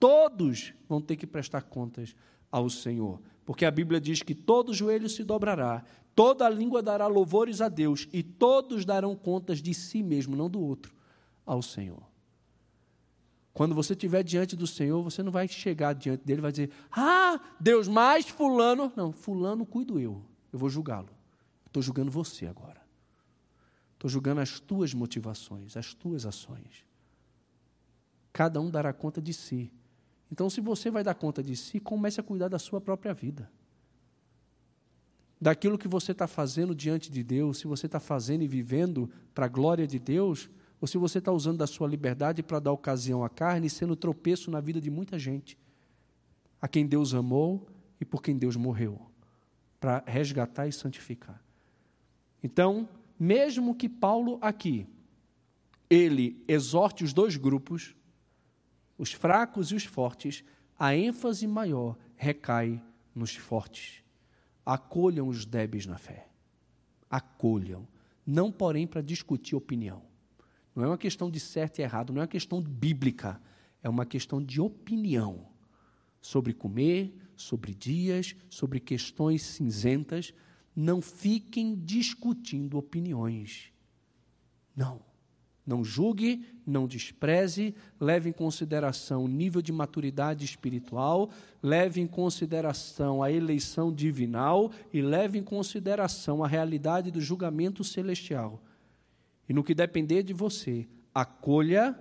Todos 0.05 0.74
vão 0.86 1.00
ter 1.00 1.16
que 1.16 1.26
prestar 1.26 1.62
contas 1.62 2.14
ao 2.52 2.68
Senhor, 2.68 3.22
porque 3.42 3.64
a 3.64 3.70
Bíblia 3.70 3.98
diz 3.98 4.22
que 4.22 4.34
todo 4.34 4.74
joelho 4.74 5.09
se 5.09 5.24
dobrará, 5.24 5.82
toda 6.14 6.46
língua 6.46 6.82
dará 6.82 7.07
louvores 7.07 7.62
a 7.62 7.70
Deus 7.70 8.07
e 8.12 8.22
todos 8.22 8.84
darão 8.84 9.16
contas 9.16 9.62
de 9.62 9.72
si 9.72 10.02
mesmo, 10.02 10.36
não 10.36 10.50
do 10.50 10.61
outro, 10.61 10.94
ao 11.46 11.62
Senhor. 11.62 12.02
Quando 13.55 13.74
você 13.74 13.94
estiver 13.94 14.22
diante 14.22 14.55
do 14.55 14.66
Senhor, 14.66 15.02
você 15.02 15.22
não 15.22 15.32
vai 15.32 15.48
chegar 15.48 15.94
diante 15.94 16.22
dele 16.22 16.40
e 16.40 16.42
vai 16.42 16.52
dizer: 16.52 16.70
Ah, 16.92 17.40
Deus, 17.59 17.88
mais 17.88 18.28
Fulano. 18.28 18.92
Não, 18.94 19.11
Fulano 19.11 19.64
cuido 19.64 19.98
eu. 19.98 20.22
Eu 20.52 20.59
vou 20.59 20.68
julgá-lo. 20.68 21.09
Estou 21.64 21.82
julgando 21.82 22.11
você 22.11 22.46
agora. 22.46 22.82
Estou 23.94 24.11
julgando 24.11 24.42
as 24.42 24.61
tuas 24.61 24.92
motivações, 24.92 25.78
as 25.78 25.94
tuas 25.94 26.26
ações. 26.26 26.84
Cada 28.34 28.61
um 28.61 28.70
dará 28.70 28.92
conta 28.92 29.22
de 29.22 29.32
si. 29.32 29.72
Então, 30.30 30.48
se 30.50 30.60
você 30.60 30.90
vai 30.90 31.04
dar 31.04 31.14
conta 31.14 31.42
de 31.42 31.56
si, 31.56 31.78
comece 31.78 32.20
a 32.20 32.22
cuidar 32.22 32.48
da 32.48 32.58
sua 32.58 32.80
própria 32.80 33.12
vida. 33.12 33.50
Daquilo 35.40 35.78
que 35.78 35.88
você 35.88 36.12
está 36.12 36.26
fazendo 36.26 36.74
diante 36.74 37.10
de 37.10 37.22
Deus, 37.22 37.58
se 37.58 37.66
você 37.66 37.86
está 37.86 38.00
fazendo 38.00 38.42
e 38.42 38.48
vivendo 38.48 39.10
para 39.34 39.46
a 39.46 39.48
glória 39.48 39.86
de 39.86 39.98
Deus, 39.98 40.48
ou 40.80 40.86
se 40.86 40.98
você 40.98 41.18
está 41.18 41.32
usando 41.32 41.58
da 41.58 41.66
sua 41.66 41.88
liberdade 41.88 42.42
para 42.42 42.58
dar 42.58 42.72
ocasião 42.72 43.24
à 43.24 43.28
carne, 43.28 43.70
sendo 43.70 43.96
tropeço 43.96 44.50
na 44.50 44.60
vida 44.60 44.80
de 44.80 44.90
muita 44.90 45.18
gente, 45.18 45.58
a 46.60 46.68
quem 46.68 46.86
Deus 46.86 47.14
amou 47.14 47.66
e 48.00 48.04
por 48.04 48.22
quem 48.22 48.36
Deus 48.36 48.56
morreu, 48.56 49.00
para 49.78 50.02
resgatar 50.06 50.66
e 50.66 50.72
santificar. 50.72 51.42
Então, 52.42 52.88
mesmo 53.18 53.74
que 53.74 53.88
Paulo 53.88 54.38
aqui, 54.40 54.86
ele 55.88 56.42
exorte 56.48 57.04
os 57.04 57.12
dois 57.12 57.36
grupos, 57.36 57.94
os 58.97 59.12
fracos 59.12 59.70
e 59.70 59.74
os 59.74 59.84
fortes, 59.84 60.45
a 60.78 60.95
ênfase 60.95 61.47
maior 61.47 61.97
recai 62.16 62.82
nos 63.14 63.34
fortes. 63.34 64.03
Acolham 64.64 65.28
os 65.28 65.45
débeis 65.45 65.86
na 65.86 65.99
fé. 65.99 66.28
Acolham. 67.11 67.86
Não, 68.26 68.51
porém, 68.51 68.86
para 68.86 69.03
discutir 69.03 69.55
opinião. 69.55 70.03
Não 70.74 70.84
é 70.84 70.86
uma 70.86 70.99
questão 70.99 71.30
de 71.30 71.38
certo 71.38 71.78
e 71.78 71.82
errado, 71.82 72.12
não 72.12 72.20
é 72.20 72.22
uma 72.22 72.28
questão 72.28 72.61
bíblica. 72.61 73.40
É 73.82 73.88
uma 73.88 74.07
questão 74.07 74.42
de 74.42 74.61
opinião 74.61 75.47
sobre 76.20 76.55
comer, 76.55 77.14
sobre 77.36 77.74
dias, 77.74 78.34
sobre 78.49 78.80
questões 78.80 79.42
cinzentas. 79.42 80.32
Não 80.74 81.03
fiquem 81.03 81.76
discutindo 81.76 82.78
opiniões. 82.78 83.70
Não. 84.74 85.03
Não 85.66 85.82
julgue, 85.82 86.44
não 86.66 86.86
despreze, 86.86 87.74
leve 87.98 88.28
em 88.28 88.32
consideração 88.32 89.24
o 89.24 89.28
nível 89.28 89.62
de 89.62 89.72
maturidade 89.72 90.44
espiritual, 90.44 91.30
leve 91.62 92.00
em 92.00 92.06
consideração 92.06 93.22
a 93.22 93.32
eleição 93.32 93.92
divinal 93.92 94.70
e 94.92 95.00
leve 95.00 95.38
em 95.38 95.42
consideração 95.42 96.44
a 96.44 96.48
realidade 96.48 97.10
do 97.10 97.20
julgamento 97.20 97.82
celestial. 97.82 98.62
E 99.48 99.54
no 99.54 99.64
que 99.64 99.74
depender 99.74 100.22
de 100.22 100.34
você, 100.34 100.86
acolha, 101.14 101.98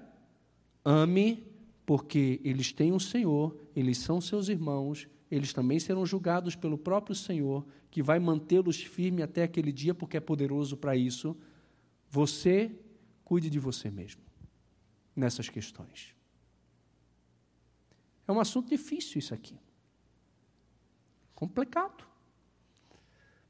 ame, 0.84 1.48
porque 1.86 2.42
eles 2.44 2.72
têm 2.74 2.92
um 2.92 3.00
Senhor, 3.00 3.56
eles 3.76 3.98
são 3.98 4.20
seus 4.20 4.50
irmãos, 4.50 5.08
eles 5.32 5.54
também 5.54 5.80
serão 5.80 6.06
julgados 6.06 6.56
pelo 6.56 6.78
próprio 6.78 7.16
Senhor, 7.16 7.66
que 7.90 8.04
vai 8.04 8.20
mantê-los 8.20 8.82
firmes 8.82 9.24
até 9.24 9.44
aquele 9.44 9.72
dia, 9.72 9.94
porque 9.94 10.18
é 10.18 10.20
poderoso 10.20 10.76
para 10.78 10.96
isso. 10.96 11.36
Você 12.10 12.72
Cuide 13.24 13.50
de 13.50 13.60
você 13.60 13.90
mesmo 13.90 14.22
nessas 15.16 15.50
questões. 15.50 16.16
É 18.28 18.32
um 18.32 18.40
assunto 18.40 18.70
difícil 18.70 19.20
isso 19.20 19.34
aqui. 19.34 19.60
Complicado. 21.36 22.06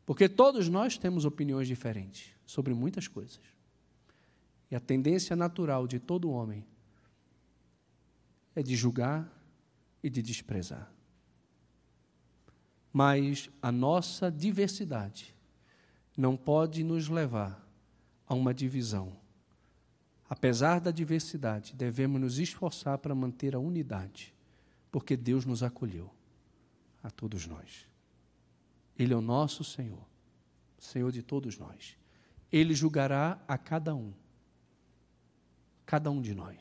Porque 0.06 0.28
todos 0.28 0.68
nós 0.68 0.98
temos 0.98 1.26
opiniões 1.26 1.68
diferentes 1.68 2.32
sobre 2.46 2.74
muitas 2.74 3.08
coisas. 3.08 3.42
E 4.70 4.76
a 4.76 4.80
tendência 4.80 5.36
natural 5.36 5.88
de 5.88 6.00
todo 6.00 6.32
homem 6.32 6.66
é 8.56 8.62
de 8.62 8.76
julgar 8.76 9.32
e 10.02 10.10
de 10.10 10.22
desprezar. 10.22 10.92
Mas 12.92 13.50
a 13.62 13.72
nossa 13.72 14.32
diversidade 14.32 15.36
não 16.18 16.36
pode 16.36 16.84
nos 16.84 17.08
levar 17.08 17.66
a 18.28 18.34
uma 18.34 18.54
divisão 18.54 19.23
Apesar 20.34 20.82
da 20.82 20.90
diversidade, 20.90 21.76
devemos 21.76 22.20
nos 22.20 22.40
esforçar 22.40 22.98
para 22.98 23.14
manter 23.14 23.54
a 23.54 23.60
unidade, 23.60 24.34
porque 24.92 25.16
Deus 25.16 25.46
nos 25.46 25.62
acolheu, 25.62 26.10
a 27.04 27.12
todos 27.12 27.46
nós. 27.46 27.88
Ele 28.98 29.14
é 29.14 29.16
o 29.16 29.22
nosso 29.22 29.64
Senhor, 29.64 30.04
Senhor 30.80 31.12
de 31.12 31.22
todos 31.22 31.56
nós. 31.60 31.96
Ele 32.52 32.74
julgará 32.74 33.40
a 33.48 33.60
cada 33.60 33.94
um, 33.94 34.12
cada 35.86 36.10
um 36.10 36.20
de 36.20 36.34
nós. 36.34 36.58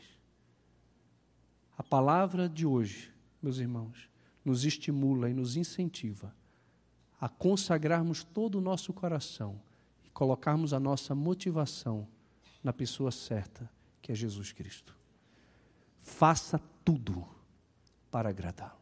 A 1.78 1.82
palavra 1.82 2.50
de 2.50 2.66
hoje, 2.66 3.10
meus 3.42 3.56
irmãos, 3.56 4.06
nos 4.44 4.66
estimula 4.66 5.30
e 5.30 5.32
nos 5.32 5.56
incentiva 5.56 6.36
a 7.18 7.26
consagrarmos 7.26 8.22
todo 8.22 8.56
o 8.56 8.60
nosso 8.60 8.92
coração 8.92 9.58
e 10.04 10.10
colocarmos 10.10 10.74
a 10.74 10.78
nossa 10.78 11.14
motivação 11.14 12.06
na 12.62 12.72
pessoa 12.72 13.10
certa, 13.10 13.70
que 14.00 14.12
é 14.12 14.14
Jesus 14.14 14.52
Cristo. 14.52 14.96
Faça 16.00 16.58
tudo 16.84 17.26
para 18.10 18.28
agradá-lo. 18.28 18.80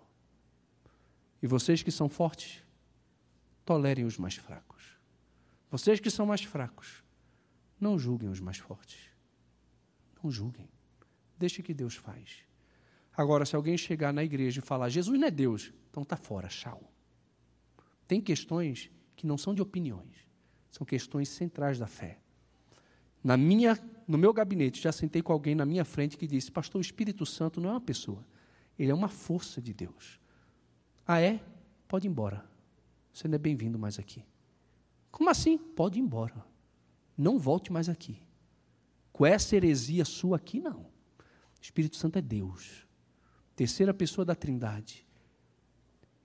E 1.43 1.47
vocês 1.47 1.83
que 1.83 1.91
são 1.91 2.09
fortes, 2.09 2.63
tolerem 3.65 4.05
os 4.05 4.19
mais 4.19 4.37
fracos. 4.37 4.99
Vocês 5.71 6.01
que 6.01 6.11
são 6.11 6.27
mais 6.27 6.43
fracos, 6.43 7.03
não 7.81 7.99
julguem 7.99 8.29
os 8.29 8.41
mais 8.41 8.59
fortes. 8.59 9.11
Não 10.23 10.31
julguem. 10.31 10.69
Deixe 11.39 11.63
que 11.63 11.73
Deus 11.73 11.95
faz. 11.95 12.45
Agora, 13.17 13.47
se 13.47 13.57
alguém 13.57 13.77
chegar 13.77 14.13
na 14.13 14.25
igreja 14.25 14.61
e 14.61 14.63
falar, 14.63 14.89
Jesus 14.89 15.19
não 15.19 15.27
é 15.27 15.31
Deus, 15.31 15.73
então 15.89 16.03
está 16.03 16.17
fora, 16.17 16.49
tchau. 16.49 16.93
Tem 18.07 18.21
questões 18.21 18.91
que 19.17 19.27
não 19.27 19.39
são 19.39 19.55
de 19.55 19.63
opiniões, 19.63 20.27
são 20.71 20.87
questões 20.87 21.29
centrais 21.29 21.79
da 21.79 21.87
fé. 21.87 22.19
Na 23.23 23.37
minha, 23.37 23.79
no 24.07 24.17
meu 24.17 24.33
gabinete, 24.33 24.83
já 24.83 24.93
sentei 24.93 25.23
com 25.23 25.33
alguém 25.33 25.55
na 25.55 25.67
minha 25.67 25.85
frente 25.85 26.17
que 26.17 26.27
disse: 26.27 26.51
Pastor, 26.51 26.79
o 26.79 26.83
Espírito 26.83 27.27
Santo 27.27 27.61
não 27.61 27.71
é 27.71 27.73
uma 27.73 27.81
pessoa, 27.81 28.25
ele 28.79 28.91
é 28.91 28.95
uma 28.95 29.09
força 29.09 29.61
de 29.61 29.75
Deus. 29.75 30.21
Ah, 31.07 31.21
é? 31.21 31.41
Pode 31.87 32.07
ir 32.07 32.11
embora. 32.11 32.45
Você 33.13 33.29
não 33.29 33.35
é 33.35 33.39
bem-vindo 33.39 33.79
mais 33.79 33.99
aqui. 33.99 34.25
Como 35.11 35.29
assim? 35.29 35.59
Pode 35.59 35.99
ir 35.99 36.03
embora. 36.03 36.45
Não 37.17 37.39
volte 37.39 37.73
mais 37.73 37.89
aqui. 37.89 38.23
Com 39.13 39.27
essa 39.27 39.57
heresia 39.57 40.05
sua 40.05 40.37
aqui, 40.37 40.61
não. 40.61 40.81
O 40.81 41.63
Espírito 41.63 41.97
Santo 41.97 42.19
é 42.19 42.23
Deus. 42.23 42.87
Terceira 43.55 43.93
pessoa 43.93 44.25
da 44.25 44.35
Trindade. 44.35 45.07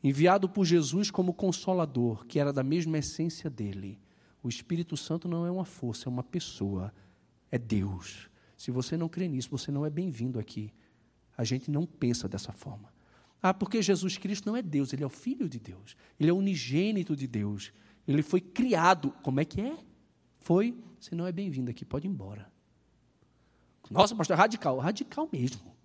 Enviado 0.03 0.47
por 0.47 0.63
Jesus 0.63 1.09
como 1.09 1.33
consolador, 1.33 2.25
que 2.25 2.39
era 2.39 2.53
da 2.53 2.63
mesma 2.63 2.99
essência 2.99 3.49
dele. 3.49 3.99
O 4.45 4.47
Espírito 4.47 4.95
Santo 4.95 5.27
não 5.27 5.43
é 5.43 5.49
uma 5.49 5.65
força, 5.65 6.07
é 6.07 6.09
uma 6.09 6.21
pessoa. 6.21 6.93
É 7.49 7.57
Deus. 7.57 8.29
Se 8.55 8.69
você 8.69 8.95
não 8.95 9.09
crê 9.09 9.27
nisso, 9.27 9.49
você 9.49 9.71
não 9.71 9.83
é 9.83 9.89
bem-vindo 9.89 10.37
aqui. 10.37 10.71
A 11.35 11.43
gente 11.43 11.71
não 11.71 11.83
pensa 11.83 12.29
dessa 12.29 12.51
forma. 12.51 12.93
Ah, 13.41 13.55
porque 13.55 13.81
Jesus 13.81 14.19
Cristo 14.19 14.45
não 14.45 14.55
é 14.55 14.61
Deus, 14.61 14.93
ele 14.93 15.01
é 15.01 15.05
o 15.05 15.09
Filho 15.09 15.49
de 15.49 15.59
Deus. 15.59 15.97
Ele 16.19 16.29
é 16.29 16.33
unigênito 16.33 17.15
de 17.15 17.25
Deus. 17.25 17.73
Ele 18.07 18.21
foi 18.21 18.39
criado. 18.39 19.09
Como 19.23 19.39
é 19.39 19.45
que 19.45 19.61
é? 19.61 19.83
Foi. 20.37 20.77
Você 20.99 21.15
não 21.15 21.25
é 21.25 21.31
bem-vindo 21.31 21.71
aqui, 21.71 21.83
pode 21.83 22.05
ir 22.05 22.11
embora. 22.11 22.47
Nossa, 23.89 24.15
pastor, 24.15 24.37
radical. 24.37 24.77
Radical 24.77 25.27
mesmo. 25.33 25.75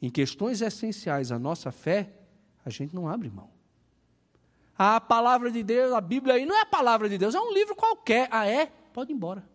Em 0.00 0.08
questões 0.08 0.60
essenciais 0.60 1.32
à 1.32 1.38
nossa 1.38 1.72
fé, 1.72 2.14
a 2.64 2.70
gente 2.70 2.94
não 2.94 3.08
abre 3.08 3.28
mão. 3.28 3.50
A 4.82 4.98
palavra 4.98 5.50
de 5.50 5.62
Deus, 5.62 5.92
a 5.92 6.00
Bíblia 6.00 6.36
aí 6.36 6.46
não 6.46 6.56
é 6.56 6.62
a 6.62 6.64
palavra 6.64 7.06
de 7.06 7.18
Deus, 7.18 7.34
é 7.34 7.38
um 7.38 7.52
livro 7.52 7.76
qualquer. 7.76 8.30
Ah, 8.30 8.46
é? 8.46 8.64
Pode 8.94 9.12
ir 9.12 9.14
embora. 9.14 9.46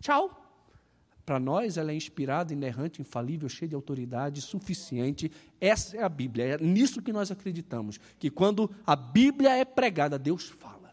Tchau. 0.00 0.42
Para 1.24 1.38
nós, 1.38 1.76
ela 1.76 1.92
é 1.92 1.94
inspirada, 1.94 2.52
inerrante, 2.52 3.00
infalível, 3.00 3.48
cheia 3.48 3.68
de 3.68 3.76
autoridade, 3.76 4.42
suficiente. 4.42 5.30
Essa 5.60 5.98
é 5.98 6.02
a 6.02 6.08
Bíblia. 6.08 6.56
É 6.56 6.58
nisso 6.58 7.00
que 7.00 7.12
nós 7.12 7.30
acreditamos. 7.30 8.00
Que 8.18 8.28
quando 8.28 8.68
a 8.84 8.96
Bíblia 8.96 9.50
é 9.50 9.64
pregada, 9.64 10.18
Deus 10.18 10.48
fala. 10.48 10.92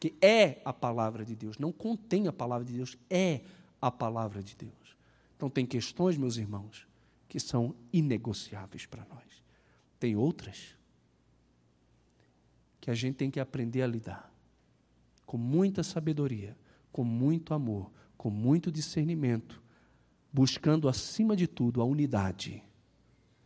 Que 0.00 0.12
é 0.20 0.60
a 0.64 0.72
palavra 0.72 1.24
de 1.24 1.36
Deus. 1.36 1.56
Não 1.56 1.70
contém 1.70 2.26
a 2.26 2.32
palavra 2.32 2.64
de 2.64 2.72
Deus, 2.72 2.98
é 3.08 3.42
a 3.80 3.92
palavra 3.92 4.42
de 4.42 4.56
Deus. 4.56 4.96
Então, 5.36 5.48
tem 5.48 5.64
questões, 5.64 6.16
meus 6.16 6.36
irmãos, 6.36 6.84
que 7.28 7.38
são 7.38 7.76
inegociáveis 7.92 8.86
para 8.86 9.06
nós. 9.08 9.44
Tem 10.00 10.16
outras 10.16 10.81
que 12.82 12.90
a 12.90 12.94
gente 12.94 13.14
tem 13.14 13.30
que 13.30 13.38
aprender 13.38 13.80
a 13.80 13.86
lidar 13.86 14.34
com 15.24 15.38
muita 15.38 15.84
sabedoria, 15.84 16.56
com 16.90 17.04
muito 17.04 17.54
amor, 17.54 17.92
com 18.18 18.28
muito 18.28 18.72
discernimento, 18.72 19.62
buscando 20.32 20.88
acima 20.88 21.36
de 21.36 21.46
tudo 21.46 21.80
a 21.80 21.84
unidade 21.84 22.60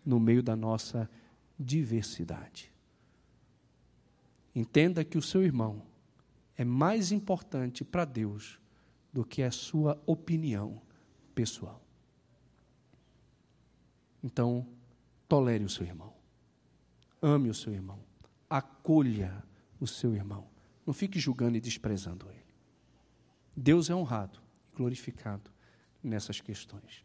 no 0.03 0.19
meio 0.19 0.43
da 0.43 0.57
nossa 0.57 1.09
diversidade. 1.61 2.73
Entenda 4.55 5.05
que 5.05 5.19
o 5.19 5.23
seu 5.23 5.43
irmão 5.43 5.83
é 6.57 6.65
mais 6.65 7.13
importante 7.13 7.85
para 7.85 8.07
Deus 8.07 8.59
do 9.13 9.23
que 9.23 9.43
a 9.43 9.51
sua 9.51 10.01
opinião 10.07 10.81
pessoal. 11.35 11.83
Então, 14.25 14.67
tolere 15.29 15.63
o 15.63 15.69
seu 15.69 15.85
irmão. 15.85 16.15
Ame 17.21 17.51
o 17.51 17.55
seu 17.55 17.75
irmão 17.75 18.07
acolha 18.49 19.43
o 19.81 19.87
seu 19.87 20.15
irmão. 20.15 20.47
Não 20.87 20.95
fique 20.95 21.19
julgando 21.19 21.57
e 21.57 21.61
desprezando 21.61 22.27
ele. 22.31 22.45
Deus 23.57 23.91
é 23.91 23.95
honrado 23.95 24.39
e 24.73 24.77
glorificado 24.77 25.51
nessas 26.03 26.41
questões. 26.41 27.05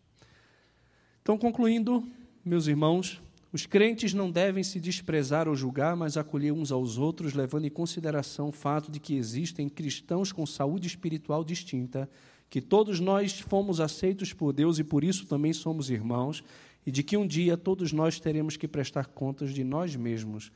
Então, 1.21 1.37
concluindo, 1.37 2.07
meus 2.43 2.67
irmãos, 2.67 3.21
os 3.53 3.65
crentes 3.65 4.13
não 4.13 4.31
devem 4.31 4.63
se 4.63 4.79
desprezar 4.79 5.47
ou 5.47 5.55
julgar, 5.55 5.95
mas 5.95 6.15
acolher 6.15 6.51
uns 6.51 6.71
aos 6.71 6.97
outros, 6.97 7.33
levando 7.33 7.65
em 7.65 7.69
consideração 7.69 8.49
o 8.49 8.51
fato 8.51 8.91
de 8.91 8.99
que 8.99 9.15
existem 9.15 9.67
cristãos 9.67 10.31
com 10.31 10.45
saúde 10.45 10.87
espiritual 10.87 11.43
distinta 11.43 12.09
que 12.49 12.61
todos 12.61 12.99
nós 12.99 13.39
fomos 13.39 13.79
aceitos 13.79 14.33
por 14.33 14.51
Deus 14.51 14.77
e 14.77 14.83
por 14.83 15.05
isso 15.05 15.25
também 15.25 15.53
somos 15.53 15.89
irmãos, 15.89 16.43
e 16.85 16.91
de 16.91 17.01
que 17.01 17.15
um 17.15 17.25
dia 17.25 17.55
todos 17.55 17.93
nós 17.93 18.19
teremos 18.19 18.57
que 18.57 18.67
prestar 18.67 19.05
contas 19.05 19.53
de 19.53 19.63
nós 19.63 19.95
mesmos 19.95 20.51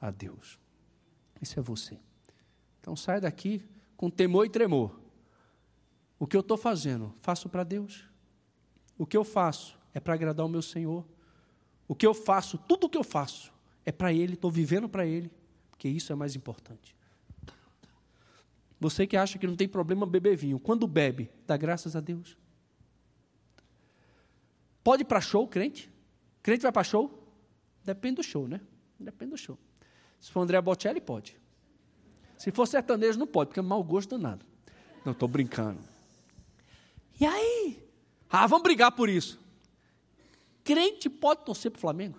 a 0.00 0.10
Deus. 0.10 0.58
Isso 1.40 1.58
é 1.58 1.62
você. 1.62 1.98
Então 2.80 2.96
sai 2.96 3.20
daqui 3.20 3.62
com 3.96 4.10
temor 4.10 4.46
e 4.46 4.48
tremor. 4.48 4.98
O 6.18 6.26
que 6.26 6.36
eu 6.36 6.40
estou 6.40 6.56
fazendo, 6.56 7.14
faço 7.20 7.48
para 7.48 7.64
Deus. 7.64 8.04
O 8.96 9.06
que 9.06 9.16
eu 9.16 9.24
faço 9.24 9.78
é 9.92 10.00
para 10.00 10.14
agradar 10.14 10.44
o 10.44 10.48
meu 10.48 10.62
Senhor. 10.62 11.06
O 11.86 11.94
que 11.94 12.06
eu 12.06 12.14
faço, 12.14 12.58
tudo 12.58 12.86
o 12.86 12.88
que 12.88 12.98
eu 12.98 13.04
faço, 13.04 13.52
é 13.84 13.92
para 13.92 14.12
Ele, 14.12 14.34
estou 14.34 14.50
vivendo 14.50 14.88
para 14.88 15.06
Ele, 15.06 15.30
porque 15.70 15.88
isso 15.88 16.12
é 16.12 16.14
mais 16.14 16.36
importante. 16.36 16.96
Você 18.78 19.06
que 19.06 19.16
acha 19.16 19.38
que 19.38 19.46
não 19.46 19.56
tem 19.56 19.68
problema 19.68 20.06
beber 20.06 20.36
vinho, 20.36 20.58
quando 20.58 20.86
bebe, 20.86 21.30
dá 21.46 21.56
graças 21.56 21.94
a 21.94 22.00
Deus. 22.00 22.36
Pode 24.82 25.02
ir 25.02 25.06
para 25.06 25.20
show, 25.20 25.46
crente? 25.46 25.90
Crente 26.42 26.62
vai 26.62 26.72
para 26.72 26.84
show? 26.84 27.34
Depende 27.84 28.16
do 28.16 28.22
show, 28.22 28.48
né? 28.48 28.60
Depende 28.98 29.32
do 29.32 29.36
show. 29.36 29.58
Se 30.20 30.30
for 30.30 30.40
André 30.40 30.60
Bocelli, 30.60 31.00
pode. 31.00 31.36
Se 32.36 32.50
for 32.50 32.66
sertanejo, 32.66 33.18
não 33.18 33.26
pode, 33.26 33.48
porque 33.48 33.60
é 33.60 33.62
mau 33.62 33.82
gosto 33.82 34.10
danado. 34.10 34.44
Não, 35.04 35.12
estou 35.12 35.28
brincando. 35.28 35.80
E 37.18 37.24
aí? 37.24 37.82
Ah, 38.28 38.46
vamos 38.46 38.62
brigar 38.62 38.92
por 38.92 39.08
isso. 39.08 39.40
Crente 40.62 41.08
pode 41.08 41.44
torcer 41.44 41.70
para 41.70 41.78
o 41.78 41.80
Flamengo? 41.80 42.18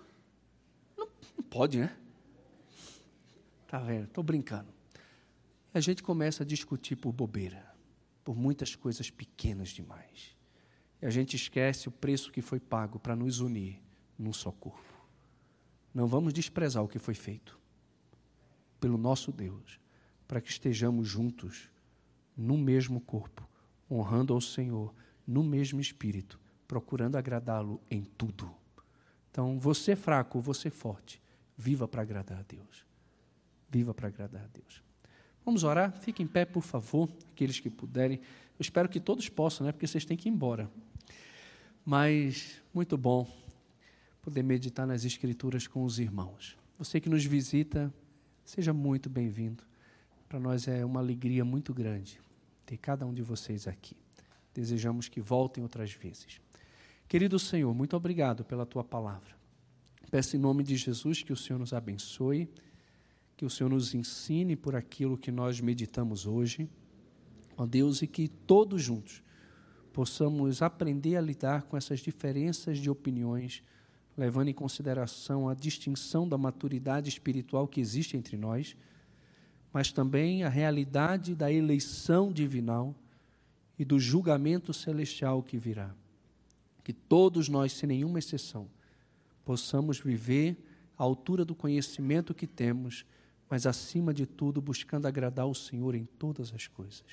Não, 0.96 1.08
não 1.36 1.44
pode, 1.44 1.78
né? 1.78 1.96
Tá 3.68 3.78
vendo? 3.78 4.04
Estou 4.04 4.22
brincando. 4.22 4.68
A 5.72 5.80
gente 5.80 6.02
começa 6.02 6.42
a 6.42 6.46
discutir 6.46 6.96
por 6.96 7.12
bobeira, 7.12 7.64
por 8.24 8.36
muitas 8.36 8.74
coisas 8.74 9.10
pequenas 9.10 9.70
demais. 9.70 10.36
E 11.00 11.06
a 11.06 11.10
gente 11.10 11.34
esquece 11.34 11.88
o 11.88 11.92
preço 11.92 12.30
que 12.30 12.42
foi 12.42 12.60
pago 12.60 12.98
para 12.98 13.16
nos 13.16 13.40
unir 13.40 13.80
num 14.18 14.32
só 14.32 14.52
corpo. 14.52 14.92
Não 15.94 16.06
vamos 16.06 16.32
desprezar 16.32 16.82
o 16.82 16.88
que 16.88 16.98
foi 16.98 17.14
feito 17.14 17.61
pelo 18.82 18.98
nosso 18.98 19.30
Deus, 19.30 19.78
para 20.26 20.40
que 20.40 20.50
estejamos 20.50 21.06
juntos 21.06 21.70
no 22.36 22.58
mesmo 22.58 23.00
corpo, 23.00 23.48
honrando 23.88 24.34
ao 24.34 24.40
Senhor 24.40 24.92
no 25.24 25.44
mesmo 25.44 25.80
espírito, 25.80 26.40
procurando 26.66 27.14
agradá-lo 27.14 27.80
em 27.88 28.02
tudo. 28.02 28.52
Então, 29.30 29.56
você 29.56 29.94
fraco, 29.94 30.40
você 30.40 30.68
forte, 30.68 31.22
viva 31.56 31.86
para 31.86 32.02
agradar 32.02 32.40
a 32.40 32.42
Deus. 32.42 32.84
Viva 33.70 33.94
para 33.94 34.08
agradar 34.08 34.42
a 34.42 34.48
Deus. 34.48 34.82
Vamos 35.44 35.62
orar? 35.62 35.92
Fiquem 36.00 36.24
em 36.24 36.28
pé, 36.28 36.44
por 36.44 36.64
favor, 36.64 37.08
aqueles 37.30 37.60
que 37.60 37.70
puderem. 37.70 38.18
Eu 38.18 38.62
espero 38.62 38.88
que 38.88 38.98
todos 38.98 39.28
possam, 39.28 39.64
né? 39.64 39.70
Porque 39.70 39.86
vocês 39.86 40.04
têm 40.04 40.16
que 40.16 40.28
ir 40.28 40.32
embora. 40.32 40.68
Mas 41.84 42.60
muito 42.74 42.98
bom 42.98 43.30
poder 44.20 44.42
meditar 44.42 44.88
nas 44.88 45.04
Escrituras 45.04 45.68
com 45.68 45.84
os 45.84 46.00
irmãos. 46.00 46.56
Você 46.78 47.00
que 47.00 47.08
nos 47.08 47.24
visita, 47.24 47.94
seja 48.44 48.72
muito 48.72 49.08
bem-vindo. 49.08 49.62
Para 50.28 50.40
nós 50.40 50.66
é 50.66 50.84
uma 50.84 51.00
alegria 51.00 51.44
muito 51.44 51.72
grande 51.72 52.20
ter 52.64 52.76
cada 52.76 53.04
um 53.04 53.12
de 53.12 53.22
vocês 53.22 53.66
aqui. 53.68 53.96
Desejamos 54.54 55.08
que 55.08 55.20
voltem 55.20 55.62
outras 55.62 55.92
vezes. 55.92 56.40
Querido 57.08 57.38
Senhor, 57.38 57.74
muito 57.74 57.96
obrigado 57.96 58.44
pela 58.44 58.64
tua 58.64 58.84
palavra. 58.84 59.34
Peço 60.10 60.36
em 60.36 60.38
nome 60.38 60.62
de 60.62 60.76
Jesus 60.76 61.22
que 61.22 61.32
o 61.32 61.36
Senhor 61.36 61.58
nos 61.58 61.72
abençoe, 61.72 62.48
que 63.36 63.44
o 63.44 63.50
Senhor 63.50 63.70
nos 63.70 63.94
ensine 63.94 64.56
por 64.56 64.76
aquilo 64.76 65.16
que 65.16 65.30
nós 65.30 65.60
meditamos 65.60 66.26
hoje. 66.26 66.68
Ó 67.56 67.66
Deus, 67.66 68.02
e 68.02 68.06
que 68.06 68.28
todos 68.28 68.82
juntos 68.82 69.22
possamos 69.92 70.62
aprender 70.62 71.16
a 71.16 71.20
lidar 71.20 71.62
com 71.62 71.76
essas 71.76 72.00
diferenças 72.00 72.78
de 72.78 72.88
opiniões, 72.88 73.62
levando 74.16 74.48
em 74.48 74.54
consideração 74.54 75.48
a 75.48 75.54
distinção 75.54 76.28
da 76.28 76.36
maturidade 76.36 77.08
espiritual 77.08 77.66
que 77.66 77.80
existe 77.80 78.16
entre 78.16 78.36
nós, 78.36 78.76
mas 79.72 79.90
também 79.90 80.44
a 80.44 80.48
realidade 80.48 81.34
da 81.34 81.50
eleição 81.50 82.30
divinal 82.32 82.94
e 83.78 83.84
do 83.84 83.98
julgamento 83.98 84.72
celestial 84.72 85.42
que 85.42 85.56
virá. 85.56 85.94
Que 86.84 86.92
todos 86.92 87.48
nós, 87.48 87.72
sem 87.72 87.88
nenhuma 87.88 88.18
exceção, 88.18 88.68
possamos 89.44 89.98
viver 89.98 90.56
à 90.98 91.02
altura 91.02 91.44
do 91.44 91.54
conhecimento 91.54 92.34
que 92.34 92.46
temos, 92.46 93.06
mas 93.48 93.66
acima 93.66 94.12
de 94.12 94.26
tudo 94.26 94.60
buscando 94.60 95.06
agradar 95.06 95.46
o 95.46 95.54
Senhor 95.54 95.94
em 95.94 96.04
todas 96.04 96.52
as 96.52 96.66
coisas. 96.66 97.04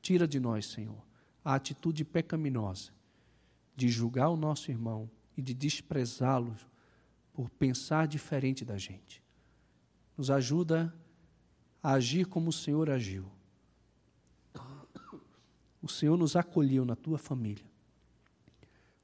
Tira 0.00 0.26
de 0.26 0.40
nós, 0.40 0.66
Senhor, 0.66 1.02
a 1.44 1.54
atitude 1.54 2.04
pecaminosa 2.04 2.90
de 3.76 3.88
julgar 3.88 4.30
o 4.30 4.36
nosso 4.36 4.70
irmão 4.70 5.10
e 5.36 5.42
de 5.42 5.54
desprezá-lo 5.54 6.56
por 7.32 7.48
pensar 7.50 8.06
diferente 8.06 8.64
da 8.64 8.76
gente. 8.76 9.22
Nos 10.16 10.30
ajuda 10.30 10.94
a 11.82 11.94
agir 11.94 12.26
como 12.26 12.50
o 12.50 12.52
Senhor 12.52 12.90
agiu 12.90 13.30
o 15.82 15.88
Senhor 15.88 16.16
nos 16.16 16.36
acolheu 16.36 16.84
na 16.84 16.94
tua 16.94 17.18
família, 17.18 17.66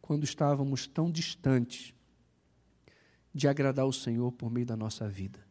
quando 0.01 0.23
estávamos 0.23 0.87
tão 0.87 1.11
distantes 1.11 1.93
de 3.35 3.49
agradar 3.49 3.85
o 3.85 3.93
Senhor 3.93 4.31
por 4.31 4.49
meio 4.49 4.65
da 4.65 4.77
nossa 4.77 5.09
vida. 5.09 5.45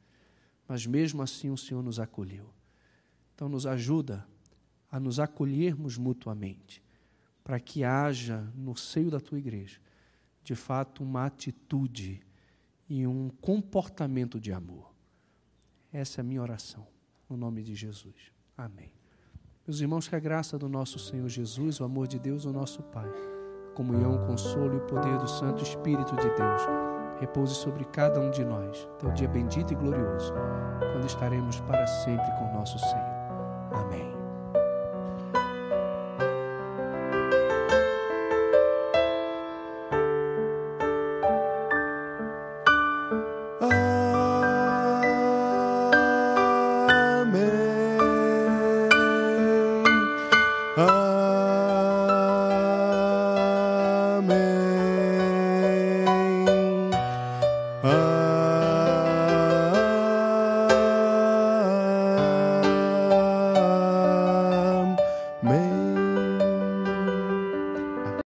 Mas 0.65 0.85
mesmo 0.85 1.21
assim 1.21 1.49
o 1.49 1.57
Senhor 1.57 1.83
nos 1.83 1.99
acolheu. 1.99 2.49
Então 3.35 3.49
nos 3.49 3.67
ajuda 3.67 4.25
a 4.89 4.99
nos 4.99 5.19
acolhermos 5.19 5.97
mutuamente, 5.97 6.81
para 7.43 7.59
que 7.59 7.83
haja 7.83 8.41
no 8.55 8.75
seio 8.75 9.11
da 9.11 9.19
tua 9.19 9.37
igreja, 9.37 9.79
de 10.47 10.55
fato, 10.55 11.03
uma 11.03 11.25
atitude 11.25 12.21
e 12.87 13.05
um 13.05 13.29
comportamento 13.41 14.39
de 14.39 14.53
amor. 14.53 14.93
Essa 15.91 16.21
é 16.21 16.21
a 16.21 16.23
minha 16.23 16.41
oração, 16.41 16.87
no 17.29 17.35
nome 17.35 17.61
de 17.61 17.75
Jesus. 17.75 18.31
Amém. 18.57 18.93
Meus 19.67 19.81
irmãos, 19.81 20.07
que 20.07 20.15
a 20.15 20.19
graça 20.19 20.57
do 20.57 20.69
nosso 20.69 20.99
Senhor 20.99 21.27
Jesus, 21.27 21.81
o 21.81 21.83
amor 21.83 22.07
de 22.07 22.17
Deus, 22.17 22.45
o 22.45 22.53
nosso 22.53 22.81
Pai, 22.81 23.09
a 23.09 23.75
comunhão, 23.75 24.15
o 24.15 24.25
consolo 24.25 24.75
e 24.75 24.77
o 24.77 24.85
poder 24.85 25.17
do 25.17 25.27
Santo 25.27 25.63
Espírito 25.63 26.15
de 26.15 26.29
Deus 26.33 26.61
repouse 27.19 27.55
sobre 27.55 27.83
cada 27.83 28.21
um 28.21 28.31
de 28.31 28.45
nós, 28.45 28.87
até 28.93 29.07
o 29.07 29.13
dia 29.13 29.27
bendito 29.27 29.73
e 29.73 29.75
glorioso, 29.75 30.31
quando 30.93 31.07
estaremos 31.07 31.59
para 31.59 31.85
sempre 31.85 32.31
com 32.37 32.53
nosso 32.53 32.79
Senhor. 32.79 34.16